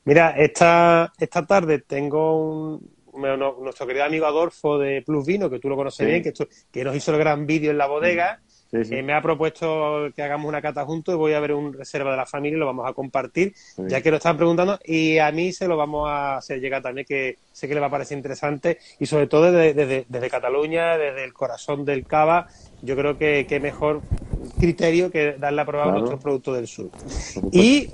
Mira, 0.06 0.32
esta, 0.32 1.12
esta 1.20 1.46
tarde 1.46 1.80
tengo 1.80 2.40
un, 2.74 2.90
bueno, 3.14 3.58
nuestro 3.62 3.86
querido 3.86 4.06
amigo 4.06 4.26
Adolfo 4.26 4.80
de 4.80 5.02
Plus 5.06 5.26
Vino, 5.26 5.50
que 5.50 5.60
tú 5.60 5.70
lo 5.70 5.76
conoces 5.76 6.06
Sí. 6.06 6.10
bien, 6.10 6.24
que, 6.24 6.30
esto- 6.30 6.48
que 6.72 6.84
nos 6.84 6.96
hizo 6.96 7.12
el 7.12 7.20
gran 7.20 7.46
vídeo 7.46 7.72
en 7.72 7.78
la 7.78 7.88
bodega. 7.88 8.40
Sí, 8.45 8.45
sí. 8.72 8.96
Eh, 8.96 9.04
me 9.04 9.14
ha 9.14 9.22
propuesto 9.22 10.08
que 10.16 10.22
hagamos 10.22 10.48
una 10.48 10.62
cata 10.62 10.86
juntos 10.86 11.14
y 11.14 11.18
voy 11.18 11.34
a 11.34 11.40
ver 11.40 11.54
un 11.54 11.74
reserva 11.74 12.12
de 12.12 12.18
la 12.18 12.26
familia 12.26 12.58
y 12.58 12.60
lo 12.60 12.66
vamos 12.66 12.90
a 12.90 12.94
compartir, 12.94 13.54
ya 13.88 14.02
que 14.02 14.12
lo 14.12 14.18
están 14.18 14.38
preguntando 14.38 14.80
y 14.86 15.18
a 15.20 15.32
mí 15.32 15.52
se 15.54 15.68
lo 15.68 15.78
vamos 15.78 16.08
a 16.10 16.38
hacer 16.38 16.60
llegar 16.60 16.82
también, 16.82 17.06
que 17.08 17.38
sé 17.52 17.68
que 17.68 17.74
le 17.74 17.80
va 17.80 17.88
a 17.88 17.92
parecer 17.92 18.18
interesante 18.18 18.80
y 19.00 19.06
sobre 19.06 19.28
todo 19.28 19.52
desde, 19.52 19.74
desde, 19.74 20.06
desde 20.10 20.30
Cataluña, 20.30 20.98
desde 20.98 21.24
el 21.24 21.34
corazón 21.34 21.86
del 21.86 22.06
cava, 22.06 22.48
yo 22.82 22.96
creo 22.96 23.18
que 23.18 23.46
qué 23.48 23.60
mejor 23.60 24.02
criterio 24.60 25.10
que 25.12 25.34
darle 25.34 25.62
a 25.62 25.66
probar 25.66 25.86
Claro. 25.88 26.00
nuestros 26.00 26.22
productos 26.22 26.56
del 26.56 26.68
sur. 26.68 26.90
Y 27.52 27.90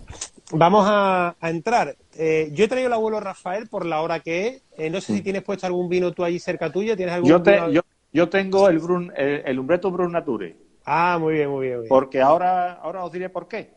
vamos 0.51 0.85
a, 0.87 1.35
a 1.39 1.49
entrar. 1.49 1.95
Eh, 2.17 2.49
yo 2.53 2.65
he 2.65 2.67
traído 2.67 2.87
el 2.87 2.93
abuelo 2.93 3.19
Rafael 3.19 3.67
por 3.67 3.85
la 3.85 4.01
hora 4.01 4.19
que 4.19 4.47
es. 4.47 4.61
Eh, 4.77 4.89
no 4.89 4.99
sé 5.01 5.13
si 5.15 5.21
tienes 5.21 5.43
puesto 5.43 5.65
algún 5.65 5.87
vino 5.89 6.11
tú 6.11 6.23
allí 6.23 6.39
cerca 6.39 6.71
tuya. 6.71 6.95
¿Tienes 6.95 7.15
algún 7.15 7.29
Mm. 7.29 7.33
Yo, 7.33 7.41
te- 7.41 7.51
vino? 7.51 7.69
yo, 7.71 7.81
yo 8.13 8.29
tengo 8.29 8.67
el, 8.69 8.79
Brun, 8.79 9.11
el, 9.15 9.43
el 9.45 9.59
Umbreto 9.59 9.91
Brun 9.91 10.11
Nature, 10.11 10.55
Ah, 10.85 11.17
muy 11.19 11.35
bien, 11.35 11.49
muy 11.49 11.67
bien. 11.67 11.77
muy 11.77 11.83
bien. 11.83 11.89
porque 11.89 12.21
ahora, 12.21 12.73
ahora 12.73 13.03
os 13.05 13.11
diré 13.11 13.29
por 13.29 13.47
qué. 13.47 13.69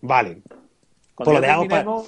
Vale. 0.00 0.42
Cuando 1.14 1.32
Pues 1.32 1.34
lo 1.34 1.40
dejamos 1.40 1.68
para- 1.68 1.84
yo 1.84 2.04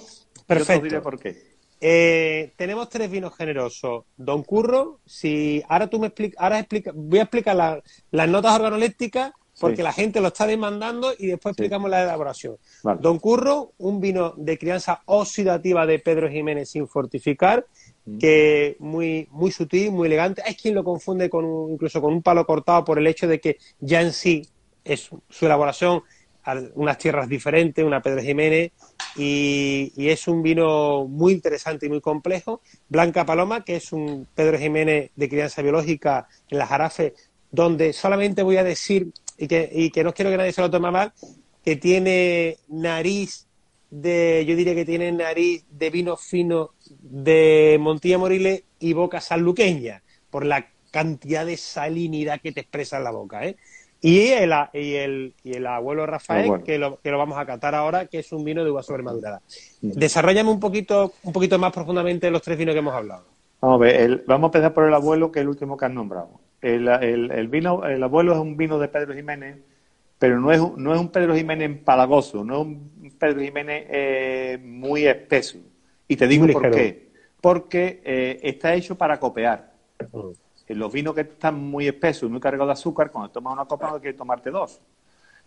Perfecto. 0.47 0.79
os 0.79 0.83
diré 0.85 1.01
por 1.01 1.19
qué. 1.19 1.55
Eh, 1.81 2.53
tenemos 2.57 2.89
tres 2.89 3.11
vinos 3.11 3.37
generosos. 3.37 4.05
Don 4.17 4.43
Curro, 4.43 5.01
si 5.05 5.63
ahora 5.69 5.89
tú 5.89 5.99
me 5.99 6.07
explicas, 6.07 6.41
ahora 6.43 6.59
explica, 6.59 6.93
voy 6.95 7.19
a 7.19 7.23
explicar 7.23 7.57
la- 7.57 7.83
las 8.11 8.29
notas 8.29 8.55
organolépticas 8.57 9.33
porque 9.61 9.77
Sí. 9.79 9.83
la 9.83 9.93
gente 9.93 10.21
lo 10.21 10.29
está 10.29 10.47
demandando 10.47 11.13
y 11.19 11.27
después 11.27 11.53
explicamos 11.53 11.91
la 11.91 12.03
elaboración. 12.03 12.57
Vale. 12.83 13.01
Don 13.03 13.19
Curro, 13.19 13.73
un 13.79 14.01
vino 14.01 14.33
de 14.37 14.57
crianza 14.59 15.03
oxidativa 15.07 15.85
de 15.87 15.99
Pedro 15.99 16.31
Jiménez 16.31 16.71
sin 16.71 16.89
fortificar. 16.89 17.67
Que 18.21 18.77
muy, 18.81 19.29
muy 19.31 19.51
sutil, 19.51 19.91
muy 19.91 20.07
elegante. 20.07 20.43
Hay 20.45 20.55
quien 20.55 20.75
lo 20.75 20.85
confunde 20.85 21.31
con 21.31 21.45
un- 21.45 21.73
incluso 21.73 22.01
con 22.01 22.13
un 22.13 22.23
palo 22.23 22.45
cortado 22.45 22.85
por 22.85 22.99
el 22.99 23.07
hecho 23.07 23.27
de 23.27 23.41
que 23.41 23.57
ya 23.81 24.03
en 24.03 24.13
sí 24.13 24.47
es 24.85 25.11
su 25.29 25.47
elaboración 25.47 26.03
unas 26.75 26.99
tierras 26.99 27.29
diferentes, 27.29 27.85
una 27.85 28.03
Pedro 28.03 28.21
Jiménez, 28.21 28.73
y, 29.17 29.93
es 29.97 30.29
un 30.29 30.43
vino 30.43 31.07
muy 31.07 31.33
interesante 31.33 31.87
y 31.87 31.89
muy 31.89 32.01
complejo. 32.01 32.61
Blanca 32.89 33.25
Paloma, 33.25 33.65
que 33.65 33.77
es 33.77 33.93
un 33.93 34.27
Pedro 34.35 34.59
Jiménez 34.59 35.11
de 35.17 35.29
crianza 35.29 35.63
biológica 35.63 36.29
en 36.51 36.59
la 36.59 36.67
Jarafe, 36.67 37.15
donde 37.51 37.93
solamente 37.93 38.43
voy 38.43 38.57
a 38.59 38.65
decir, 38.65 39.11
y 39.39 39.49
que, 39.49 39.71
y 39.73 39.91
que 39.91 40.05
no 40.05 40.13
quiero 40.13 40.31
que 40.31 40.37
nadie 40.37 40.53
se 40.53 40.61
lo 40.61 40.71
tome 40.71 40.91
mal, 40.91 41.13
que 41.65 41.77
tiene 41.77 42.59
nariz 42.69 43.47
de, 43.95 44.45
yo 44.47 44.57
diría 44.57 44.75
que 44.75 44.85
tiene 44.85 45.13
nariz 45.13 45.65
de 45.71 45.91
vino 45.91 46.17
fino 46.17 46.71
de 47.01 47.79
Montilla 47.81 48.19
Moriles 48.19 48.65
y 48.81 48.93
boca 48.93 49.21
sanluqueña, 49.21 50.03
por 50.31 50.45
la 50.45 50.67
cantidad 50.91 51.47
de 51.47 51.57
salinidad 51.57 52.41
que 52.41 52.53
te 52.53 52.61
expresa 52.61 52.99
en 52.99 53.05
la 53.05 53.13
boca, 53.13 53.47
¿eh? 53.47 53.57
Y 54.01 54.29
el, 54.29 54.53
y 54.75 54.95
el, 54.97 55.35
y 55.43 55.55
el 55.55 55.67
abuelo 55.67 56.05
Rafael, 56.05 56.63
que, 56.63 56.77
lo, 56.77 57.01
que 57.01 57.11
lo 57.11 57.17
vamos 57.17 57.39
a 57.39 57.47
catar 57.47 57.75
ahora, 57.75 58.05
que 58.07 58.19
es 58.19 58.33
un 58.33 58.45
vino 58.45 58.63
de 58.63 58.71
uva 58.71 58.83
sobremadurada. 58.83 59.41
Mm. 59.81 59.93
Desarrollame 59.93 60.51
un 60.51 60.61
poquito, 60.61 61.15
un 61.23 61.33
poquito 61.33 61.59
más 61.59 61.73
profundamente 61.73 62.31
los 62.31 62.43
tres 62.43 62.59
vinos 62.59 62.75
que 62.75 62.81
hemos 62.81 62.93
hablado. 62.93 63.25
Vamos 63.63 63.77
a 63.77 63.85
ver, 63.85 64.25
vamos 64.27 64.45
a 64.45 64.49
empezar 64.49 64.75
por 64.75 64.85
el 64.85 64.93
abuelo, 64.93 65.33
que 65.33 65.39
es 65.39 65.43
el 65.43 65.49
último 65.49 65.79
que 65.79 65.87
has 65.87 65.93
nombrado. 65.93 66.39
El, 66.61 66.87
el, 66.89 67.49
vino, 67.49 67.87
el 67.87 68.03
abuelo 68.03 68.35
es 68.35 68.39
un 68.39 68.59
vino 68.59 68.79
de 68.79 68.89
Pedro 68.89 69.15
Jiménez, 69.15 69.57
pero 70.19 70.41
no 70.41 70.53
es, 70.53 70.61
no 70.77 70.95
es 70.95 71.01
un 71.01 71.09
Pedro 71.09 71.35
Jiménez 71.35 71.67
empalagoso, 71.67 72.45
no 72.45 72.55
es 72.55 72.61
un 72.67 73.15
Pedro 73.19 73.41
Jiménez 73.41 73.87
eh, 73.89 74.59
muy 74.63 75.07
espeso. 75.07 75.59
Y 76.09 76.17
te 76.17 76.27
digo 76.27 76.47
por 76.49 76.71
qué. 76.71 77.13
Porque 77.41 78.01
eh, 78.05 78.41
está 78.43 78.75
hecho 78.75 78.97
para 78.97 79.21
copiar. 79.21 79.73
Mm 80.13 80.31
los 80.69 80.93
vinos 80.93 81.15
que 81.15 81.23
están 81.23 81.57
muy 81.57 81.89
espesos 81.89 82.29
y 82.29 82.33
muy 82.33 82.41
cargados 82.41 82.69
de 82.69 82.73
azúcar, 82.73 83.11
cuando 83.11 83.31
tomas 83.31 83.53
una 83.53 83.67
copa 83.67 83.91
no 83.91 84.01
quieres 84.01 84.17
tomarte 84.17 84.51
dos. 84.51 84.81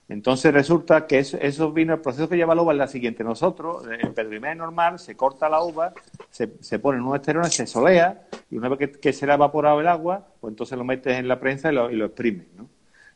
Entonces 0.09 0.53
resulta 0.53 1.05
que 1.05 1.19
esos 1.19 1.73
vinos, 1.73 1.97
el 1.97 2.01
proceso 2.01 2.29
que 2.29 2.37
lleva 2.37 2.55
la 2.55 2.61
uva 2.61 2.71
es 2.71 2.77
la 2.77 2.87
siguiente. 2.87 3.25
Nosotros, 3.25 3.83
en 3.87 4.13
Pedro 4.13 4.55
normal, 4.55 4.99
se 4.99 5.17
corta 5.17 5.49
la 5.49 5.61
uva, 5.61 5.93
se, 6.29 6.53
se 6.61 6.79
ponen 6.79 7.01
unos 7.01 7.15
esterones, 7.15 7.53
se 7.53 7.67
solea, 7.67 8.27
y 8.49 8.57
una 8.57 8.69
vez 8.69 8.97
que, 8.99 9.11
se 9.11 9.25
le 9.25 9.33
ha 9.33 9.35
evaporado 9.35 9.81
el 9.81 9.87
agua, 9.87 10.27
pues 10.39 10.51
entonces 10.51 10.77
lo 10.77 10.85
metes 10.85 11.17
en 11.17 11.27
la 11.27 11.39
prensa 11.39 11.71
y 11.71 11.75
lo, 11.75 11.91
y 11.91 12.01
exprimes. 12.01 12.47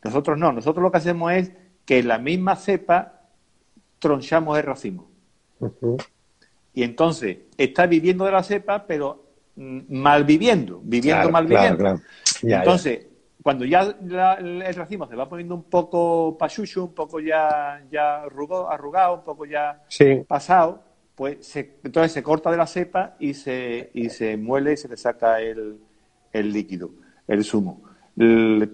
Nosotros 0.03 0.37
no, 0.37 0.51
nosotros 0.51 0.83
lo 0.83 0.91
que 0.91 0.97
hacemos 0.97 1.31
es 1.33 1.51
que 1.85 2.03
la 2.03 2.17
misma 2.17 2.55
cepa 2.55 3.21
tronchamos 3.99 4.57
el 4.57 4.63
racimo. 4.63 5.09
Y 6.73 6.83
entonces 6.83 7.39
está 7.57 7.85
viviendo 7.85 8.25
de 8.25 8.31
la 8.31 8.43
cepa, 8.43 8.85
pero 8.87 9.25
mal 9.55 10.23
viviendo, 10.23 10.81
viviendo 10.83 11.29
mal 11.29 11.45
viviendo. 11.45 11.99
Entonces, 12.41 13.07
cuando 13.43 13.65
ya 13.65 13.81
el 14.39 14.75
racimo 14.75 15.07
se 15.07 15.15
va 15.15 15.27
poniendo 15.27 15.55
un 15.55 15.63
poco 15.63 16.37
pachucho, 16.37 16.85
un 16.85 16.93
poco 16.93 17.19
ya, 17.19 17.83
ya 17.91 18.23
arrugado, 18.23 19.15
un 19.15 19.23
poco 19.23 19.45
ya 19.45 19.83
pasado, 20.27 20.83
pues 21.15 21.45
se, 21.45 21.77
entonces 21.83 22.11
se 22.11 22.23
corta 22.23 22.49
de 22.49 22.57
la 22.57 22.67
cepa 22.67 23.15
y 23.19 23.33
se, 23.33 23.91
y 23.93 24.09
se 24.09 24.37
muele 24.37 24.73
y 24.73 24.77
se 24.77 24.87
le 24.87 24.97
saca 24.97 25.39
el, 25.41 25.77
el 26.31 26.53
líquido, 26.53 26.89
el 27.27 27.43
zumo. 27.43 27.81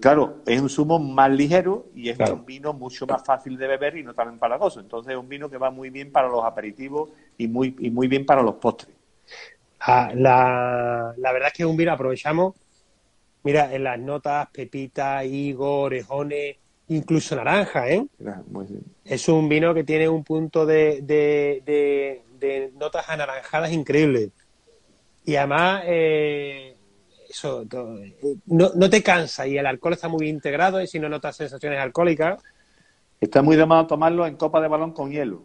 Claro, 0.00 0.42
es 0.46 0.60
un 0.60 0.68
zumo 0.68 0.98
más 0.98 1.30
ligero 1.30 1.86
y 1.94 2.08
es 2.08 2.18
un 2.18 2.44
vino 2.44 2.72
mucho 2.72 3.06
más 3.06 3.24
fácil 3.24 3.56
de 3.56 3.66
beber 3.66 3.96
y 3.96 4.02
no 4.02 4.14
tan 4.14 4.28
empalagoso. 4.28 4.80
Entonces 4.80 5.12
es 5.12 5.18
un 5.18 5.28
vino 5.28 5.48
que 5.48 5.58
va 5.58 5.70
muy 5.70 5.90
bien 5.90 6.10
para 6.12 6.28
los 6.28 6.44
aperitivos 6.44 7.10
y 7.36 7.48
muy, 7.48 7.76
y 7.78 7.90
muy 7.90 8.08
bien 8.08 8.26
para 8.26 8.42
los 8.42 8.56
postres. 8.56 8.94
Ah, 9.80 10.10
la, 10.14 11.14
la, 11.16 11.32
verdad 11.32 11.48
es 11.48 11.54
que 11.54 11.62
es 11.62 11.68
un 11.68 11.76
vino, 11.76 11.92
aprovechamos, 11.92 12.54
mira, 13.44 13.72
en 13.72 13.84
las 13.84 13.98
notas, 13.98 14.48
pepita, 14.52 15.24
higo, 15.24 15.82
orejones, 15.82 16.56
incluso 16.88 17.36
naranja, 17.36 17.88
¿eh? 17.88 18.06
Es 19.04 19.28
un 19.28 19.48
vino 19.48 19.72
que 19.74 19.84
tiene 19.84 20.08
un 20.08 20.24
punto 20.24 20.66
de, 20.66 21.02
de, 21.02 22.72
notas 22.74 23.08
anaranjadas 23.08 23.72
increíble. 23.72 24.30
Y 25.24 25.36
además, 25.36 25.82
eh, 25.86 26.74
eso, 27.28 27.64
no, 28.46 28.70
no, 28.74 28.90
te 28.90 29.02
cansa 29.02 29.46
y 29.46 29.58
el 29.58 29.66
alcohol 29.66 29.92
está 29.92 30.08
muy 30.08 30.28
integrado 30.28 30.80
y 30.80 30.86
si 30.86 30.98
no 30.98 31.08
notas 31.08 31.36
sensaciones 31.36 31.78
alcohólicas. 31.78 32.42
Está 33.20 33.42
muy 33.42 33.56
de 33.56 33.66
moda 33.66 33.86
tomarlo 33.86 34.26
en 34.26 34.36
copa 34.36 34.60
de 34.60 34.68
balón 34.68 34.92
con 34.92 35.10
hielo. 35.10 35.42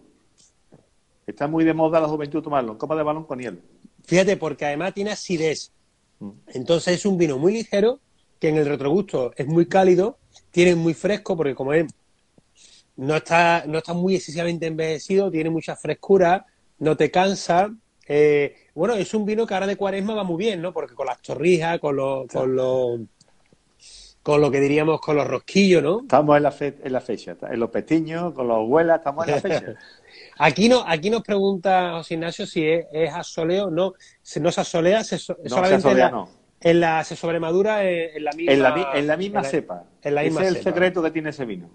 Está 1.25 1.47
muy 1.47 1.63
de 1.63 1.73
moda 1.73 1.99
la 1.99 2.07
juventud 2.07 2.41
tomarlo 2.41 2.73
en 2.73 2.77
copa 2.77 2.95
de 2.95 3.03
balón 3.03 3.25
con 3.25 3.39
hielo. 3.39 3.57
Fíjate, 4.05 4.37
porque 4.37 4.65
además 4.65 4.93
tiene 4.93 5.11
acidez. 5.11 5.71
Mm. 6.19 6.31
Entonces 6.47 6.95
es 6.95 7.05
un 7.05 7.17
vino 7.17 7.37
muy 7.37 7.53
ligero, 7.53 7.99
que 8.39 8.49
en 8.49 8.57
el 8.57 8.65
retrogusto 8.65 9.33
es 9.35 9.47
muy 9.47 9.65
cálido, 9.65 10.17
tiene 10.51 10.75
muy 10.75 10.93
fresco, 10.93 11.35
porque 11.35 11.55
como 11.55 11.73
es, 11.73 11.85
no 12.95 13.15
está, 13.15 13.63
no 13.65 13.79
está 13.79 13.93
muy 13.93 14.15
excesivamente 14.15 14.67
envejecido, 14.67 15.31
tiene 15.31 15.49
mucha 15.49 15.75
frescura, 15.75 16.45
no 16.79 16.95
te 16.95 17.09
cansa. 17.09 17.73
Eh, 18.07 18.55
bueno, 18.75 18.95
es 18.95 19.13
un 19.13 19.25
vino 19.25 19.45
que 19.45 19.53
ahora 19.53 19.67
de 19.67 19.77
cuaresma 19.77 20.13
va 20.13 20.23
muy 20.23 20.37
bien, 20.37 20.61
¿no? 20.61 20.73
Porque 20.73 20.95
con 20.95 21.07
las 21.07 21.21
torrijas, 21.21 21.79
con 21.79 21.95
los, 21.95 22.27
con 22.27 22.55
los 22.55 22.99
con 24.23 24.39
lo 24.39 24.49
que 24.49 24.61
diríamos 24.61 25.01
con 25.01 25.17
los 25.17 25.27
rosquillos, 25.27 25.83
¿no? 25.83 25.99
Estamos 26.01 26.37
en 26.37 26.43
la, 26.43 26.55
en 26.59 26.93
la 26.93 27.01
fecha, 27.01 27.35
en 27.41 27.59
los 27.59 27.69
pestiños, 27.69 28.33
con 28.33 28.47
los 28.47 28.55
abuelas, 28.55 28.99
estamos 28.99 29.27
en 29.27 29.35
la 29.35 29.41
fecha. 29.41 29.75
Aquí, 30.39 30.67
no, 30.67 30.83
aquí 30.87 31.11
nos 31.11 31.21
pregunta 31.21 31.91
José 31.91 32.15
Ignacio 32.15 32.47
si 32.47 32.65
es, 32.67 32.87
es 32.91 33.13
asoleo. 33.13 33.69
No, 33.69 33.93
no 34.41 34.51
se 34.51 34.61
asolea, 34.61 35.03
se, 35.03 35.19
solamente 35.19 35.91
en, 35.91 35.97
la, 35.99 36.27
en 36.59 36.79
la, 36.79 37.03
se 37.03 37.15
sobremadura 37.15 37.83
en, 37.87 38.23
la 38.23 38.31
misma, 38.31 38.53
en 38.93 39.07
la, 39.07 39.15
misma 39.15 39.43
cepa. 39.43 39.83
Ese 40.01 40.25
es 40.25 40.37
el 40.37 40.63
secreto 40.63 41.03
que 41.03 41.11
tiene 41.11 41.29
ese 41.29 41.45
vino. 41.45 41.69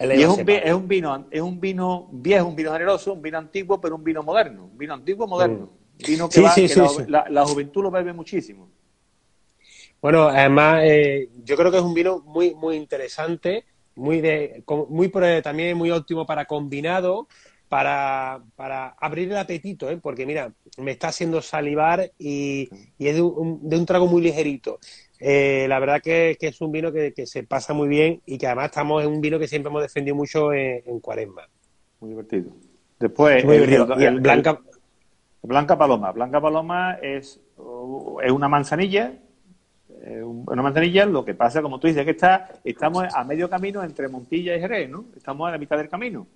Y 0.00 0.22
es 0.22 0.28
un, 0.28 0.48
es 0.48 0.72
un, 0.72 0.88
vino, 0.88 1.26
es 1.30 1.40
un 1.42 1.60
vino 1.60 2.08
viejo, 2.10 2.48
un 2.48 2.56
vino 2.56 2.72
generoso, 2.72 3.12
un 3.12 3.20
vino 3.20 3.36
antiguo, 3.36 3.80
pero 3.80 3.96
un 3.96 4.04
vino 4.04 4.22
moderno. 4.22 4.64
Un 4.64 4.78
vino 4.78 4.94
antiguo 4.94 5.26
moderno. 5.26 5.66
Mm. 5.66 6.06
Vino 6.06 6.28
que, 6.28 6.40
va, 6.40 6.54
la, 7.08 7.26
la, 7.28 7.44
juventud 7.44 7.82
lo 7.82 7.90
bebe 7.90 8.14
muchísimo. 8.14 8.70
Bueno, 10.00 10.28
además, 10.28 10.82
eh, 10.84 11.28
yo 11.44 11.56
creo 11.56 11.70
que 11.70 11.76
es 11.76 11.82
un 11.82 11.92
vino 11.92 12.20
muy, 12.20 12.54
muy 12.54 12.76
interesante, 12.76 13.66
muy 13.94 14.22
de, 14.22 14.64
muy 14.88 15.10
también 15.42 15.76
muy 15.76 15.90
óptimo 15.90 16.24
para 16.24 16.46
combinado 16.46 17.28
para, 17.70 18.42
para 18.56 18.88
abrir 18.98 19.30
el 19.30 19.36
apetito, 19.36 19.88
¿eh? 19.88 19.96
porque 19.96 20.26
mira, 20.26 20.52
me 20.76 20.90
está 20.90 21.08
haciendo 21.08 21.40
salivar 21.40 22.10
y, 22.18 22.68
es 22.98 23.14
de 23.14 23.22
un, 23.22 23.60
de 23.68 23.78
un, 23.78 23.86
trago 23.86 24.08
muy 24.08 24.22
ligerito. 24.22 24.80
Eh, 25.20 25.66
la 25.68 25.78
verdad 25.78 26.00
que, 26.02 26.36
es 26.40 26.60
un 26.62 26.72
vino 26.72 26.90
que, 26.90 27.12
se 27.26 27.42
pasa 27.42 27.74
muy 27.74 27.88
bien 27.88 28.22
y 28.24 28.38
que 28.38 28.46
además 28.46 28.66
estamos 28.66 29.04
en 29.04 29.10
un 29.10 29.20
vino 29.20 29.38
que 29.38 29.46
siempre 29.46 29.68
hemos 29.68 29.82
defendido 29.82 30.16
mucho 30.16 30.52
en, 30.52 30.82
en 30.86 31.00
Cuaresma. 31.00 31.42
Muy 32.00 32.10
divertido. 32.10 32.50
Después, 32.98 33.44
el, 33.44 34.20
Blanca... 34.20 34.60
Blanca 35.42 35.78
Paloma. 35.78 36.12
Blanca 36.12 36.40
Paloma 36.40 36.98
es, 37.02 37.40
es 38.22 38.32
una 38.32 38.48
manzanilla, 38.48 39.14
una 40.22 40.62
manzanilla, 40.62 41.06
lo 41.06 41.24
que 41.24 41.34
pasa, 41.34 41.62
como 41.62 41.78
tú 41.78 41.86
dices, 41.86 42.04
que 42.04 42.12
está, 42.12 42.48
estamos 42.64 43.04
a 43.14 43.24
medio 43.24 43.48
camino 43.48 43.82
entre 43.82 44.08
Montilla 44.08 44.56
y 44.56 44.60
Jerez, 44.60 44.88
¿no? 44.88 45.06
Estamos 45.16 45.48
a 45.48 45.52
la 45.52 45.58
mitad 45.58 45.76
del 45.76 45.88
camino. 45.88 46.26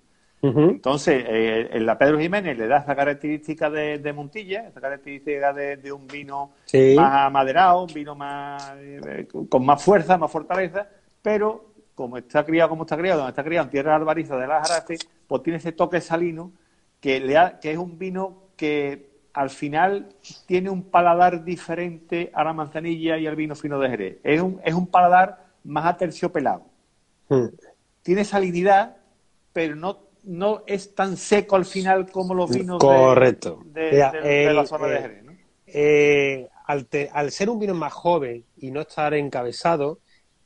Entonces, 0.41 1.25
eh, 1.27 1.69
en 1.71 1.85
la 1.87 1.97
Pedro 1.97 2.19
Jiménez 2.19 2.55
le 2.55 2.67
da 2.67 2.77
esa 2.77 2.95
característica 2.95 3.69
de, 3.69 4.13
Montilla, 4.13 4.67
esa 4.67 4.79
característica 4.79 5.51
de, 5.53 5.91
un 5.91 6.05
vino 6.05 6.51
más 6.95 7.25
amaderado, 7.25 7.83
un 7.83 7.93
vino 7.93 8.13
más 8.13 8.73
eh, 8.77 9.27
con 9.49 9.65
más 9.65 9.83
fuerza, 9.83 10.17
más 10.17 10.31
fortaleza, 10.31 10.87
pero 11.21 11.73
como 11.95 12.17
está 12.17 12.45
criado 12.45 12.69
como 12.69 12.83
está 12.83 12.97
criado, 12.97 13.19
donde 13.19 13.31
está 13.31 13.43
criado 13.43 13.65
en 13.65 13.71
tierra 13.71 13.95
albariza 13.95 14.37
de 14.37 14.47
la 14.47 14.63
Jarafe, 14.63 14.97
pues 15.27 15.41
tiene 15.41 15.57
ese 15.57 15.71
toque 15.71 15.99
salino 16.01 16.51
que, 16.99 17.19
le 17.19 17.35
que 17.61 17.71
es 17.71 17.77
un 17.77 17.97
vino 17.97 18.49
que 18.55 19.15
al 19.33 19.49
final 19.49 20.09
tiene 20.45 20.69
un 20.69 20.83
paladar 20.83 21.43
diferente 21.43 22.31
a 22.33 22.43
la 22.43 22.53
manzanilla 22.53 23.17
y 23.17 23.27
al 23.27 23.35
vino 23.35 23.55
fino 23.55 23.79
de 23.79 23.89
Jerez. 23.89 24.17
Es 24.23 24.41
un, 24.41 24.61
es 24.63 24.73
un 24.73 24.87
paladar 24.87 25.45
más 25.63 25.85
aterciopelado. 25.85 26.63
Hmm. 27.27 27.47
Tiene 28.01 28.23
salinidad, 28.23 28.97
pero 29.51 29.75
no 29.75 30.04
no 30.25 30.63
es 30.65 30.95
tan 30.95 31.17
seco 31.17 31.55
al 31.55 31.65
final 31.65 32.11
como 32.11 32.33
los 32.33 32.49
vinos 32.49 32.79
Correcto. 32.79 33.61
De, 33.65 33.97
la 33.97 34.65
zona 34.65 34.87
de 34.87 35.01
Jerez. 35.01 35.25
Eh, 35.67 36.47
al, 36.67 37.31
ser 37.31 37.49
un 37.49 37.59
vino 37.59 37.73
más 37.73 37.93
joven 37.93 38.43
y 38.57 38.71
no 38.71 38.81
estar 38.81 39.13
encabezado, 39.13 39.99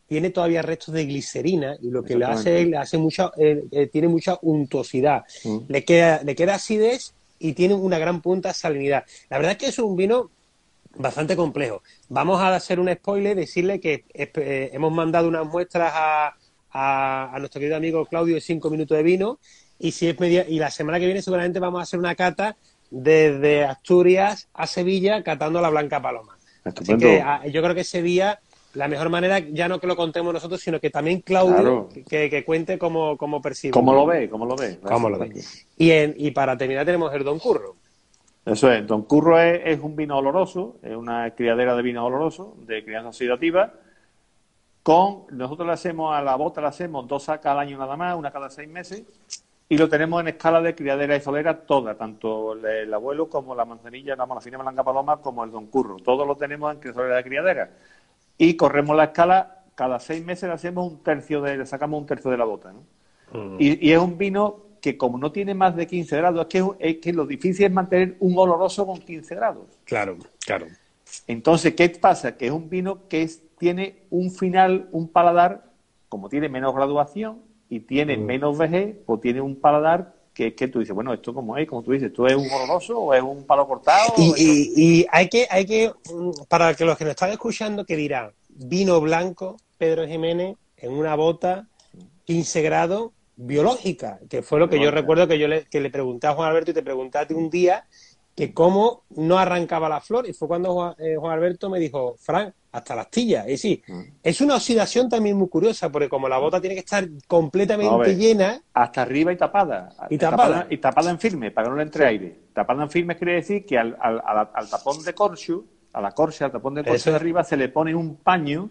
tiene 0.07 0.31
todavía 0.31 0.61
restos 0.61 0.93
de 0.95 1.05
glicerina 1.05 1.77
y 1.81 1.91
lo 1.91 2.03
que 2.03 2.17
le 2.17 2.25
hace, 2.25 2.65
le 2.65 2.77
hace 2.77 2.97
mucha, 2.97 3.31
eh, 3.37 3.63
eh, 3.71 3.87
tiene 3.87 4.07
mucha 4.07 4.37
untuosidad. 4.41 5.23
Mm. 5.43 5.57
Le, 5.67 5.85
queda, 5.85 6.23
le 6.23 6.35
queda 6.35 6.55
acidez 6.55 7.13
y 7.37 7.53
tiene 7.53 7.75
una 7.75 7.99
gran 7.99 8.21
punta 8.21 8.49
de 8.49 8.55
salinidad. 8.55 9.05
La 9.29 9.37
verdad 9.37 9.53
es 9.53 9.57
que 9.59 9.67
es 9.67 9.79
un 9.79 9.95
vino 9.95 10.31
bastante 10.95 11.35
complejo. 11.35 11.83
Vamos 12.09 12.41
a 12.41 12.55
hacer 12.55 12.79
un 12.79 12.91
spoiler, 12.91 13.37
decirle 13.37 13.79
que 13.79 14.03
hemos 14.13 14.91
mandado 14.91 15.27
unas 15.27 15.45
muestras 15.45 15.91
a, 15.93 16.35
a, 16.71 17.37
nuestro 17.39 17.59
querido 17.59 17.77
amigo 17.77 18.05
Claudio 18.05 18.35
de 18.35 18.41
5 18.41 18.69
minutos 18.69 18.97
de 18.97 19.03
vino 19.03 19.39
y 19.79 19.91
si 19.91 20.07
es 20.09 20.19
media, 20.19 20.45
y 20.47 20.59
la 20.59 20.69
semana 20.69 20.99
que 20.99 21.05
viene 21.05 21.21
seguramente 21.21 21.59
vamos 21.59 21.79
a 21.79 21.83
hacer 21.83 21.99
una 21.99 22.13
cata 22.15 22.55
desde 22.91 23.63
Asturias 23.63 24.47
a 24.53 24.67
Sevilla 24.67 25.23
catando 25.23 25.61
la 25.61 25.69
Blanca 25.69 26.01
Paloma. 26.01 26.37
Así 26.63 26.97
que 26.97 27.21
ah, 27.21 27.45
yo 27.47 27.61
creo 27.61 27.73
que 27.73 27.81
ese 27.81 28.01
día 28.01 28.39
la 28.73 28.87
mejor 28.87 29.09
manera 29.09 29.39
ya 29.39 29.67
no 29.67 29.79
que 29.79 29.87
lo 29.87 29.95
contemos 29.95 30.31
nosotros, 30.33 30.61
sino 30.61 30.79
que 30.79 30.89
también 30.89 31.21
Claudio 31.21 31.55
Claro. 31.55 31.89
que, 32.07 32.29
que 32.29 32.45
cuente 32.45 32.77
cómo, 32.77 33.17
cómo 33.17 33.41
percibe. 33.41 33.71
¿Cómo 33.71 33.93
lo 33.93 34.05
ve? 34.05 34.29
¿Cómo 34.29 34.45
lo 34.45 34.55
ve? 34.55 34.79
¿Cómo 34.83 35.09
lo 35.09 35.17
ve? 35.17 35.31
Y, 35.77 35.91
en- 35.91 36.13
y 36.17 36.31
para 36.31 36.55
terminar 36.57 36.85
tenemos 36.85 37.11
el 37.15 37.23
Don 37.23 37.39
Curro. 37.39 37.75
Eso 38.45 38.71
es, 38.71 38.85
Don 38.85 39.03
Curro 39.03 39.39
es, 39.39 39.61
es 39.65 39.79
un 39.79 39.95
vino 39.95 40.17
oloroso, 40.17 40.77
es 40.83 40.95
una 40.95 41.31
criadera 41.35 41.75
de 41.75 41.81
vino 41.81 42.05
oloroso, 42.05 42.55
de 42.67 42.83
crianza 42.83 43.09
oxidativa. 43.09 43.73
Con, 44.83 45.23
nosotros 45.31 45.67
le 45.67 45.73
hacemos 45.73 46.15
a 46.15 46.21
la 46.21 46.35
bota, 46.35 46.61
le 46.61 46.67
hacemos 46.67 47.07
dos 47.07 47.23
sacas 47.23 47.51
al 47.51 47.59
año 47.59 47.77
nada 47.77 47.95
más, 47.97 48.15
una 48.17 48.31
cada 48.31 48.49
seis 48.49 48.67
meses, 48.69 49.03
y 49.71 49.77
lo 49.77 49.87
tenemos 49.87 50.19
en 50.21 50.29
escala 50.29 50.61
de 50.61 50.73
criadera 50.73 51.15
y 51.15 51.21
solera 51.21 51.61
toda, 51.61 51.95
tanto 51.95 52.53
el, 52.53 52.65
el 52.65 52.93
abuelo 52.93 53.29
como 53.29 53.53
la 53.53 53.65
manzanilla, 53.65 54.15
la 54.15 54.25
malafina 54.25 54.57
blanca 54.57 54.83
paloma, 54.83 55.17
como 55.21 55.43
el 55.43 55.51
Don 55.51 55.67
Curro. 55.67 55.97
Todos 55.97 56.25
lo 56.27 56.35
tenemos 56.35 56.75
en 56.75 56.93
solera 56.93 57.17
de 57.17 57.23
criadera. 57.23 57.69
Y 58.37 58.55
corremos 58.55 58.97
la 58.97 59.05
escala, 59.05 59.63
cada 59.75 59.99
seis 59.99 60.25
meses 60.25 60.47
le 60.49 60.55
hacemos 60.55 60.91
un 60.91 61.03
tercio 61.03 61.41
de, 61.41 61.57
le 61.57 61.65
sacamos 61.67 62.01
un 62.01 62.07
tercio 62.07 62.31
de 62.31 62.37
la 62.37 62.45
bota, 62.45 62.73
¿no? 62.73 62.83
Y, 63.59 63.87
y 63.87 63.91
es 63.91 63.99
un 63.99 64.17
vino 64.17 64.61
que 64.81 64.97
como 64.97 65.17
no 65.19 65.31
tiene 65.31 65.53
más 65.53 65.75
de 65.75 65.85
15 65.85 66.17
grados, 66.17 66.41
es 66.41 66.47
que, 66.47 66.71
es 66.79 66.97
que 66.97 67.13
lo 67.13 67.27
difícil 67.27 67.65
es 67.65 67.71
mantener 67.71 68.15
un 68.21 68.35
oloroso 68.37 68.87
con 68.87 68.97
15 68.97 69.35
grados. 69.35 69.67
Claro, 69.83 70.17
claro. 70.43 70.65
Entonces, 71.27 71.75
¿qué 71.75 71.89
pasa? 71.89 72.37
Que 72.37 72.47
es 72.47 72.51
un 72.51 72.69
vino 72.69 73.07
que 73.07 73.21
es- 73.23 73.43
tiene 73.59 74.03
un 74.09 74.31
final, 74.31 74.87
un 74.93 75.09
paladar, 75.09 75.65
como 76.07 76.27
tiene 76.29 76.49
menos 76.49 76.73
graduación 76.73 77.39
y 77.69 77.81
tiene 77.81 78.17
menos 78.17 78.57
vejez, 78.57 78.95
pues 79.05 79.21
tiene 79.21 79.41
un 79.41 79.55
paladar 79.55 80.13
que 80.33 80.47
es 80.47 80.53
que 80.53 80.67
tú 80.67 80.79
dices, 80.79 80.95
bueno, 80.95 81.13
¿esto 81.13 81.33
cómo 81.33 81.57
es? 81.57 81.67
Como 81.67 81.83
tú 81.83 81.91
dices, 81.91 82.07
¿esto 82.09 82.25
es 82.27 82.35
un 82.35 82.49
oloroso 82.49 82.97
o 82.99 83.13
es 83.13 83.21
un 83.21 83.43
palo 83.45 83.67
cortado? 83.67 84.13
Y, 84.17 84.29
¿Esto- 84.29 84.41
y- 84.41 84.73
y 85.01 85.05
hay 85.11 85.27
que, 85.27 85.47
hay 85.49 85.65
que, 85.65 85.91
mm, 86.13 86.31
para 86.47 86.73
que 86.73 86.85
los 86.85 86.97
que 86.97 87.03
nos 87.03 87.11
están 87.11 87.31
escuchando, 87.31 87.85
que 87.85 87.95
dirán, 87.95 88.31
vino 88.47 88.99
blanco, 89.01 89.57
Pedro 89.77 90.07
Jiménez, 90.07 90.55
en 90.77 90.91
una 90.93 91.15
bota, 91.15 91.67
15 92.25 92.61
grados, 92.61 93.11
biológica, 93.35 94.19
que 94.29 94.41
fue 94.41 94.59
lo 94.59 94.69
que 94.69 94.79
yo 94.81 94.91
recuerdo 94.91 95.27
que 95.27 95.39
yo 95.39 95.47
le, 95.47 95.65
que 95.65 95.79
le 95.79 95.89
pregunté 95.89 96.27
a 96.27 96.33
Juan 96.33 96.49
Alberto 96.49 96.71
y 96.71 96.73
te 96.73 96.83
ti 97.27 97.33
un 97.33 97.49
día 97.49 97.85
que 98.35 98.53
cómo 98.53 99.03
no 99.09 99.37
arrancaba 99.37 99.89
la 99.89 100.01
flor 100.01 100.27
y 100.27 100.33
fue 100.33 100.47
cuando 100.47 100.73
Juan, 100.73 100.95
eh, 100.99 101.15
Juan 101.17 101.33
Alberto 101.33 101.69
me 101.69 101.79
dijo, 101.79 102.15
Fran, 102.19 102.53
hasta 102.71 102.95
la 102.95 103.01
astilla. 103.01 103.49
Y 103.49 103.57
sí, 103.57 103.81
Mm. 103.87 104.01
es 104.23 104.41
una 104.41 104.55
oxidación 104.55 105.09
también 105.09 105.35
muy 105.37 105.47
curiosa 105.49 105.91
porque 105.91 106.07
como 106.09 106.29
la 106.29 106.37
bota 106.37 106.59
tiene 106.61 106.75
que 106.75 106.81
estar 106.81 107.07
completamente 107.27 107.97
ver. 107.97 108.17
llena, 108.17 108.61
hasta 108.73 109.01
arriba 109.01 109.31
y 109.33 109.37
tapada. 109.37 109.89
Y 110.09 110.17
tapada. 110.17 110.67
Y 110.69 110.77
tapada 110.77 111.09
en 111.11 111.19
firme, 111.19 111.51
para 111.51 111.65
que 111.65 111.69
no 111.71 111.75
le 111.77 111.83
entre 111.83 112.05
aire. 112.05 112.39
Tapada 112.53 112.83
en 112.83 112.89
firme 112.91 113.15
quiere 113.15 113.33
decir 113.35 113.65
que 113.65 113.77
al, 113.77 113.97
al- 113.99 114.21
a 114.25 114.33
la- 114.33 114.51
al 114.53 114.69
tapón 114.69 115.03
de 115.03 115.13
corcho, 115.13 115.65
a 115.93 116.01
la 116.01 116.11
corcha, 116.11 116.45
al 116.45 116.51
tapón 116.51 116.75
de 116.75 116.81
corcho 116.83 116.95
Eso 116.95 117.09
de 117.11 117.15
es. 117.15 117.21
arriba, 117.21 117.43
se 117.43 117.57
le 117.57 117.69
pone 117.69 117.95
un 117.95 118.17
paño 118.17 118.69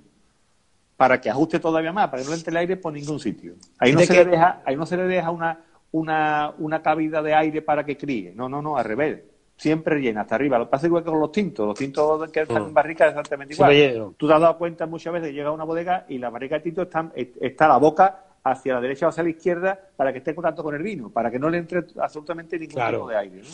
para 0.96 1.20
que 1.20 1.30
ajuste 1.30 1.59
todavía 1.61 1.92
más, 1.92 2.09
para 2.09 2.22
que 2.22 2.24
no 2.26 2.30
le 2.32 2.38
entre 2.38 2.51
el 2.51 2.57
aire 2.57 2.76
por 2.76 2.92
ningún 2.92 3.20
sitio. 3.20 3.55
Ahí 3.78 3.92
no 3.92 4.01
¿De 4.01 4.07
se 4.07 4.14
le 4.14 4.24
deja, 4.24 4.62
ahí 4.64 4.76
no 4.76 4.84
se 4.86 4.96
le 4.96 5.05
deja 5.05 5.30
una, 5.30 5.61
una, 5.92 6.53
una 6.59 6.82
cavidad 6.82 7.22
de 7.22 7.34
aire 7.34 7.62
para 7.62 7.84
que 7.84 7.96
críe. 7.96 8.32
No, 8.34 8.49
no, 8.49 8.61
no, 8.62 8.76
al 8.76 8.84
revés. 8.84 9.20
Siempre 9.59 10.01
llena 10.01 10.21
hasta 10.21 10.37
arriba. 10.37 10.57
Lo 10.57 10.67
que 10.67 10.71
pasa 10.71 10.87
igual 10.87 11.03
que 11.03 11.11
con 11.11 11.19
los 11.21 11.33
tintos. 11.33 11.67
Los 11.67 11.77
tintos 11.79 12.31
que 12.31 12.43
están 12.43 12.63
en 12.63 12.73
barrica 12.73 13.05
es 13.07 13.11
exactamente 13.11 13.55
igual. 13.55 14.15
Tú 14.17 14.29
te 14.29 14.33
has 14.35 14.41
dado 14.41 14.57
cuenta 14.57 14.87
muchas 14.87 15.13
veces 15.13 15.29
que 15.29 15.35
llega 15.35 15.49
a 15.49 15.53
una 15.53 15.65
bodega 15.65 16.07
y 16.09 16.19
la 16.19 16.31
barrica 16.31 16.55
de 16.55 16.61
tinto 16.61 16.83
está, 16.83 17.11
está 17.15 17.67
la 17.67 17.77
boca 17.77 18.25
hacia 18.45 18.75
la 18.75 18.81
derecha 18.81 19.07
o 19.07 19.09
hacia 19.09 19.25
la 19.25 19.31
izquierda 19.31 19.79
para 19.97 20.13
que 20.13 20.19
esté 20.19 20.31
en 20.31 20.37
contacto 20.37 20.63
con 20.63 20.77
el 20.77 20.83
vino, 20.83 21.11
para 21.11 21.29
que 21.31 21.41
no 21.41 21.51
le 21.51 21.59
entre 21.59 21.85
absolutamente 22.01 22.57
ningún 22.57 22.75
Claro. 22.77 22.99
tipo 22.99 23.11
de 23.11 23.17
aire. 23.17 23.37
¿no? 23.39 23.49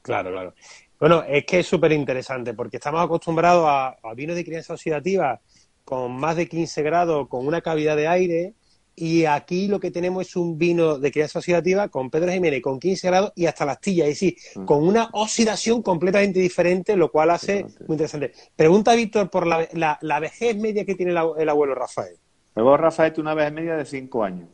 Claro, 0.00 0.30
claro. 0.30 0.54
Bueno, 1.00 1.24
es 1.26 1.44
que 1.44 1.58
es 1.58 1.66
súper 1.66 1.90
interesante 1.90 2.54
porque 2.54 2.76
estamos 2.76 3.02
acostumbrados 3.02 3.64
a, 3.68 3.96
a 4.00 4.14
vinos 4.14 4.36
de 4.36 4.44
crianza 4.44 4.74
oxidativa 4.74 5.40
con 5.84 6.12
más 6.12 6.36
de 6.36 6.48
15 6.48 6.82
grados, 6.82 7.26
con 7.28 7.44
una 7.44 7.60
cavidad 7.60 7.96
de 7.96 8.06
aire, 8.06 8.54
y 8.94 9.24
aquí 9.24 9.68
lo 9.68 9.80
que 9.80 9.90
tenemos 9.90 10.26
es 10.28 10.36
un 10.36 10.58
vino 10.58 10.98
de 10.98 11.10
crianza 11.10 11.38
oxidativa 11.38 11.88
con 11.88 12.10
Pedro 12.10 12.30
Jiménez 12.30 12.60
con 12.60 12.78
15 12.78 13.06
grados 13.08 13.32
y 13.34 13.46
hasta 13.46 13.64
la 13.64 13.72
astilla, 13.72 14.04
es 14.04 14.10
decir, 14.10 14.36
con 14.66 14.86
una 14.86 15.08
oxidación 15.12 15.82
completamente 15.82 16.40
diferente, 16.40 16.96
lo 16.96 17.10
cual 17.10 17.30
hace 17.30 17.64
muy 17.86 17.94
interesante. 17.94 18.32
Pregunta 18.54 18.94
Víctor 18.94 19.30
por 19.30 19.46
la, 19.46 19.66
la- 19.72 19.98
la 20.02 20.20
vejez 20.20 20.56
media 20.58 20.84
que 20.84 20.94
tiene 20.94 21.12
el, 21.12 21.18
ab- 21.18 21.34
el 21.38 21.48
abuelo 21.48 21.74
Rafael. 21.74 22.16
Luego 22.54 22.76
Rafael 22.76 23.14
una 23.16 23.32
vez 23.34 23.48
en 23.48 23.54
media 23.54 23.76
de 23.76 23.86
cinco 23.86 24.24
años. 24.24 24.48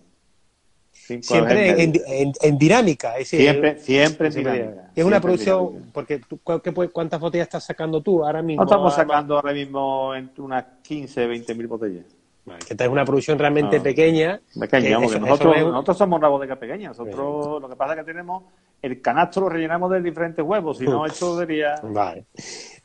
Cinco 0.92 1.22
Siempre 1.26 1.82
en, 1.82 1.92
en- 2.06 2.32
en 2.40 2.58
dinámica, 2.58 3.12
es 3.14 3.30
decir, 3.30 3.40
Siempre, 3.40 3.78
siempre 3.80 4.28
en 4.28 4.34
dinámica. 4.34 4.64
Es 4.66 4.74
una 4.74 4.92
Siempre 4.94 5.20
producción, 5.20 5.66
dinámica. 5.68 5.90
porque 5.94 6.18
tú, 6.18 6.38
¿cu- 6.42 6.60
qué 6.60 6.72
pu- 6.74 6.90
¿cuántas 6.92 7.18
botellas 7.20 7.46
estás 7.46 7.64
sacando 7.64 8.00
tú 8.02 8.24
ahora 8.24 8.42
mismo? 8.42 8.62
No 8.62 8.68
estamos 8.68 8.92
Ahora- 8.92 9.04
sacando 9.08 9.34
ahora 9.36 9.52
mismo 9.52 10.14
entre 10.14 10.42
unas 10.42 10.64
15, 10.82 11.26
20 11.26 11.54
mil 11.54 11.66
botellas. 11.66 12.04
Vale, 12.48 12.58
que 12.66 12.74
esta 12.74 12.84
es 12.84 12.90
una 12.90 13.04
producción 13.04 13.38
realmente 13.38 13.76
Ah. 13.76 13.82
pequeña. 13.82 14.40
Pequeña, 14.58 14.98
que 14.98 15.04
eso- 15.06 15.18
nosotros, 15.20 15.56
eso 15.56 15.66
es- 15.66 15.72
nosotros 15.72 15.98
somos 15.98 16.18
una 16.18 16.28
bodega 16.28 16.56
pequeña. 16.56 16.88
Nosotros 16.88 17.60
lo 17.62 17.68
que 17.68 17.76
pasa 17.76 17.92
es 17.94 17.98
que 18.00 18.04
tenemos 18.04 18.44
el 18.82 19.00
canastro 19.00 19.42
lo 19.42 19.48
rellenamos 19.50 19.90
de 19.90 20.00
diferentes 20.02 20.44
huevos, 20.44 20.78
si 20.78 20.84
no 20.84 21.04
esto 21.04 21.38
sería... 21.38 21.74
Vale. 21.82 22.26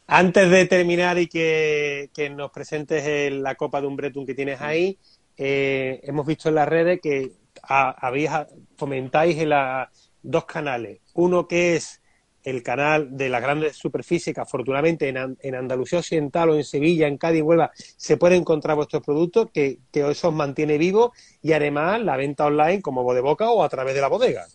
Antes 0.07 0.49
de 0.49 0.66
terminar 0.66 1.18
y 1.18 1.28
que, 1.28 2.09
que 2.14 2.30
nos 2.30 2.51
presentes 2.51 3.05
el- 3.05 3.41
la 3.41 3.55
copa 3.55 3.80
de 3.80 3.88
un 3.88 3.95
Breton 3.95 4.26
que 4.26 4.34
tienes 4.36 4.59
ahí, 4.61 4.97
eh, 5.38 6.01
hemos 6.03 6.26
visto 6.26 6.49
en 6.49 6.55
las 6.55 6.68
redes 6.68 6.99
que 7.01 7.32
a- 7.64 7.91
habéis, 8.07 8.30
fomentáis 8.76 9.38
en 9.39 9.49
la- 9.49 9.89
dos 10.22 10.45
canales. 10.45 10.99
Uno 11.14 11.47
que 11.47 11.76
es 11.78 12.01
el 12.43 12.61
canal 12.61 13.15
de 13.15 13.29
las 13.29 13.41
grandes 13.41 13.75
superficies, 13.75 14.35
que 14.35 14.41
afortunadamente 14.41 15.09
en, 15.09 15.37
en 15.39 15.55
Andalucía 15.55 15.99
Occidental 15.99 16.49
o 16.49 16.55
en 16.55 16.63
Sevilla, 16.63 17.07
en 17.07 17.17
Cádiz, 17.17 17.41
Huelva, 17.41 17.71
se 17.75 18.17
pueden 18.17 18.41
encontrar 18.41 18.75
vuestros 18.75 19.03
productos, 19.03 19.49
que, 19.51 19.79
que 19.91 20.09
eso 20.09 20.29
os 20.29 20.33
mantiene 20.33 20.77
vivos, 20.77 21.11
y 21.41 21.53
además 21.53 22.01
la 22.01 22.17
venta 22.17 22.45
online 22.45 22.81
como 22.81 23.03
Bodeboca 23.03 23.49
o 23.49 23.63
a 23.63 23.69
través 23.69 23.95
de 23.95 24.01
la 24.01 24.07
bodega. 24.07 24.45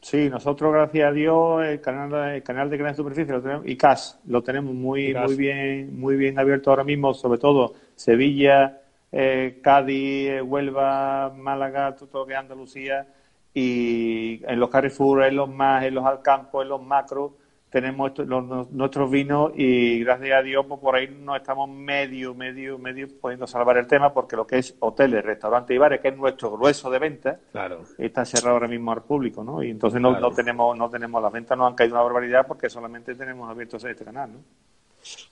Sí, 0.00 0.30
nosotros, 0.30 0.72
gracias 0.72 1.08
a 1.08 1.12
Dios, 1.12 1.64
el 1.64 1.80
canal, 1.80 2.34
el 2.34 2.42
canal 2.42 2.70
de 2.70 2.76
gran 2.76 2.94
superficie 2.94 3.32
lo 3.32 3.42
tenemos, 3.42 3.66
y 3.66 3.76
CAS 3.76 4.20
lo 4.26 4.42
tenemos 4.42 4.72
muy, 4.72 5.12
muy 5.12 5.34
bien, 5.34 5.98
muy 5.98 6.16
bien 6.16 6.38
abierto 6.38 6.70
ahora 6.70 6.84
mismo, 6.84 7.12
sobre 7.14 7.38
todo 7.38 7.74
Sevilla, 7.96 8.80
eh, 9.10 9.58
Cádiz, 9.60 10.30
eh, 10.30 10.42
Huelva, 10.42 11.34
Málaga, 11.36 11.96
todo 11.96 12.20
lo 12.20 12.26
que 12.26 12.34
es 12.34 12.38
Andalucía, 12.38 13.08
y 13.54 14.42
en 14.46 14.60
los 14.60 14.70
Carrefour, 14.70 15.24
en 15.24 15.36
los 15.36 15.48
más, 15.48 15.84
en 15.84 15.94
los 15.94 16.04
Alcampos, 16.04 16.62
en 16.62 16.68
los 16.68 16.82
macros, 16.82 17.32
tenemos 17.70 18.08
esto- 18.08 18.24
los- 18.24 18.46
los- 18.46 18.70
nuestros 18.70 19.10
vinos 19.10 19.52
y 19.54 20.00
gracias 20.00 20.38
a 20.38 20.42
Dios 20.42 20.64
pues, 20.66 20.80
por 20.80 20.94
ahí 20.96 21.08
nos 21.20 21.36
estamos 21.36 21.68
medio, 21.68 22.34
medio, 22.34 22.78
medio 22.78 23.06
pudiendo 23.20 23.46
salvar 23.46 23.76
el 23.76 23.86
tema 23.86 24.14
porque 24.14 24.36
lo 24.36 24.46
que 24.46 24.56
es 24.58 24.74
hoteles, 24.80 25.22
restaurantes 25.22 25.74
y 25.74 25.78
bares, 25.78 26.00
que 26.00 26.08
es 26.08 26.16
nuestro 26.16 26.50
grueso 26.52 26.88
de 26.90 26.98
venta, 26.98 27.38
Claro. 27.52 27.82
está 27.98 28.24
cerrado 28.24 28.54
ahora 28.54 28.68
mismo 28.68 28.92
al 28.92 29.02
público, 29.02 29.44
¿no? 29.44 29.62
Y 29.62 29.70
entonces 29.70 30.00
no, 30.00 30.10
Claro. 30.12 30.30
no 30.30 30.34
tenemos, 30.34 30.78
no 30.78 30.88
tenemos, 30.88 31.22
las 31.22 31.30
ventas 31.32 31.58
nos 31.58 31.68
han 31.68 31.74
caído 31.74 31.94
una 31.96 32.04
barbaridad 32.04 32.46
porque 32.46 32.70
solamente 32.70 33.14
tenemos 33.14 33.50
abierto 33.50 33.76
este 33.76 34.02
canal, 34.04 34.32
¿no? 34.32 34.38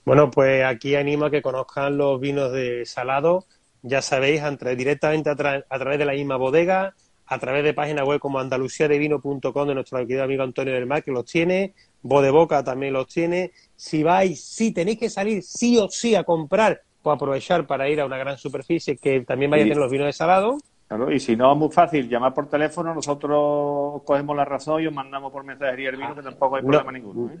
Bueno, 0.05 0.29
pues 0.29 0.63
aquí 0.63 0.95
animo 0.95 1.25
a 1.25 1.31
que 1.31 1.41
conozcan 1.41 1.97
los 1.97 2.19
vinos 2.19 2.51
de 2.51 2.85
Salado. 2.85 3.45
Ya 3.81 4.01
sabéis, 4.01 4.41
entre, 4.43 4.75
directamente 4.75 5.29
a, 5.29 5.35
tra- 5.35 5.65
a 5.67 5.79
través 5.79 5.97
de 5.99 6.05
la 6.05 6.13
misma 6.13 6.35
bodega, 6.37 6.93
a 7.27 7.39
través 7.39 7.63
de 7.63 7.73
página 7.73 8.03
web 8.03 8.19
como 8.19 8.39
andaluciadevino.com 8.39 9.67
de 9.67 9.75
nuestro 9.75 9.99
querido 9.99 10.23
amigo 10.23 10.43
Antonio 10.43 10.73
del 10.73 10.85
Mar, 10.85 11.03
que 11.03 11.11
los 11.11 11.25
tiene. 11.25 11.73
Bodeboca 12.01 12.63
también 12.63 12.93
los 12.93 13.07
tiene. 13.07 13.51
Si 13.75 14.03
vais, 14.03 14.41
si 14.43 14.71
tenéis 14.71 14.97
que 14.99 15.09
salir 15.09 15.43
sí 15.43 15.77
o 15.77 15.89
sí 15.89 16.15
a 16.15 16.23
comprar 16.23 16.81
o 17.03 17.11
aprovechar 17.11 17.67
para 17.67 17.89
ir 17.89 17.99
a 18.01 18.05
una 18.05 18.17
gran 18.17 18.37
superficie 18.37 18.97
que 18.97 19.21
también 19.21 19.51
vaya 19.51 19.63
a 19.63 19.65
tener 19.65 19.77
los 19.77 19.91
vinos 19.91 20.07
de 20.07 20.13
Salado. 20.13 20.57
Claro, 20.87 21.11
y 21.11 21.19
si 21.19 21.35
no 21.35 21.51
es 21.51 21.57
muy 21.57 21.69
fácil 21.69 22.07
llamar 22.07 22.33
por 22.33 22.47
teléfono, 22.49 22.93
nosotros 22.93 24.01
cogemos 24.05 24.35
la 24.37 24.45
razón 24.45 24.81
y 24.81 24.87
os 24.87 24.93
mandamos 24.93 25.31
por 25.33 25.43
mensajería 25.43 25.89
el 25.89 25.97
vino, 25.97 26.15
que 26.15 26.21
tampoco 26.21 26.55
hay 26.55 26.61
No. 26.63 26.69
problema 26.69 26.91
ninguno. 26.93 27.33
¿eh? 27.33 27.37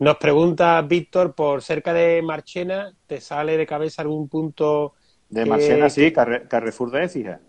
Nos 0.00 0.16
pregunta 0.16 0.80
Víctor, 0.82 1.34
por 1.34 1.62
cerca 1.62 1.92
de 1.94 2.20
Marchena, 2.22 2.92
¿te 3.06 3.20
sale 3.20 3.56
de 3.56 3.66
cabeza 3.66 4.02
algún 4.02 4.28
punto 4.28 4.94
De 5.30 5.44
Marchena, 5.46 5.88
sí, 5.88 6.12
Carre- 6.12 6.46
Carrefour 6.48 6.90
de 6.90 7.04
Écija. 7.04 7.40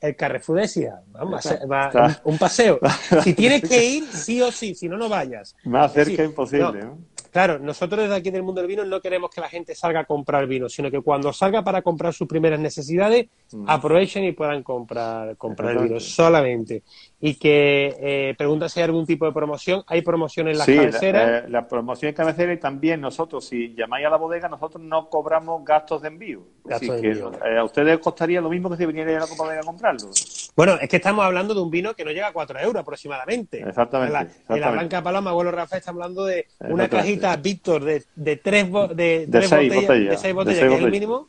El 0.00 0.16
Carrefour 0.16 0.60
de. 0.60 1.02
Vamos, 1.08 1.44
Está- 1.44 1.66
va- 1.66 1.86
está. 1.88 2.20
un, 2.24 2.32
un 2.32 2.38
paseo. 2.38 2.78
Si 3.22 3.34
tienes 3.34 3.62
que 3.68 3.84
ir, 3.84 4.04
sí 4.06 4.40
o 4.40 4.50
sí, 4.50 4.74
si 4.74 4.88
no, 4.88 4.96
no 4.96 5.08
vayas. 5.08 5.54
Más 5.64 5.92
cerca 5.92 6.24
imposible, 6.24 6.64
no. 6.80 6.84
¿no? 6.84 6.98
Claro, 7.30 7.58
nosotros 7.58 8.00
desde 8.02 8.16
aquí 8.16 8.30
del 8.30 8.42
mundo 8.42 8.60
del 8.60 8.68
vino 8.68 8.84
no 8.84 9.00
queremos 9.00 9.30
que 9.30 9.40
la 9.40 9.48
gente 9.48 9.74
salga 9.74 10.00
a 10.00 10.04
comprar 10.04 10.46
vino, 10.46 10.68
sino 10.68 10.90
que 10.90 11.00
cuando 11.00 11.32
salga 11.32 11.62
para 11.62 11.80
comprar 11.82 12.12
sus 12.12 12.26
primeras 12.26 12.58
necesidades, 12.58 13.28
aprovechen 13.66 14.24
y 14.24 14.32
puedan 14.32 14.62
comprar, 14.62 15.36
comprar 15.36 15.76
el 15.76 15.84
vino 15.84 16.00
solamente. 16.00 16.82
Y 17.20 17.34
que 17.34 17.94
eh, 18.00 18.34
pregunta 18.36 18.68
si 18.68 18.80
hay 18.80 18.84
algún 18.84 19.06
tipo 19.06 19.26
de 19.26 19.32
promoción. 19.32 19.82
¿Hay 19.86 20.02
promoción 20.02 20.48
en 20.48 20.58
las 20.58 20.66
Sí, 20.66 20.74
la, 20.74 20.82
cabeceras? 20.86 21.44
eh, 21.44 21.48
la 21.48 21.68
promoción 21.68 22.08
en 22.08 22.14
cabecera 22.14 22.52
y 22.52 22.58
también 22.58 23.00
nosotros, 23.00 23.44
si 23.46 23.74
llamáis 23.74 24.06
a 24.06 24.10
la 24.10 24.16
bodega, 24.16 24.48
nosotros 24.48 24.82
no 24.82 25.08
cobramos 25.08 25.64
gastos 25.64 26.02
de 26.02 26.08
envío. 26.08 26.40
Gastos 26.64 26.90
Así 26.90 27.02
de 27.02 27.12
que 27.12 27.18
eh, 27.48 27.58
a 27.58 27.64
ustedes 27.64 27.98
costaría 27.98 28.40
lo 28.40 28.48
mismo 28.50 28.70
que 28.70 28.76
si 28.76 28.86
vinierais 28.86 29.18
a 29.18 29.20
la 29.20 29.34
bodega 29.36 29.60
a 29.60 29.64
comprarlo. 29.64 30.10
Bueno, 30.56 30.74
es 30.80 30.88
que 30.88 30.96
estamos 30.96 31.24
hablando 31.24 31.54
de 31.54 31.60
un 31.60 31.70
vino 31.70 31.94
que 31.94 32.04
no 32.04 32.10
llega 32.10 32.28
a 32.28 32.32
4 32.32 32.58
euros 32.60 32.80
aproximadamente. 32.82 33.60
Exactamente, 33.60 34.08
En 34.08 34.12
la, 34.12 34.20
en 34.20 34.26
la 34.26 34.32
exactamente. 34.34 34.70
Blanca 34.78 35.02
Paloma, 35.02 35.30
abuelo 35.30 35.50
Rafael, 35.52 35.78
estamos 35.78 36.02
hablando 36.02 36.24
de 36.24 36.46
una 36.68 36.88
cajita, 36.88 37.36
Víctor, 37.36 37.84
de, 37.84 38.04
de 38.16 38.36
tres, 38.36 38.68
bo- 38.68 38.88
de, 38.88 39.26
De 39.26 39.26
tres 39.28 39.48
seis 39.48 39.68
botellas, 39.68 39.86
botellas, 39.88 40.10
de 40.10 40.16
seis 40.16 40.22
de 40.22 40.32
botellas, 40.32 40.58
seis 40.58 40.70
que 40.70 40.76
es 40.76 40.82
el 40.84 40.90
mínimo. 40.90 41.28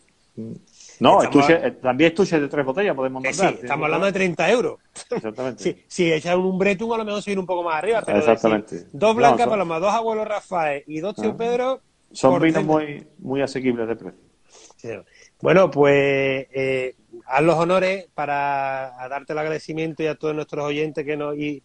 No, 0.99 1.23
Estamos- 1.23 1.45
estuche- 1.49 1.67
eh, 1.67 1.71
también 1.71 2.09
estuches 2.09 2.41
de 2.41 2.47
tres 2.47 2.65
botellas 2.65 2.95
podemos 2.95 3.23
Eh, 3.25 3.33
sí, 3.33 3.41
mandar. 3.43 3.59
estamos 3.63 3.85
hablando 3.85 4.05
de 4.07 4.11
30 4.13 4.51
euros. 4.51 4.79
Exactamente. 5.09 5.63
Sí, 5.63 5.83
si 5.87 6.13
echas 6.13 6.35
un 6.35 6.57
Bretum, 6.59 6.93
a 6.93 6.97
lo 6.97 7.05
mejor 7.05 7.21
se 7.21 7.29
viene 7.31 7.39
un 7.41 7.47
poco 7.47 7.63
más 7.63 7.75
arriba. 7.75 8.01
Pero 8.05 8.17
Exactamente. 8.19 8.75
decir, 8.75 8.89
dos 8.93 9.09
No, 9.13 9.15
blancas 9.15 9.39
son- 9.41 9.49
palomas, 9.49 9.81
dos 9.81 9.93
abuelos 9.93 10.27
Rafael 10.27 10.83
y 10.87 10.99
dos 10.99 11.15
tío 11.15 11.31
Ah. 11.31 11.37
Pedro. 11.37 11.81
Son 12.11 12.33
vinos 12.41 12.53
30. 12.53 12.61
muy, 12.61 13.07
muy 13.19 13.41
asequibles 13.41 13.87
de 13.87 13.95
precio. 13.95 14.19
Sí. 14.77 14.89
Bueno, 15.41 15.71
pues 15.71 16.47
eh, 16.53 16.95
haz 17.31 17.43
los 17.43 17.55
honores 17.55 18.07
para 18.13 19.01
a 19.01 19.07
darte 19.09 19.33
el 19.33 19.39
agradecimiento 19.39 20.03
y 20.03 20.07
a 20.07 20.15
todos 20.15 20.35
nuestros 20.35 20.65
oyentes 20.65 21.05
que 21.05 21.17
nos 21.17 21.35
y, 21.35 21.63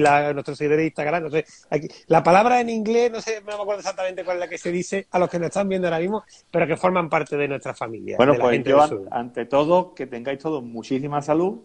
la- 0.00 0.32
nuestros 0.32 0.58
seguidores 0.58 0.82
de 0.82 0.86
Instagram. 0.86 1.22
No 1.24 1.30
sé, 1.30 1.44
aquí, 1.70 1.88
la 2.06 2.22
palabra 2.22 2.60
en 2.60 2.70
inglés, 2.70 3.10
no 3.10 3.20
sé, 3.20 3.40
no 3.40 3.56
me 3.56 3.62
acuerdo 3.62 3.80
exactamente 3.80 4.24
cuál 4.24 4.36
es 4.36 4.40
la 4.40 4.48
que 4.48 4.58
se 4.58 4.70
dice 4.70 5.06
a 5.10 5.18
los 5.18 5.28
que 5.28 5.38
nos 5.38 5.48
están 5.48 5.68
viendo 5.68 5.88
ahora 5.88 5.98
mismo, 6.00 6.24
pero 6.50 6.66
que 6.66 6.76
forman 6.76 7.08
parte 7.08 7.36
de 7.36 7.48
nuestra 7.48 7.74
familia. 7.74 8.16
Bueno, 8.16 8.32
de 8.32 8.38
la 8.38 8.44
pues 8.44 8.64
yo 8.64 8.80
an- 8.82 8.88
ante 9.10 9.46
todo 9.46 9.94
que 9.94 10.06
tengáis 10.06 10.38
todos 10.38 10.62
muchísima 10.62 11.22
salud, 11.22 11.60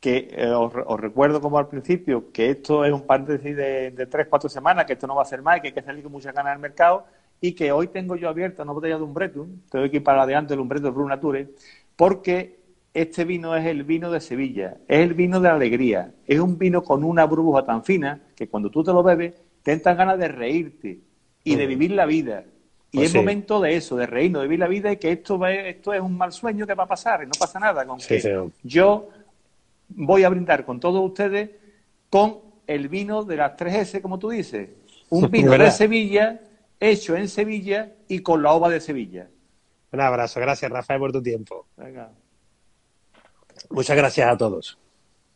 que 0.00 0.28
eh, 0.32 0.46
os, 0.50 0.72
os 0.86 1.00
recuerdo 1.00 1.40
como 1.40 1.58
al 1.58 1.68
principio 1.68 2.32
que 2.32 2.50
esto 2.50 2.84
es 2.84 2.92
un 2.92 3.02
paréntesis 3.06 3.54
de, 3.54 3.90
de 3.90 4.06
tres, 4.06 4.26
cuatro 4.30 4.48
semanas, 4.48 4.86
que 4.86 4.94
esto 4.94 5.06
no 5.06 5.14
va 5.14 5.22
a 5.22 5.26
ser 5.26 5.42
más 5.42 5.60
que 5.60 5.68
hay 5.68 5.74
que 5.74 5.82
salir 5.82 6.02
con 6.02 6.12
muchas 6.12 6.32
ganas 6.34 6.54
al 6.54 6.58
mercado 6.58 7.04
y 7.42 7.52
que 7.54 7.70
hoy 7.72 7.88
tengo 7.88 8.16
yo 8.16 8.28
abierta 8.28 8.62
una 8.62 8.72
botella 8.72 8.96
de 8.96 9.02
Umbretum, 9.02 9.60
te 9.70 9.78
doy 9.78 9.88
aquí 9.88 10.00
para 10.00 10.22
adelante 10.22 10.54
el 10.54 10.60
Umbretum 10.60 10.94
Brut 10.94 11.08
Nature, 11.08 11.48
porque 12.00 12.58
este 12.94 13.24
vino 13.26 13.54
es 13.54 13.66
el 13.66 13.84
vino 13.84 14.10
de 14.10 14.20
Sevilla, 14.22 14.78
es 14.88 15.00
el 15.00 15.12
vino 15.12 15.38
de 15.38 15.48
la 15.50 15.54
alegría, 15.54 16.14
es 16.26 16.40
un 16.40 16.56
vino 16.56 16.82
con 16.82 17.04
una 17.04 17.26
burbuja 17.26 17.62
tan 17.66 17.84
fina 17.84 18.22
que 18.34 18.48
cuando 18.48 18.70
tú 18.70 18.82
te 18.82 18.90
lo 18.90 19.02
bebes 19.02 19.34
te 19.62 19.72
entran 19.72 19.98
ganas 19.98 20.18
de 20.18 20.28
reírte 20.28 20.98
y 21.44 21.56
de 21.56 21.66
vivir 21.66 21.90
la 21.90 22.06
vida. 22.06 22.42
Y 22.90 22.96
Pues 22.96 23.06
es 23.08 23.12
sí. 23.12 23.18
momento 23.18 23.60
de 23.60 23.76
eso, 23.76 23.96
de 23.96 24.06
reírnos, 24.06 24.40
de 24.40 24.48
vivir 24.48 24.60
la 24.60 24.66
vida 24.68 24.90
y 24.90 24.96
que 24.96 25.12
esto, 25.12 25.38
va- 25.38 25.52
esto 25.52 25.92
es 25.92 26.00
un 26.00 26.16
mal 26.16 26.32
sueño 26.32 26.66
que 26.66 26.72
va 26.74 26.84
a 26.84 26.88
pasar 26.88 27.22
y 27.22 27.26
no 27.26 27.32
pasa 27.38 27.60
nada. 27.60 27.84
Con 27.86 28.00
Sí, 28.00 28.08
que 28.14 28.20
señor. 28.22 28.50
yo 28.62 29.10
voy 29.90 30.24
a 30.24 30.30
brindar 30.30 30.64
con 30.64 30.80
todos 30.80 31.04
ustedes 31.06 31.50
con 32.08 32.38
el 32.66 32.88
vino 32.88 33.24
de 33.24 33.36
las 33.36 33.56
3S, 33.58 34.00
como 34.00 34.18
tú 34.18 34.30
dices. 34.30 34.70
Un 35.10 35.30
vino 35.30 35.52
de. 35.52 35.70
Sevilla, 35.70 36.40
hecho 36.80 37.14
en 37.14 37.28
Sevilla 37.28 37.92
y 38.08 38.20
con 38.20 38.42
la 38.42 38.54
ova 38.54 38.70
de 38.70 38.80
Sevilla. 38.80 39.28
Un 39.92 40.00
abrazo, 40.00 40.40
gracias 40.40 40.70
Rafael 40.70 41.00
por 41.00 41.12
tu 41.12 41.22
tiempo. 41.22 41.66
Venga. 41.76 42.12
Muchas 43.70 43.96
gracias 43.96 44.28
a 44.28 44.36
todos. 44.36 44.78